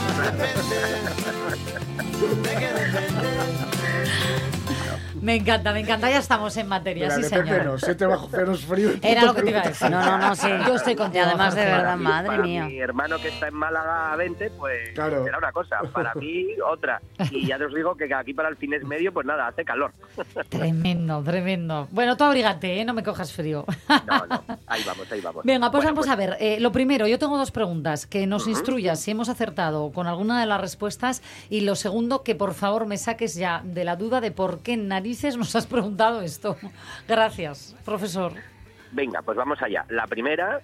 Me 5.21 5.35
encanta, 5.35 5.71
me 5.71 5.79
encanta. 5.81 6.09
Ya 6.09 6.17
estamos 6.17 6.55
en 6.57 6.67
materia, 6.67 7.09
sí, 7.11 7.23
señora. 7.23 7.63
no, 7.63 7.77
7 7.77 8.05
bajo 8.07 8.27
cero 8.31 8.53
es 8.53 8.65
frío. 8.65 8.89
Era 9.01 9.23
lo 9.25 9.35
que 9.35 9.43
te 9.43 9.49
iba 9.51 9.61
a 9.61 9.67
decir. 9.67 9.89
No, 9.89 10.03
no, 10.03 10.17
no, 10.17 10.35
sí. 10.35 10.47
Yo 10.65 10.75
estoy 10.75 10.95
contigo. 10.95 11.23
Y 11.23 11.27
además, 11.27 11.55
de 11.55 11.65
verdad, 11.65 11.97
mí- 11.97 12.03
madre 12.03 12.27
para 12.27 12.43
mía. 12.43 12.65
mi 12.65 12.79
hermano 12.79 13.17
que 13.19 13.27
está 13.27 13.47
en 13.47 13.53
Málaga 13.55 14.13
a 14.13 14.15
20, 14.15 14.49
pues 14.51 14.89
Claro. 14.95 15.23
será 15.23 15.37
una 15.37 15.51
cosa. 15.51 15.79
Para 15.93 16.13
mí, 16.15 16.47
otra. 16.67 17.01
Y 17.31 17.45
ya 17.45 17.57
os 17.57 17.73
digo 17.73 17.95
que 17.95 18.11
aquí 18.13 18.33
para 18.33 18.49
el 18.49 18.57
fin 18.57 18.73
es 18.73 18.83
medio, 18.83 19.13
pues 19.13 19.25
nada, 19.27 19.47
hace 19.47 19.63
calor. 19.63 19.91
Tremendo, 20.49 21.21
tremendo. 21.23 21.87
Bueno, 21.91 22.17
tú 22.17 22.23
abrígate, 22.23 22.81
¿eh? 22.81 22.85
no 22.85 22.93
me 22.93 23.03
cojas 23.03 23.31
frío. 23.31 23.65
No, 24.07 24.25
no, 24.25 24.43
ahí 24.71 24.83
vamos, 24.85 25.11
ahí 25.11 25.21
vamos. 25.21 25.43
Venga, 25.43 25.69
pues 25.69 25.83
Bueno, 25.83 25.95
vamos 25.95 26.09
a 26.09 26.15
ver. 26.15 26.37
Eh, 26.39 26.59
lo 26.59 26.71
primero, 26.71 27.07
yo 27.07 27.19
tengo 27.19 27.37
dos 27.37 27.51
preguntas. 27.51 28.07
Que 28.07 28.25
nos 28.25 28.47
instruyas 28.47 28.99
si 29.01 29.11
hemos 29.11 29.29
acertado 29.29 29.91
con 29.91 30.07
alguna 30.07 30.39
de 30.39 30.45
las 30.45 30.61
respuestas. 30.61 31.21
Y 31.49 31.61
lo 31.61 31.75
segundo, 31.75 32.23
que 32.23 32.35
por 32.35 32.53
favor 32.53 32.85
me 32.85 32.97
saques 32.97 33.35
ya 33.35 33.61
de 33.63 33.83
la 33.83 33.95
duda 33.95 34.21
de 34.21 34.31
por 34.31 34.59
qué 34.61 34.77
narices 34.77 35.37
nos 35.37 35.55
has 35.55 35.67
preguntado 35.67 36.21
esto. 36.21 36.57
Gracias, 37.07 37.75
profesor. 37.83 38.33
Venga, 38.91 39.21
pues 39.21 39.37
vamos 39.37 39.61
allá. 39.61 39.85
La 39.89 40.07
primera 40.07 40.61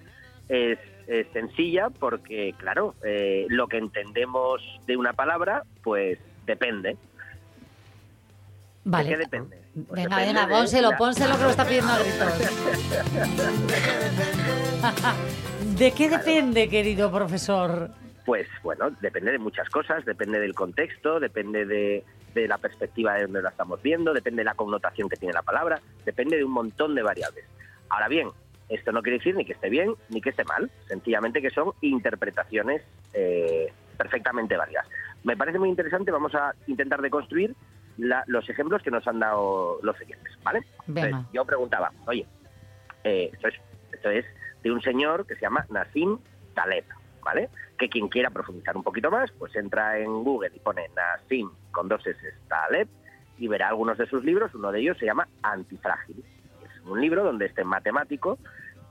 es, 0.48 0.78
es 1.06 1.26
sencilla 1.32 1.90
porque, 1.90 2.54
claro, 2.58 2.94
eh, 3.04 3.46
lo 3.48 3.68
que 3.68 3.78
entendemos 3.78 4.62
de 4.86 4.96
una 4.96 5.12
palabra, 5.12 5.64
pues 5.82 6.18
depende. 6.46 6.96
Vale. 8.84 9.10
¿De 9.10 9.14
qué 9.14 9.20
depende? 9.20 9.58
Pues 9.86 10.02
Venga, 10.02 10.16
venga, 10.16 10.46
de 10.46 10.96
pónselo, 10.96 11.36
que 11.36 11.42
lo 11.42 11.50
está 11.50 11.64
pidiendo 11.64 11.92
a 11.92 11.98
gritos. 11.98 12.38
¿De 15.78 15.92
qué 15.92 16.08
depende, 16.08 16.68
querido 16.68 17.12
profesor? 17.12 17.90
Pues 18.24 18.48
bueno, 18.62 18.90
depende 19.00 19.32
de 19.32 19.38
muchas 19.38 19.68
cosas, 19.68 20.04
depende 20.04 20.40
del 20.40 20.54
contexto, 20.54 21.20
depende 21.20 21.64
de, 21.64 22.04
de 22.34 22.48
la 22.48 22.58
perspectiva 22.58 23.14
de 23.14 23.22
donde 23.22 23.42
la 23.42 23.50
estamos 23.50 23.80
viendo, 23.82 24.12
depende 24.12 24.40
de 24.40 24.46
la 24.46 24.54
connotación 24.54 25.08
que 25.08 25.16
tiene 25.16 25.32
la 25.34 25.42
palabra, 25.42 25.80
depende 26.04 26.36
de 26.36 26.44
un 26.44 26.52
montón 26.52 26.94
de 26.94 27.02
variables. 27.02 27.44
Ahora 27.88 28.08
bien, 28.08 28.28
esto 28.68 28.92
no 28.92 29.02
quiere 29.02 29.18
decir 29.18 29.34
ni 29.34 29.44
que 29.44 29.52
esté 29.52 29.68
bien 29.70 29.94
ni 30.08 30.20
que 30.20 30.30
esté 30.30 30.44
mal, 30.44 30.70
sencillamente 30.88 31.40
que 31.40 31.50
son 31.50 31.72
interpretaciones 31.80 32.82
eh, 33.14 33.72
perfectamente 33.96 34.56
válidas. 34.56 34.86
Me 35.24 35.36
parece 35.36 35.58
muy 35.58 35.68
interesante, 35.68 36.10
vamos 36.10 36.34
a 36.34 36.54
intentar 36.66 37.00
deconstruir 37.00 37.54
la- 37.98 38.24
los 38.26 38.48
ejemplos 38.48 38.82
que 38.82 38.90
nos 38.90 39.06
han 39.06 39.18
dado 39.20 39.78
los 39.82 39.96
siguientes, 39.98 40.32
¿vale? 40.42 40.60
Entonces, 40.86 41.12
yo 41.32 41.44
preguntaba, 41.44 41.92
oye, 42.06 42.26
eh, 43.04 43.30
esto, 43.32 43.48
es, 43.48 43.54
esto 43.92 44.10
es 44.10 44.24
de 44.62 44.72
un 44.72 44.80
señor 44.80 45.26
que 45.26 45.34
se 45.34 45.42
llama 45.42 45.66
Nassim 45.68 46.18
Taleb, 46.54 46.84
¿vale? 47.22 47.48
Que 47.78 47.88
quien 47.88 48.08
quiera 48.08 48.30
profundizar 48.30 48.76
un 48.76 48.82
poquito 48.82 49.10
más, 49.10 49.30
pues 49.32 49.54
entra 49.56 49.98
en 49.98 50.24
Google 50.24 50.50
y 50.54 50.58
pone 50.60 50.88
Nassim 50.96 51.50
con 51.70 51.88
dos 51.88 52.06
S 52.06 52.18
Taleb 52.48 52.88
y 53.38 53.46
verá 53.48 53.68
algunos 53.68 53.98
de 53.98 54.06
sus 54.06 54.24
libros. 54.24 54.54
Uno 54.54 54.72
de 54.72 54.80
ellos 54.80 54.96
se 54.98 55.06
llama 55.06 55.28
Antifrágil. 55.42 56.24
Es 56.64 56.84
un 56.86 57.00
libro 57.00 57.22
donde 57.22 57.46
este 57.46 57.62
matemático 57.64 58.38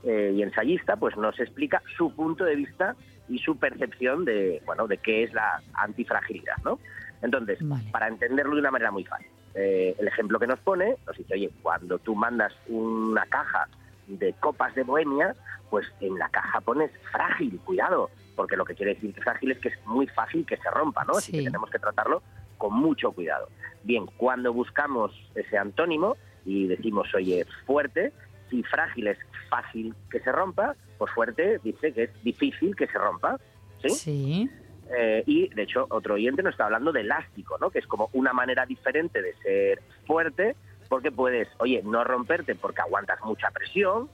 eh, 0.04 0.32
y 0.34 0.42
ensayista 0.42 0.96
pues 0.96 1.16
nos 1.16 1.38
explica 1.40 1.82
su 1.96 2.14
punto 2.14 2.44
de 2.44 2.54
vista 2.56 2.94
y 3.28 3.38
su 3.40 3.58
percepción 3.58 4.24
de, 4.24 4.62
bueno, 4.64 4.86
de 4.86 4.96
qué 4.98 5.24
es 5.24 5.34
la 5.34 5.60
antifragilidad, 5.74 6.56
¿no? 6.64 6.78
Entonces, 7.22 7.58
para 7.90 8.08
entenderlo 8.08 8.54
de 8.54 8.60
una 8.60 8.70
manera 8.70 8.90
muy 8.90 9.04
fácil, 9.04 9.28
eh, 9.54 9.94
el 9.98 10.06
ejemplo 10.06 10.38
que 10.38 10.46
nos 10.46 10.60
pone 10.60 10.96
nos 11.06 11.16
dice, 11.16 11.34
oye, 11.34 11.50
cuando 11.62 11.98
tú 11.98 12.14
mandas 12.14 12.52
una 12.68 13.24
caja 13.26 13.66
de 14.06 14.32
copas 14.34 14.74
de 14.74 14.84
bohemia, 14.84 15.34
pues 15.70 15.86
en 16.00 16.18
la 16.18 16.28
caja 16.28 16.60
pones 16.60 16.90
frágil, 17.12 17.58
cuidado, 17.64 18.10
porque 18.36 18.56
lo 18.56 18.64
que 18.64 18.74
quiere 18.74 18.94
decir 18.94 19.14
frágil 19.22 19.50
es 19.50 19.58
que 19.58 19.68
es 19.68 19.86
muy 19.86 20.06
fácil 20.06 20.46
que 20.46 20.56
se 20.56 20.70
rompa, 20.70 21.04
¿no? 21.04 21.14
Así 21.14 21.32
que 21.32 21.42
tenemos 21.42 21.70
que 21.70 21.78
tratarlo 21.78 22.22
con 22.56 22.74
mucho 22.74 23.12
cuidado. 23.12 23.48
Bien, 23.82 24.06
cuando 24.16 24.52
buscamos 24.52 25.12
ese 25.34 25.58
antónimo 25.58 26.16
y 26.44 26.66
decimos, 26.66 27.12
oye, 27.14 27.44
fuerte, 27.66 28.12
si 28.50 28.62
frágil 28.62 29.08
es 29.08 29.18
fácil 29.48 29.94
que 30.10 30.20
se 30.20 30.32
rompa, 30.32 30.74
pues 30.98 31.12
fuerte 31.12 31.60
dice 31.62 31.92
que 31.92 32.04
es 32.04 32.22
difícil 32.22 32.74
que 32.74 32.86
se 32.86 32.98
rompa, 32.98 33.38
¿sí? 33.82 33.90
Sí. 33.90 34.50
Eh, 34.96 35.22
y 35.26 35.48
de 35.48 35.62
hecho, 35.62 35.86
otro 35.90 36.14
oyente 36.14 36.42
nos 36.42 36.52
está 36.52 36.64
hablando 36.64 36.92
de 36.92 37.00
elástico, 37.02 37.58
¿no? 37.60 37.70
Que 37.70 37.78
es 37.78 37.86
como 37.86 38.08
una 38.12 38.32
manera 38.32 38.64
diferente 38.66 39.20
de 39.20 39.34
ser 39.42 39.82
fuerte, 40.06 40.56
porque 40.88 41.10
puedes, 41.12 41.48
oye, 41.58 41.82
no 41.84 42.04
romperte 42.04 42.54
porque 42.54 42.80
aguantas 42.80 43.20
mucha 43.22 43.50
presión, 43.50 44.08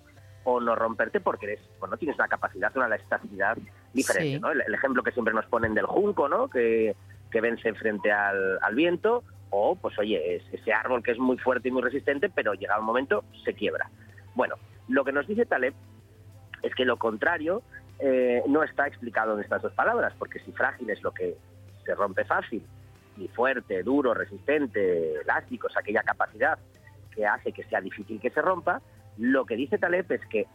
o 0.44 0.60
no 0.60 0.74
romperte 0.74 1.20
porque 1.20 1.46
eres, 1.46 1.60
bueno, 1.80 1.96
tienes 1.96 2.16
una 2.16 2.28
capacidad, 2.28 2.76
una 2.76 2.86
elasticidad 2.86 3.56
diferente, 3.92 4.34
Sí. 4.34 4.40
¿no? 4.40 4.50
El, 4.50 4.62
el 4.66 4.74
ejemplo 4.74 5.02
que 5.02 5.12
siempre 5.12 5.32
nos 5.32 5.46
ponen 5.46 5.74
del 5.74 5.86
junco, 5.86 6.28
¿no? 6.28 6.48
Que, 6.48 6.94
que 7.30 7.40
vence 7.40 7.72
frente 7.74 8.12
al, 8.12 8.58
al 8.60 8.74
viento, 8.74 9.24
o 9.50 9.76
pues 9.76 9.98
oye, 9.98 10.36
es 10.36 10.42
ese 10.52 10.72
árbol 10.72 11.02
que 11.02 11.12
es 11.12 11.18
muy 11.18 11.38
fuerte 11.38 11.68
y 11.68 11.70
muy 11.72 11.82
resistente, 11.82 12.28
pero 12.28 12.54
llega 12.54 12.78
un 12.78 12.84
momento 12.84 13.24
se 13.44 13.54
quiebra. 13.54 13.88
Bueno, 14.34 14.56
lo 14.88 15.04
que 15.04 15.12
nos 15.12 15.26
dice 15.26 15.46
Taleb 15.46 15.74
es 16.62 16.74
que 16.74 16.84
lo 16.84 16.96
contrario 16.96 17.62
eh, 17.98 18.42
no 18.46 18.62
está 18.62 18.86
explicado 18.86 19.34
en 19.34 19.40
estas 19.40 19.62
dos 19.62 19.72
palabras, 19.72 20.12
porque 20.18 20.38
si 20.40 20.52
frágil 20.52 20.90
es 20.90 21.02
lo 21.02 21.12
que 21.12 21.36
se 21.84 21.94
rompe 21.94 22.24
fácil, 22.24 22.64
y 23.16 23.28
fuerte, 23.28 23.82
duro, 23.82 24.12
resistente, 24.14 25.20
elástico, 25.20 25.68
es 25.68 25.76
aquella 25.76 26.02
capacidad 26.02 26.58
que 27.14 27.26
hace 27.26 27.52
que 27.52 27.62
sea 27.64 27.80
difícil 27.80 28.20
que 28.20 28.30
se 28.30 28.42
rompa, 28.42 28.80
lo 29.18 29.44
que 29.46 29.56
dice 29.56 29.78
Taleb 29.78 30.10
es 30.10 30.26
que 30.26 30.46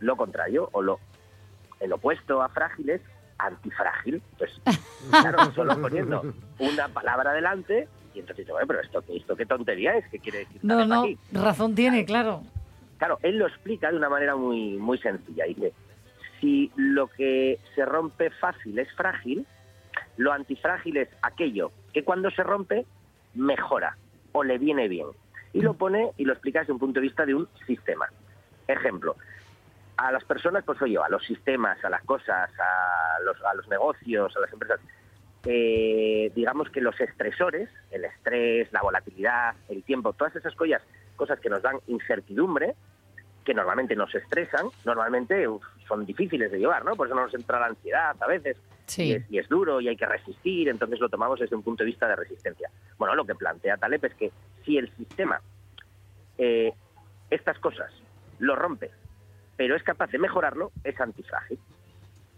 lo 0.00 0.16
contrario, 0.16 0.68
o 0.72 0.82
lo 0.82 0.98
el 1.80 1.92
opuesto 1.92 2.42
a 2.42 2.48
frágil 2.48 2.90
es 2.90 3.00
antifrágil. 3.38 4.22
Pues 4.38 4.50
claro, 5.10 5.52
solo 5.54 5.80
poniendo 5.80 6.22
una 6.58 6.88
palabra 6.88 7.32
delante, 7.32 7.88
y 8.14 8.20
entonces 8.20 8.44
dice, 8.44 8.52
bueno, 8.52 8.66
pero 8.66 8.80
esto, 8.80 9.02
esto 9.08 9.36
qué 9.36 9.46
tontería 9.46 9.96
es, 9.96 10.06
¿qué 10.08 10.18
quiere 10.18 10.40
decir 10.40 10.60
No, 10.62 10.84
no, 10.84 11.02
aquí? 11.02 11.18
razón 11.32 11.74
tiene, 11.74 12.04
claro. 12.04 12.42
Claro, 12.98 13.18
él 13.22 13.38
lo 13.38 13.48
explica 13.48 13.90
de 13.90 13.96
una 13.96 14.08
manera 14.08 14.36
muy, 14.36 14.76
muy 14.76 14.96
sencilla. 14.98 15.44
Dice, 15.46 15.72
si 16.42 16.72
lo 16.74 17.06
que 17.06 17.60
se 17.74 17.86
rompe 17.86 18.30
fácil 18.30 18.76
es 18.78 18.92
frágil, 18.94 19.46
lo 20.16 20.32
antifrágil 20.32 20.96
es 20.96 21.08
aquello 21.22 21.70
que 21.92 22.02
cuando 22.02 22.30
se 22.32 22.42
rompe 22.42 22.84
mejora 23.34 23.96
o 24.32 24.42
le 24.42 24.58
viene 24.58 24.88
bien. 24.88 25.06
Y 25.52 25.60
lo 25.60 25.74
pone 25.74 26.10
y 26.16 26.24
lo 26.24 26.32
explica 26.32 26.60
desde 26.60 26.72
un 26.72 26.78
punto 26.78 26.98
de 26.98 27.06
vista 27.06 27.24
de 27.24 27.34
un 27.34 27.48
sistema. 27.66 28.08
Ejemplo, 28.66 29.16
a 29.96 30.10
las 30.10 30.24
personas, 30.24 30.64
pues 30.64 30.82
oye, 30.82 30.98
a 30.98 31.08
los 31.08 31.24
sistemas, 31.24 31.82
a 31.84 31.90
las 31.90 32.02
cosas, 32.02 32.50
a 32.58 33.20
los, 33.22 33.40
a 33.44 33.54
los 33.54 33.68
negocios, 33.68 34.36
a 34.36 34.40
las 34.40 34.52
empresas, 34.52 34.80
eh, 35.44 36.32
digamos 36.34 36.70
que 36.70 36.80
los 36.80 36.98
estresores, 37.00 37.68
el 37.90 38.04
estrés, 38.04 38.72
la 38.72 38.82
volatilidad, 38.82 39.54
el 39.68 39.84
tiempo, 39.84 40.12
todas 40.12 40.34
esas 40.34 40.54
cosas, 40.56 40.82
cosas 41.14 41.38
que 41.38 41.50
nos 41.50 41.62
dan 41.62 41.76
incertidumbre, 41.86 42.74
que 43.44 43.54
normalmente 43.54 43.96
nos 43.96 44.14
estresan, 44.14 44.66
normalmente 44.84 45.48
uf, 45.48 45.62
son 45.88 46.04
difíciles 46.06 46.50
de 46.52 46.58
llevar, 46.58 46.84
¿no? 46.84 46.94
Por 46.96 47.06
eso 47.08 47.16
nos 47.16 47.34
entra 47.34 47.58
la 47.60 47.66
ansiedad 47.66 48.16
a 48.20 48.26
veces, 48.26 48.56
Sí. 48.86 49.04
y, 49.04 49.12
es, 49.12 49.30
y 49.30 49.38
es 49.38 49.48
duro 49.48 49.80
y 49.80 49.88
hay 49.88 49.96
que 49.96 50.06
resistir, 50.06 50.68
entonces 50.68 50.98
lo 51.00 51.08
tomamos 51.08 51.38
desde 51.40 51.54
un 51.56 51.62
punto 51.62 51.82
de 51.84 51.86
vista 51.90 52.08
de 52.08 52.16
resistencia. 52.16 52.70
Bueno, 52.98 53.14
lo 53.14 53.24
que 53.24 53.34
plantea 53.34 53.76
Taleb 53.76 54.04
es 54.04 54.14
que 54.14 54.32
si 54.64 54.76
el 54.76 54.90
sistema 54.96 55.40
eh, 56.38 56.72
estas 57.30 57.58
cosas 57.58 57.90
lo 58.38 58.56
rompe, 58.56 58.90
pero 59.56 59.76
es 59.76 59.82
capaz 59.82 60.10
de 60.10 60.18
mejorarlo, 60.18 60.72
es 60.84 61.00
antifrágil. 61.00 61.58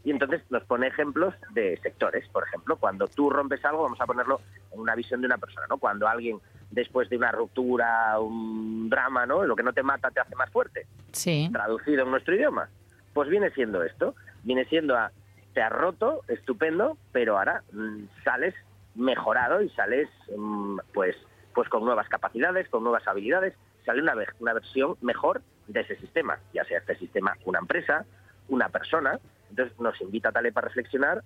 Y 0.04 0.10
entonces 0.10 0.42
nos 0.50 0.62
pone 0.64 0.88
ejemplos 0.88 1.34
de 1.52 1.78
sectores. 1.82 2.28
Por 2.28 2.44
ejemplo, 2.44 2.76
cuando 2.76 3.08
tú 3.08 3.30
rompes 3.30 3.64
algo, 3.64 3.84
vamos 3.84 4.00
a 4.00 4.06
ponerlo 4.06 4.40
en 4.70 4.80
una 4.80 4.94
visión 4.94 5.20
de 5.20 5.26
una 5.26 5.38
persona, 5.38 5.66
¿no? 5.68 5.78
Cuando 5.78 6.06
alguien, 6.06 6.38
después 6.70 7.08
de 7.08 7.16
una 7.16 7.32
ruptura, 7.32 8.20
un 8.20 8.90
drama, 8.90 9.24
¿no? 9.24 9.44
Lo 9.44 9.56
que 9.56 9.62
no 9.62 9.72
te 9.72 9.82
mata 9.82 10.10
te 10.10 10.20
hace 10.20 10.36
más 10.36 10.50
fuerte. 10.50 10.86
Sí. 11.12 11.48
Traducido 11.50 12.04
en 12.04 12.10
nuestro 12.10 12.34
idioma. 12.34 12.68
Pues 13.14 13.30
viene 13.30 13.50
siendo 13.50 13.82
esto. 13.82 14.14
Viene 14.42 14.66
siendo 14.66 14.94
a, 14.94 15.10
te 15.54 15.62
has 15.62 15.72
roto, 15.72 16.22
estupendo, 16.28 16.98
pero 17.12 17.38
ahora 17.38 17.62
mm, 17.72 18.04
sales 18.24 18.54
mejorado 18.94 19.62
y 19.62 19.70
sales, 19.70 20.08
mm, 20.36 20.78
pues, 20.92 21.16
pues 21.54 21.68
con 21.68 21.84
nuevas 21.84 22.08
capacidades, 22.08 22.68
con 22.68 22.82
nuevas 22.82 23.06
habilidades. 23.08 23.54
Sale 23.86 24.02
una, 24.02 24.14
una 24.40 24.52
versión 24.52 24.96
mejor 25.00 25.40
de 25.68 25.80
ese 25.80 25.96
sistema, 25.96 26.38
ya 26.52 26.64
sea 26.64 26.78
este 26.78 26.96
sistema 26.96 27.36
una 27.44 27.60
empresa, 27.60 28.04
una 28.48 28.68
persona. 28.68 29.18
Entonces 29.54 29.78
nos 29.78 30.00
invita 30.00 30.32
Taleb 30.32 30.58
a 30.58 30.62
reflexionar 30.62 31.22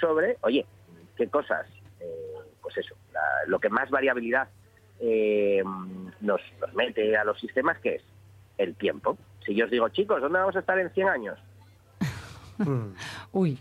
sobre, 0.00 0.36
oye, 0.42 0.66
qué 1.16 1.28
cosas, 1.28 1.66
eh, 1.98 2.34
pues 2.60 2.76
eso, 2.76 2.94
la- 3.12 3.46
lo 3.46 3.58
que 3.58 3.70
más 3.70 3.88
variabilidad 3.88 4.48
eh, 5.00 5.62
nos, 6.20 6.42
nos 6.60 6.74
mete 6.74 7.16
a 7.16 7.24
los 7.24 7.40
sistemas, 7.40 7.78
que 7.78 7.94
es 7.94 8.02
el 8.58 8.74
tiempo. 8.76 9.16
Si 9.46 9.54
yo 9.54 9.64
os 9.64 9.70
digo, 9.70 9.88
chicos, 9.88 10.20
¿dónde 10.20 10.38
vamos 10.40 10.54
a 10.56 10.58
estar 10.58 10.78
en 10.78 10.90
100 10.90 11.08
años? 11.08 11.38
Uy, 13.32 13.58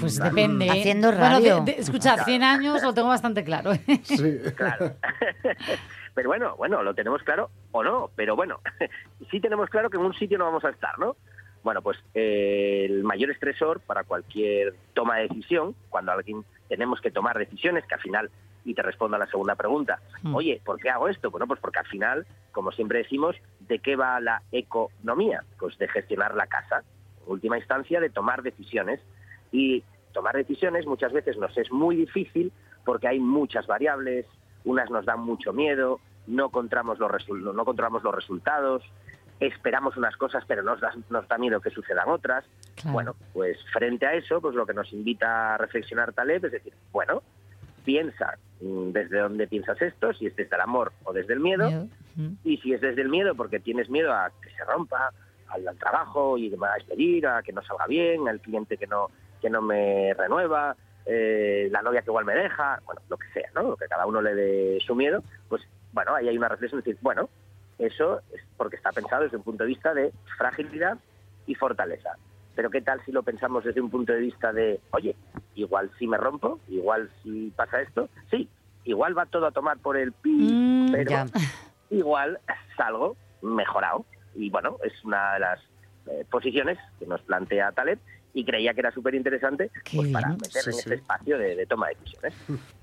pues 0.00 0.18
Vale. 0.18 0.30
depende. 0.30 0.66
¿eh? 0.66 0.70
Haciendo 0.70 1.12
Bueno, 1.12 1.24
de- 1.24 1.30
radio. 1.50 1.60
de- 1.64 1.76
escucha, 1.78 2.24
100 2.24 2.42
años 2.42 2.82
lo 2.82 2.92
tengo 2.92 3.06
bastante 3.08 3.44
claro. 3.44 3.72
¿eh? 3.72 4.02
Claro. 4.56 4.96
pero 6.14 6.28
bueno, 6.28 6.56
bueno, 6.56 6.82
lo 6.82 6.92
tenemos 6.94 7.22
claro 7.22 7.50
o 7.70 7.84
no, 7.84 8.10
pero 8.16 8.34
bueno, 8.34 8.60
sí 9.30 9.38
tenemos 9.40 9.70
claro 9.70 9.90
que 9.90 9.96
en 9.96 10.04
un 10.04 10.14
sitio 10.14 10.38
no 10.38 10.46
vamos 10.46 10.64
a 10.64 10.70
estar, 10.70 10.98
¿no? 10.98 11.16
Bueno, 11.64 11.80
pues 11.82 11.98
eh, 12.14 12.84
el 12.88 13.02
mayor 13.04 13.30
estresor 13.30 13.80
para 13.80 14.04
cualquier 14.04 14.74
toma 14.92 15.16
de 15.16 15.28
decisión, 15.28 15.74
cuando 15.88 16.12
alguien 16.12 16.44
tenemos 16.68 17.00
que 17.00 17.10
tomar 17.10 17.36
decisiones, 17.38 17.84
que 17.86 17.94
al 17.94 18.00
final, 18.00 18.30
y 18.66 18.74
te 18.74 18.82
respondo 18.82 19.16
a 19.16 19.18
la 19.18 19.26
segunda 19.26 19.54
pregunta, 19.56 19.98
Mm. 20.22 20.34
oye, 20.34 20.60
¿por 20.64 20.78
qué 20.78 20.90
hago 20.90 21.08
esto? 21.08 21.30
Bueno, 21.30 21.46
pues 21.46 21.60
porque 21.60 21.78
al 21.80 21.86
final, 21.86 22.26
como 22.52 22.70
siempre 22.70 22.98
decimos, 22.98 23.34
¿de 23.60 23.78
qué 23.78 23.96
va 23.96 24.20
la 24.20 24.42
economía? 24.52 25.42
Pues 25.58 25.76
de 25.78 25.88
gestionar 25.88 26.34
la 26.34 26.46
casa, 26.46 26.82
en 27.26 27.32
última 27.32 27.56
instancia, 27.58 27.98
de 28.00 28.10
tomar 28.10 28.42
decisiones. 28.42 29.00
Y 29.50 29.82
tomar 30.12 30.34
decisiones 30.36 30.86
muchas 30.86 31.12
veces 31.12 31.36
nos 31.38 31.56
es 31.56 31.70
muy 31.72 31.96
difícil 31.96 32.52
porque 32.84 33.08
hay 33.08 33.20
muchas 33.20 33.66
variables, 33.66 34.26
unas 34.64 34.90
nos 34.90 35.06
dan 35.06 35.20
mucho 35.20 35.52
miedo, 35.54 36.00
no 36.26 36.50
controlamos 36.50 36.98
los, 36.98 37.10
no 37.30 37.64
controlamos 37.64 38.02
los 38.02 38.14
resultados, 38.14 38.82
esperamos 39.40 39.96
unas 39.96 40.16
cosas 40.16 40.44
pero 40.46 40.62
nos 40.62 40.80
da, 40.80 40.92
nos 41.10 41.26
da 41.28 41.38
miedo 41.38 41.60
que 41.60 41.70
sucedan 41.70 42.08
otras. 42.08 42.44
Bueno, 42.84 43.16
pues 43.32 43.58
frente 43.72 44.06
a 44.06 44.14
eso, 44.14 44.40
pues 44.40 44.54
lo 44.54 44.66
que 44.66 44.74
nos 44.74 44.92
invita 44.92 45.54
a 45.54 45.58
reflexionar 45.58 46.12
Taleb 46.12 46.44
es 46.44 46.52
decir, 46.52 46.72
bueno, 46.92 47.22
piensa 47.84 48.36
mm, 48.60 48.90
desde 48.90 49.18
dónde 49.18 49.46
piensas 49.46 49.80
esto, 49.80 50.12
si 50.12 50.26
es 50.26 50.36
desde 50.36 50.54
el 50.56 50.62
amor 50.62 50.92
o 51.04 51.12
desde 51.12 51.34
el 51.34 51.40
miedo, 51.40 51.68
Miedo. 51.68 51.88
Y 52.44 52.58
si 52.58 52.72
es 52.72 52.80
desde 52.80 53.02
el 53.02 53.08
miedo 53.08 53.34
porque 53.34 53.58
tienes 53.58 53.90
miedo 53.90 54.12
a 54.12 54.30
que 54.42 54.50
se 54.50 54.64
rompa 54.64 55.10
al, 55.48 55.66
al 55.66 55.76
trabajo 55.78 56.38
y 56.38 56.50
me 56.50 56.56
va 56.56 56.72
a 56.72 56.74
despedir, 56.74 57.26
a 57.26 57.42
que 57.42 57.52
no 57.52 57.62
salga 57.62 57.86
bien, 57.86 58.28
al 58.28 58.40
cliente 58.40 58.76
que 58.76 58.86
no, 58.86 59.08
que 59.40 59.50
no 59.50 59.60
me 59.60 60.14
renueva, 60.14 60.76
eh, 61.06 61.68
la 61.70 61.82
novia 61.82 62.00
que 62.00 62.10
igual 62.10 62.24
me 62.24 62.34
deja, 62.34 62.80
bueno, 62.86 63.02
lo 63.08 63.16
que 63.18 63.28
sea, 63.32 63.50
¿no? 63.54 63.62
Lo 63.62 63.76
que 63.76 63.86
cada 63.86 64.06
uno 64.06 64.22
le 64.22 64.34
dé 64.34 64.78
su 64.80 64.94
miedo, 64.94 65.22
pues 65.48 65.62
bueno, 65.92 66.14
ahí 66.14 66.28
hay 66.28 66.36
una 66.38 66.48
reflexión 66.48 66.80
de 66.80 66.90
decir, 66.90 67.02
bueno, 67.02 67.28
eso 67.78 68.20
es 68.32 68.40
porque 68.56 68.76
está 68.76 68.92
pensado 68.92 69.22
desde 69.24 69.36
un 69.36 69.42
punto 69.42 69.62
de 69.64 69.68
vista 69.70 69.92
de 69.94 70.12
fragilidad 70.38 70.98
y 71.46 71.54
fortaleza. 71.54 72.10
Pero 72.54 72.70
¿qué 72.70 72.80
tal 72.80 73.00
si 73.04 73.10
lo 73.12 73.22
pensamos 73.22 73.64
desde 73.64 73.80
un 73.80 73.90
punto 73.90 74.12
de 74.12 74.20
vista 74.20 74.52
de, 74.52 74.80
oye, 74.92 75.16
igual 75.56 75.90
si 75.98 76.06
me 76.06 76.16
rompo, 76.16 76.60
igual 76.68 77.10
si 77.22 77.52
pasa 77.56 77.80
esto, 77.82 78.08
sí, 78.30 78.48
igual 78.84 79.16
va 79.18 79.26
todo 79.26 79.46
a 79.46 79.50
tomar 79.52 79.78
por 79.78 79.96
el 79.96 80.12
pi, 80.12 80.30
Mm, 80.30 80.92
pero 80.92 81.10
ya. 81.10 81.26
igual 81.90 82.38
salgo 82.76 83.16
mejorado. 83.42 84.04
Y 84.36 84.50
bueno, 84.50 84.76
es 84.84 84.92
una 85.04 85.34
de 85.34 85.40
las 85.40 85.60
eh, 86.06 86.24
posiciones 86.30 86.78
que 86.98 87.06
nos 87.06 87.20
plantea 87.22 87.72
Taleb 87.72 87.98
y 88.32 88.44
creía 88.44 88.74
que 88.74 88.80
era 88.80 88.90
súper 88.90 89.14
interesante 89.14 89.70
pues, 89.94 90.10
para 90.12 90.28
meter 90.30 90.50
Sí, 90.62 90.70
en 90.70 90.72
sí. 90.74 90.78
este 90.80 90.94
espacio 90.96 91.38
de, 91.38 91.54
de 91.54 91.66
toma 91.66 91.88
de 91.88 91.94
decisiones. 91.94 92.34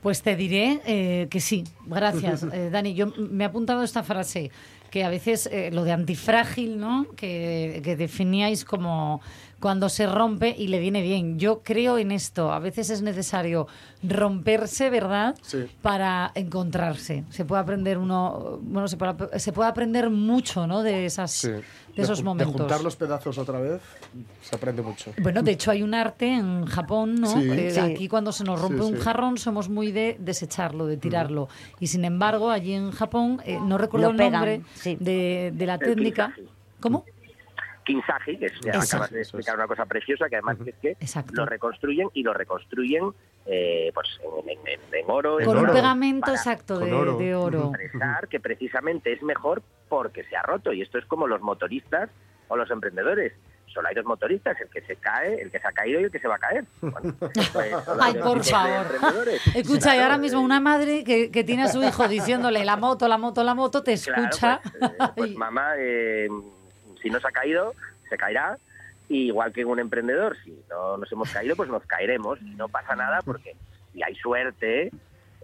Pues 0.02 0.22
te 0.24 0.36
diré 0.38 0.82
eh, 0.86 1.28
que 1.30 1.40
sí. 1.42 1.64
Gracias, 1.86 2.44
eh, 2.54 2.70
Dani. 2.70 2.94
Yo 2.94 3.08
me 3.18 3.44
he 3.44 3.48
apuntado 3.48 3.84
esta 3.84 4.02
frase, 4.04 4.50
que 4.92 5.04
a 5.04 5.10
veces 5.10 5.50
eh, 5.52 5.72
lo 5.72 5.84
de 5.84 5.94
antifrágil, 5.94 6.78
¿no? 6.78 7.08
Que, 7.16 7.82
que 7.84 7.96
definíais 7.96 8.66
como 8.66 9.22
cuando 9.62 9.88
se 9.90 10.08
rompe 10.08 10.54
y 10.58 10.68
le 10.68 10.80
viene 10.80 11.02
bien. 11.02 11.40
Yo 11.40 11.62
creo 11.64 11.98
en 11.98 12.12
esto. 12.12 12.52
A 12.52 12.60
veces 12.60 12.90
es 12.90 13.02
necesario 13.02 13.68
romperse, 14.04 14.90
¿verdad? 14.90 15.36
Sí. 15.42 15.66
Para 15.82 16.32
encontrarse. 16.36 17.24
Se 17.30 17.46
puede 17.46 17.62
aprender 17.62 17.98
uno, 17.98 18.60
bueno, 18.62 18.88
se 18.88 18.98
puede, 18.98 19.40
se 19.40 19.54
puede 19.54 19.70
aprender 19.70 20.10
mucho, 20.10 20.68
¿no? 20.68 20.82
De 20.84 21.06
esas, 21.06 21.32
Sí. 21.32 21.50
de 21.50 21.62
esos 21.96 22.24
momentos. 22.24 22.54
De 22.56 22.60
juntar 22.60 22.82
los 22.84 22.96
pedazos 22.96 23.38
otra 23.38 23.60
vez, 23.60 23.82
se 24.42 24.56
aprende 24.56 24.82
mucho. 24.82 25.14
Bueno, 25.22 25.44
de 25.44 25.52
hecho 25.52 25.72
hay 25.72 25.84
un 25.84 25.94
arte 25.94 26.28
en 26.28 26.66
Japón, 26.66 27.16
¿no? 27.16 27.28
Sí. 27.40 27.48
Eh, 27.52 27.72
Sí. 27.72 27.80
Aquí 27.80 28.08
cuando 28.08 28.32
se 28.32 28.44
nos 28.44 28.60
rompe 28.60 28.80
Sí, 28.82 28.90
un 28.90 28.96
sí. 28.98 29.02
jarrón 29.04 29.38
somos 29.38 29.70
muy 29.70 29.92
de 29.92 30.18
desecharlo, 30.20 30.88
de 30.88 30.98
tirarlo. 30.98 31.48
Y 31.80 31.88
sin 31.88 32.04
embargo, 32.04 32.50
allí 32.50 32.74
en 32.74 32.92
Japón, 32.92 33.42
eh, 33.46 33.60
no 33.64 33.78
recuerdo 33.78 34.08
Lo 34.08 34.12
el 34.12 34.18
pegan, 34.18 34.32
nombre 34.34 34.62
sí. 34.74 34.98
de, 35.00 35.54
de 35.56 35.66
la 35.68 35.78
técnica. 35.78 36.34
¿Cómo? 36.80 37.06
Kinsaji, 37.84 38.38
que 38.38 38.46
es, 38.48 38.54
acabas 38.92 39.10
de 39.12 39.22
explicar 39.22 39.56
una 39.56 39.68
cosa 39.68 39.86
preciosa, 39.86 40.30
que 40.30 40.36
además 40.36 40.58
es 40.66 40.76
que 40.76 40.90
Exacto. 40.92 41.34
lo 41.36 41.46
reconstruyen 41.46 42.10
y 42.14 42.24
lo 42.24 42.34
reconstruyen 42.34 43.12
eh, 43.46 43.92
pues 43.94 44.08
en, 44.44 44.50
en- 44.50 44.68
en- 44.68 44.94
en 44.96 45.06
oro. 45.10 45.40
en 45.40 45.46
Con 45.46 45.58
un 45.58 45.64
oro, 45.66 45.74
pegamento 45.74 46.26
para 46.26 46.38
exacto 46.38 46.78
de 46.80 46.94
oro. 46.94 47.18
de 47.18 47.34
oro. 47.36 47.72
expresar 47.80 48.28
que 48.28 48.40
precisamente 48.40 49.12
es 49.14 49.22
mejor 49.24 49.64
porque 49.90 50.24
se 50.26 50.36
ha 50.38 50.44
roto. 50.44 50.72
Y 50.74 50.82
esto 50.84 50.98
es 51.00 51.06
como 51.06 51.26
los 51.28 51.42
motoristas 51.42 52.10
o 52.50 52.56
los 52.56 52.70
emprendedores. 52.70 53.34
Solo 53.74 53.88
hay 53.88 53.96
dos 53.96 54.04
motoristas, 54.06 54.60
el 54.60 54.68
que 54.70 54.82
se 54.82 54.98
cae, 54.98 55.42
el 55.42 55.50
que 55.50 55.58
se 55.58 55.66
ha 55.68 55.72
caído 55.72 56.02
y 56.02 56.04
el 56.04 56.12
que 56.12 56.20
se 56.20 56.28
va 56.28 56.36
a 56.36 56.40
caer. 56.40 56.66
Bueno, 56.82 57.16
pues 57.20 57.56
Ay, 58.02 58.14
por 58.22 58.44
favor. 58.44 58.86
emprendedores. 58.92 59.42
Escucha, 59.56 59.96
y 59.96 60.00
ahora 60.00 60.18
mismo 60.18 60.42
eh, 60.42 60.44
una 60.44 60.60
madre 60.60 61.04
que, 61.06 61.32
que 61.32 61.44
tiene 61.46 61.64
a 61.64 61.68
su 61.70 61.82
hijo 61.82 62.08
diciéndole 62.10 62.64
la 62.66 62.76
moto, 62.76 63.08
la 63.08 63.18
moto, 63.18 63.44
la 63.46 63.56
moto, 63.56 63.82
te 63.82 63.96
Claro, 63.98 64.24
escucha. 64.24 64.60
pues, 64.62 64.92
eh, 64.92 64.98
pues, 65.16 65.36
mamá, 65.38 65.72
eh, 65.80 66.28
si 67.02 67.10
no 67.10 67.20
se 67.20 67.28
ha 67.28 67.32
caído, 67.32 67.74
se 68.10 68.18
caerá. 68.18 68.58
Y 69.10 69.28
igual 69.28 69.52
que 69.52 69.66
un 69.66 69.80
emprendedor, 69.80 70.38
si 70.44 70.58
no 70.70 70.98
nos 70.98 71.12
hemos 71.12 71.30
caído, 71.32 71.56
pues 71.56 71.70
nos 71.70 71.84
caeremos. 71.86 72.40
Y 72.42 72.56
no 72.56 72.70
pasa 72.70 72.96
nada 72.96 73.20
porque 73.26 73.56
si 73.94 74.02
hay 74.02 74.16
suerte, 74.16 74.90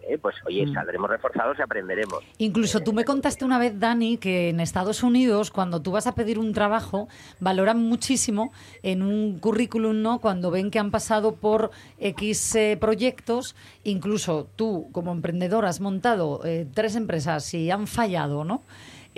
eh, 0.07 0.17
pues 0.21 0.35
oye, 0.45 0.65
Mm. 0.65 0.73
saldremos 0.73 1.09
reforzados 1.09 1.57
y 1.59 1.61
aprenderemos. 1.63 2.23
Incluso 2.37 2.79
tú 2.79 2.93
me 2.93 3.03
contaste 3.03 3.43
una 3.43 3.59
vez, 3.59 3.77
Dani, 3.77 4.17
que 4.19 4.49
en 4.49 4.61
Estados 4.61 5.03
Unidos, 5.03 5.51
cuando 5.51 5.81
tú 5.81 5.91
vas 5.91 6.07
a 6.07 6.15
pedir 6.15 6.39
un 6.39 6.53
trabajo, 6.53 7.09
valoran 7.41 7.79
muchísimo 7.79 8.53
en 8.83 9.01
un 9.01 9.37
currículum, 9.39 10.01
¿no? 10.01 10.19
Cuando 10.19 10.49
ven 10.49 10.71
que 10.71 10.79
han 10.79 10.91
pasado 10.91 11.35
por 11.35 11.71
X 11.99 12.55
eh, 12.55 12.77
proyectos, 12.79 13.53
incluso 13.83 14.47
tú, 14.55 14.87
como 14.93 15.11
emprendedor, 15.11 15.65
has 15.65 15.81
montado 15.81 16.39
eh, 16.45 16.65
tres 16.73 16.95
empresas 16.95 17.53
y 17.53 17.69
han 17.69 17.85
fallado, 17.87 18.45
¿no? 18.45 18.63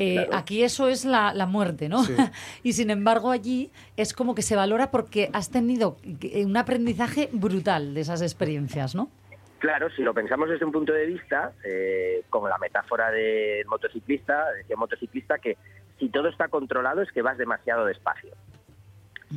Eh, 0.01 0.15
Claro. 0.15 0.37
Aquí 0.37 0.63
eso 0.63 0.87
es 0.87 1.03
la, 1.03 1.33
la 1.33 1.45
muerte, 1.45 1.89
¿no? 1.89 2.03
Sí. 2.05 2.15
y 2.63 2.71
sin 2.71 2.89
embargo 2.89 3.31
allí 3.31 3.69
es 3.97 4.13
como 4.13 4.33
que 4.33 4.41
se 4.41 4.55
valora 4.55 4.91
porque 4.91 5.29
has 5.33 5.51
tenido 5.51 5.97
un 6.45 6.55
aprendizaje 6.55 7.27
brutal 7.33 7.93
de 7.93 7.99
esas 7.99 8.21
experiencias, 8.21 8.95
¿no? 8.95 9.09
Claro, 9.57 9.89
si 9.89 10.01
lo 10.01 10.13
pensamos 10.13 10.47
desde 10.47 10.63
un 10.63 10.71
punto 10.71 10.93
de 10.93 11.05
vista, 11.05 11.51
eh, 11.65 12.23
con 12.29 12.49
la 12.49 12.57
metáfora 12.59 13.11
del 13.11 13.65
motociclista, 13.65 14.45
decía 14.53 14.77
motociclista 14.77 15.37
que 15.37 15.57
si 15.99 16.07
todo 16.07 16.29
está 16.29 16.47
controlado 16.47 17.01
es 17.01 17.11
que 17.11 17.21
vas 17.21 17.37
demasiado 17.37 17.85
despacio. 17.85 18.31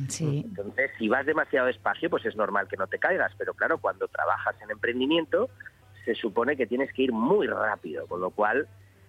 Sí. 0.07 0.43
Entonces, 0.45 0.91
si 0.97 1.09
vas 1.09 1.25
demasiado 1.25 1.67
despacio, 1.67 2.09
pues 2.09 2.25
es 2.25 2.37
normal 2.37 2.69
que 2.69 2.77
no 2.77 2.87
te 2.87 2.99
caigas, 2.99 3.33
pero 3.37 3.53
claro, 3.53 3.79
cuando 3.79 4.07
trabajas 4.07 4.55
en 4.61 4.71
emprendimiento, 4.71 5.49
se 6.05 6.15
supone 6.15 6.55
que 6.55 6.67
tienes 6.67 6.93
que 6.93 7.01
ir 7.01 7.11
muy 7.11 7.47
rápido, 7.47 8.07
con 8.07 8.21
lo 8.21 8.29
cual 8.29 8.65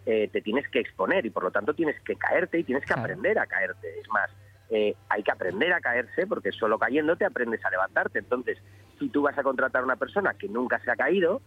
eh, 0.07 0.28
te 0.32 0.40
tienes 0.40 0.68
que 0.68 0.80
exponer 0.80 1.24
y 1.26 1.30
por 1.30 1.44
lo 1.44 1.50
tanto 1.50 1.74
tienes 1.74 1.98
que 2.00 2.16
caerte 2.16 2.59
y 2.59 2.64
tienes 2.64 2.84
que 2.84 2.92
aprender 2.92 3.38
a 3.38 3.46
caerte. 3.46 4.00
Es 4.00 4.09
más, 4.11 4.30
eh, 4.70 4.94
hay 5.09 5.22
que 5.22 5.30
aprender 5.30 5.72
a 5.72 5.80
caerse 5.80 6.26
porque 6.26 6.52
solo 6.52 6.78
cayéndote 6.78 7.24
aprendes 7.24 7.64
a 7.64 7.70
levantarte. 7.70 8.18
Entonces, 8.18 8.59
si 8.98 9.09
tú 9.09 9.22
vas 9.22 9.36
a 9.38 9.42
contratar 9.42 9.82
a 9.82 9.84
una 9.84 9.96
persona 9.96 10.34
que 10.34 10.48
nunca 10.48 10.78
se 10.80 10.90
ha 10.90 10.96
caído, 10.96 11.40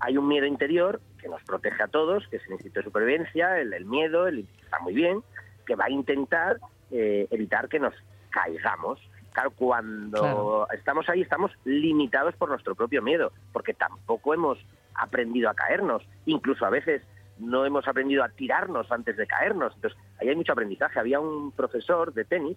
hay 0.00 0.16
un 0.16 0.26
miedo 0.28 0.46
interior 0.46 1.00
que 1.18 1.28
nos 1.28 1.42
protege 1.44 1.82
a 1.82 1.88
todos, 1.88 2.26
que 2.28 2.36
es 2.36 2.46
el 2.46 2.52
instinto 2.54 2.80
de 2.80 2.84
supervivencia, 2.84 3.58
el, 3.58 3.72
el 3.72 3.84
miedo, 3.84 4.26
el, 4.26 4.46
está 4.62 4.78
muy 4.80 4.94
bien, 4.94 5.22
que 5.66 5.74
va 5.76 5.84
a 5.86 5.90
intentar 5.90 6.58
eh, 6.90 7.26
evitar 7.30 7.68
que 7.68 7.78
nos 7.78 7.94
caigamos. 8.30 8.98
Claro, 9.32 9.50
cuando 9.52 10.18
Claro. 10.20 10.68
estamos 10.72 11.08
ahí 11.08 11.20
estamos 11.20 11.52
limitados 11.64 12.34
por 12.34 12.48
nuestro 12.48 12.74
propio 12.74 13.00
miedo, 13.02 13.30
porque 13.52 13.74
tampoco 13.74 14.34
hemos 14.34 14.58
aprendido 14.94 15.48
a 15.48 15.54
caernos, 15.54 16.02
incluso 16.26 16.66
a 16.66 16.70
veces 16.70 17.02
no 17.40 17.64
hemos 17.66 17.86
aprendido 17.88 18.22
a 18.24 18.28
tirarnos 18.28 18.90
antes 18.92 19.16
de 19.16 19.26
caernos. 19.26 19.72
Entonces, 19.74 19.98
ahí 20.20 20.28
hay 20.28 20.36
mucho 20.36 20.52
aprendizaje. 20.52 20.98
Había 21.00 21.20
un 21.20 21.52
profesor 21.52 22.12
de 22.12 22.24
tenis, 22.24 22.56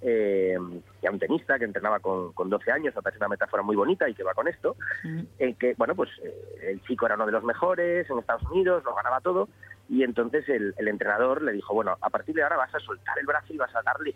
eh, 0.00 0.56
ya 1.00 1.10
un 1.10 1.18
tenista 1.18 1.58
que 1.58 1.64
entrenaba 1.64 2.00
con, 2.00 2.32
con 2.32 2.50
12 2.50 2.72
años, 2.72 2.94
me 2.96 3.02
parece 3.02 3.18
una 3.18 3.28
metáfora 3.28 3.62
muy 3.62 3.76
bonita 3.76 4.08
y 4.08 4.14
que 4.14 4.24
va 4.24 4.34
con 4.34 4.48
esto, 4.48 4.76
Mm. 5.04 5.20
en 5.38 5.54
que, 5.54 5.74
bueno, 5.76 5.94
pues 5.94 6.10
eh, 6.24 6.70
el 6.72 6.82
chico 6.82 7.06
era 7.06 7.14
uno 7.14 7.26
de 7.26 7.32
los 7.32 7.44
mejores 7.44 8.08
en 8.10 8.18
Estados 8.18 8.42
Unidos, 8.50 8.82
lo 8.84 8.94
ganaba 8.94 9.20
todo, 9.20 9.48
y 9.88 10.02
entonces 10.02 10.48
el, 10.48 10.74
el 10.78 10.88
entrenador 10.88 11.42
le 11.42 11.52
dijo, 11.52 11.72
bueno, 11.74 11.96
a 12.00 12.10
partir 12.10 12.34
de 12.34 12.42
ahora 12.42 12.56
vas 12.56 12.74
a 12.74 12.80
soltar 12.80 13.16
el 13.18 13.26
brazo 13.26 13.52
y 13.52 13.58
vas 13.58 13.74
a 13.76 13.82
darle 13.82 14.14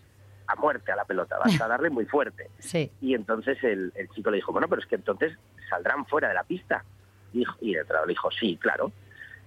a 0.48 0.54
muerte 0.56 0.90
a 0.92 0.96
la 0.96 1.04
pelota, 1.04 1.38
vas 1.38 1.60
a 1.60 1.68
darle 1.68 1.90
muy 1.90 2.04
fuerte. 2.06 2.50
Sí. 2.58 2.90
Y 3.00 3.14
entonces 3.14 3.62
el, 3.62 3.92
el 3.94 4.08
chico 4.10 4.30
le 4.30 4.36
dijo, 4.36 4.52
bueno, 4.52 4.66
pero 4.68 4.80
es 4.82 4.86
que 4.88 4.94
entonces 4.96 5.36
saldrán 5.68 6.04
fuera 6.06 6.28
de 6.28 6.34
la 6.34 6.44
pista. 6.44 6.84
Y 7.32 7.42
el 7.74 7.80
entrenador 7.80 8.06
le 8.08 8.12
dijo, 8.12 8.30
sí, 8.30 8.56
claro. 8.56 8.90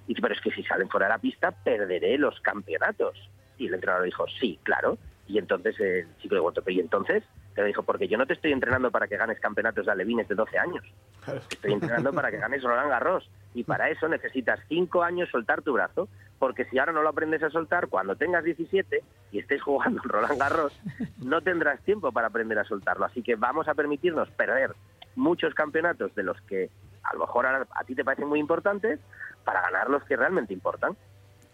Y 0.10 0.14
dice, 0.14 0.24
pero 0.24 0.34
es 0.34 0.42
que 0.42 0.50
si 0.50 0.64
salen 0.64 0.90
fuera 0.90 1.06
de 1.06 1.14
la 1.14 1.20
pista, 1.20 1.52
perderé 1.52 2.18
los 2.18 2.40
campeonatos. 2.40 3.16
Y 3.60 3.68
el 3.68 3.76
entrenador 3.76 4.06
dijo, 4.06 4.26
sí, 4.40 4.60
claro. 4.64 4.98
Y 5.28 5.38
entonces 5.38 5.80
el 5.80 6.08
chico 6.18 6.34
le 6.34 6.42
preguntó, 6.42 6.64
¿y 6.66 6.80
entonces? 6.80 7.24
Te 7.54 7.64
dijo, 7.64 7.84
porque 7.84 8.08
yo 8.08 8.18
no 8.18 8.26
te 8.26 8.34
estoy 8.34 8.52
entrenando 8.52 8.90
para 8.90 9.08
que 9.08 9.18
ganes 9.18 9.40
campeonatos 9.40 9.86
de 9.86 9.92
alevines 9.92 10.28
de 10.28 10.34
12 10.34 10.58
años. 10.58 10.84
Claro. 11.24 11.42
Te 11.42 11.54
estoy 11.54 11.74
entrenando 11.74 12.12
para 12.12 12.32
que 12.32 12.38
ganes 12.38 12.64
Roland 12.64 12.90
Garros. 12.90 13.30
Y 13.54 13.66
para 13.66 13.92
eso 13.92 14.08
necesitas 14.08 14.60
cinco 14.68 15.04
años 15.04 15.30
soltar 15.30 15.62
tu 15.62 15.74
brazo. 15.74 16.10
Porque 16.40 16.66
si 16.66 16.80
ahora 16.80 16.92
no 16.92 17.04
lo 17.04 17.10
aprendes 17.10 17.44
a 17.44 17.52
soltar, 17.52 17.88
cuando 17.88 18.16
tengas 18.16 18.44
17 18.44 19.04
y 19.32 19.38
estés 19.38 19.62
jugando 19.62 20.02
en 20.04 20.10
Roland 20.10 20.40
Garros, 20.40 20.74
no 21.20 21.42
tendrás 21.42 21.82
tiempo 21.82 22.12
para 22.12 22.30
aprender 22.30 22.58
a 22.58 22.64
soltarlo. 22.64 23.06
Así 23.06 23.22
que 23.22 23.36
vamos 23.36 23.68
a 23.68 23.76
permitirnos 23.76 24.28
perder 24.32 24.74
muchos 25.16 25.54
campeonatos 25.54 26.16
de 26.16 26.24
los 26.24 26.42
que 26.42 26.72
a 27.10 27.14
lo 27.14 27.20
mejor 27.22 27.46
a, 27.46 27.66
a 27.76 27.84
ti 27.84 27.96
te 27.96 28.04
parecen 28.04 28.28
muy 28.28 28.40
importantes 28.40 29.00
para 29.44 29.62
ganar 29.62 29.90
los 29.90 30.04
que 30.04 30.16
realmente 30.16 30.54
importan. 30.54 30.96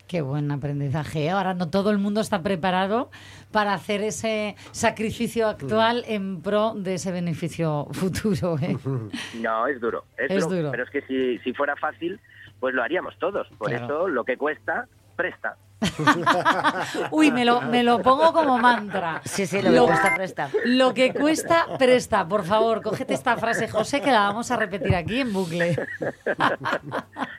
Qué 0.08 0.22
buen 0.22 0.52
aprendizaje. 0.52 1.26
¿eh? 1.26 1.32
Ahora 1.32 1.56
no 1.56 1.70
todo 1.72 1.90
el 1.90 1.98
mundo 1.98 2.22
está 2.22 2.44
preparado 2.44 3.10
para 3.52 3.74
hacer 3.74 4.04
ese 4.04 4.56
sacrificio 4.72 5.48
actual 5.48 6.04
en 6.08 6.42
pro 6.44 6.74
de 6.76 6.94
ese 6.96 7.12
beneficio 7.12 7.88
futuro. 7.92 8.56
¿eh? 8.62 8.78
No, 9.42 9.66
es 9.68 9.82
duro. 9.82 10.06
Es, 10.18 10.30
Es 10.30 10.44
duro, 10.44 10.56
duro. 10.58 10.72
Pero 10.72 10.84
es 10.84 10.90
que 10.92 11.02
si, 11.08 11.40
si 11.40 11.54
fuera 11.54 11.76
fácil, 11.76 12.20
pues 12.60 12.76
lo 12.76 12.84
haríamos 12.84 13.18
todos. 13.18 13.48
Por 13.58 13.70
Claro. 13.70 13.86
eso 13.86 14.08
lo 14.08 14.24
que 14.26 14.38
cuesta, 14.38 14.88
presta. 15.16 15.58
Uy, 17.12 17.32
me 17.32 17.46
lo, 17.46 17.62
me 17.62 17.84
lo 17.84 18.02
pongo 18.02 18.34
como 18.34 18.58
mantra. 18.58 19.22
Sí, 19.26 19.46
sí, 19.46 19.62
lo 19.62 19.72
que 19.72 19.80
cuesta, 19.88 20.16
presta. 20.16 20.50
Lo 20.66 20.94
que 20.94 21.14
cuesta, 21.14 21.66
presta. 21.78 22.28
Por 22.28 22.44
favor, 22.44 22.82
cógete 22.82 23.14
esta 23.14 23.38
frase, 23.38 23.68
José, 23.68 24.02
que 24.02 24.12
la 24.12 24.20
vamos 24.20 24.52
a 24.52 24.58
repetir 24.58 24.96
aquí 24.96 25.22
en 25.22 25.34
bucle. 25.34 25.72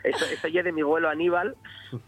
Eso, 0.02 0.24
eso 0.24 0.46
ya 0.46 0.62
de 0.62 0.70
mi 0.70 0.82
vuelo 0.82 1.08
Aníbal, 1.08 1.56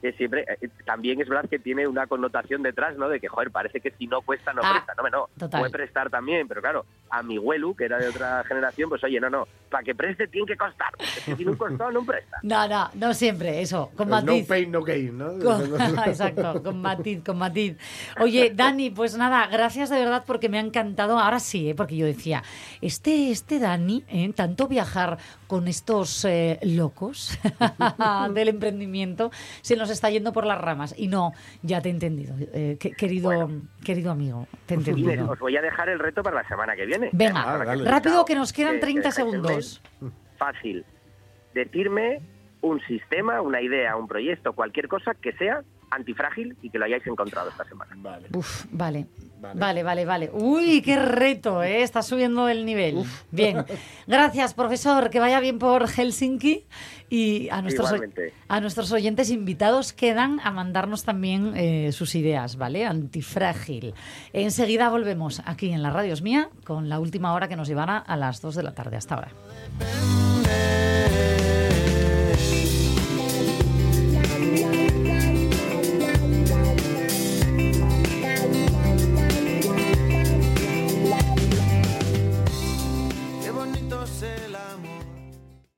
que 0.01 0.12
siempre, 0.12 0.45
eh, 0.61 0.68
también 0.84 1.20
es 1.20 1.28
verdad 1.28 1.49
que 1.49 1.59
tiene 1.59 1.86
una 1.86 2.07
connotación 2.07 2.62
detrás, 2.62 2.97
¿no? 2.97 3.09
De 3.09 3.20
que, 3.20 3.28
joder, 3.28 3.51
parece 3.51 3.80
que 3.80 3.91
si 3.93 4.07
no 4.07 4.22
cuesta, 4.22 4.53
no 4.53 4.62
Ah, 4.64 4.72
presta. 4.72 4.95
No, 4.97 5.03
me 5.03 5.11
no, 5.11 5.28
total. 5.39 5.61
puede 5.61 5.72
prestar 5.72 6.11
también, 6.11 6.47
pero 6.49 6.61
claro, 6.61 6.84
a 7.11 7.22
mi 7.22 7.39
huelu, 7.39 7.74
que 7.74 7.84
era 7.84 7.99
de 7.99 8.09
otra 8.09 8.45
generación, 8.45 8.89
pues 8.89 9.03
oye, 9.05 9.20
no, 9.20 9.30
no, 9.30 9.47
para 9.70 9.82
que 9.84 9.95
preste 9.95 10.26
tiene 10.28 10.47
que 10.47 10.57
costar. 10.57 10.89
Es 10.99 11.24
que 11.24 11.36
si 11.36 11.45
no 11.45 11.57
costó, 11.59 11.91
no 11.91 12.05
presta. 12.05 12.39
No, 12.43 12.68
no, 12.68 12.91
no 12.95 13.14
siempre, 13.14 13.61
eso, 13.61 13.91
con 13.97 14.09
El 14.12 14.24
No 14.24 14.32
matiz. 14.32 14.47
pain, 14.49 14.70
no 14.70 14.82
gain, 14.82 15.16
¿no? 15.18 15.28
Con- 15.39 15.80
Exacto, 16.07 16.62
con 16.62 16.80
matiz, 16.80 17.22
con 17.24 17.39
matiz. 17.39 17.76
Oye, 18.20 18.53
Dani, 18.55 18.91
pues 18.91 19.16
nada, 19.16 19.47
gracias 19.47 19.91
de 19.91 19.99
verdad 19.99 20.24
porque 20.26 20.49
me 20.49 20.59
ha 20.59 20.62
encantado. 20.62 21.18
Ahora 21.18 21.41
sí, 21.41 21.70
¿eh? 21.70 21.74
porque 21.74 21.97
yo 21.97 22.07
decía, 22.07 22.43
este, 22.80 23.30
este 23.30 23.59
Dani, 23.59 24.05
¿eh? 24.09 24.32
tanto 24.34 24.68
viajar 24.68 25.18
con 25.49 25.66
estos 25.66 26.24
eh, 26.24 26.61
locos 26.62 27.36
del 28.34 28.49
emprendimiento, 28.49 29.32
se 29.62 29.74
nos 29.76 29.90
está 29.90 30.11
yendo 30.11 30.32
por 30.32 30.46
las 30.46 30.61
ramas. 30.61 30.94
Y 30.96 31.09
no, 31.09 31.32
ya 31.62 31.80
te 31.80 31.88
he 31.88 31.92
entendido, 31.92 32.36
eh, 32.38 32.76
que- 32.78 32.92
querido, 32.92 33.51
querido 33.84 34.12
amigo, 34.12 34.46
te 34.66 34.74
he 34.74 34.76
Inés, 34.76 34.88
entendido. 34.88 35.30
os 35.32 35.38
voy 35.40 35.57
a 35.57 35.62
dejar 35.62 35.88
el 35.88 35.99
reto 35.99 36.22
para 36.22 36.42
la 36.42 36.49
semana 36.49 36.76
que 36.76 36.86
viene. 36.86 37.09
Venga, 37.12 37.64
rápido 37.84 38.24
que 38.24 38.36
nos 38.36 38.53
quedan 38.53 38.74
que- 38.74 38.80
30 38.82 39.03
que 39.03 39.09
dejáis 39.09 39.18
el 39.18 39.32
segundos. 39.32 39.82
Fácil. 40.36 40.84
Decirme 41.55 42.20
un 42.61 42.80
sistema, 42.86 43.40
una 43.40 43.61
idea, 43.62 43.96
un 43.96 44.07
proyecto, 44.07 44.53
cualquier 44.53 44.86
cosa 44.86 45.14
que 45.14 45.32
sea 45.32 45.62
antifrágil 45.90 46.57
y 46.61 46.68
que 46.70 46.78
lo 46.78 46.84
hayáis 46.84 47.07
encontrado 47.07 47.49
esta 47.49 47.64
semana. 47.64 47.92
Vale. 47.96 48.28
Uf, 48.34 48.66
vale. 48.70 49.07
Vale, 49.41 49.82
vale, 49.82 50.05
vale. 50.05 50.30
Uy, 50.32 50.82
qué 50.82 50.97
reto, 50.97 51.62
¿eh? 51.62 51.82
Está 51.82 52.03
subiendo 52.03 52.49
el 52.49 52.64
nivel. 52.64 53.05
Bien. 53.30 53.64
Gracias, 54.07 54.55
profesor. 54.55 55.11
Que 55.11 55.20
vaya 55.20 55.41
bien 55.41 55.59
por 55.59 55.89
Helsinki. 55.89 56.66
Y 57.11 57.49
a 57.49 57.62
nuestros, 57.62 57.89
Igualmente. 57.89 58.34
a 58.49 58.61
nuestros 58.61 58.93
oyentes 58.93 59.30
invitados 59.30 59.95
quedan 59.95 60.41
a 60.45 60.51
mandarnos 60.51 61.05
también 61.05 61.55
eh, 61.57 61.91
sus 61.93 62.14
ideas, 62.14 62.57
¿vale? 62.57 62.84
Antifrágil. 62.84 63.95
Enseguida 64.34 64.91
volvemos 64.91 65.41
aquí 65.47 65.70
en 65.70 65.82
la 65.82 65.91
Radio 65.91 66.12
Es 66.12 66.20
Mía 66.20 66.51
con 66.64 66.91
la 66.91 67.01
última 67.01 67.32
hora 67.32 67.49
que 67.49 67.57
nos 67.57 67.66
llevará 67.66 67.97
a 67.97 68.16
las 68.16 68.43
2 68.43 68.57
de 68.57 68.62
la 68.62 68.74
tarde. 68.74 68.97
Hasta 68.97 69.14
ahora. 69.14 69.30
Depende 69.78 71.38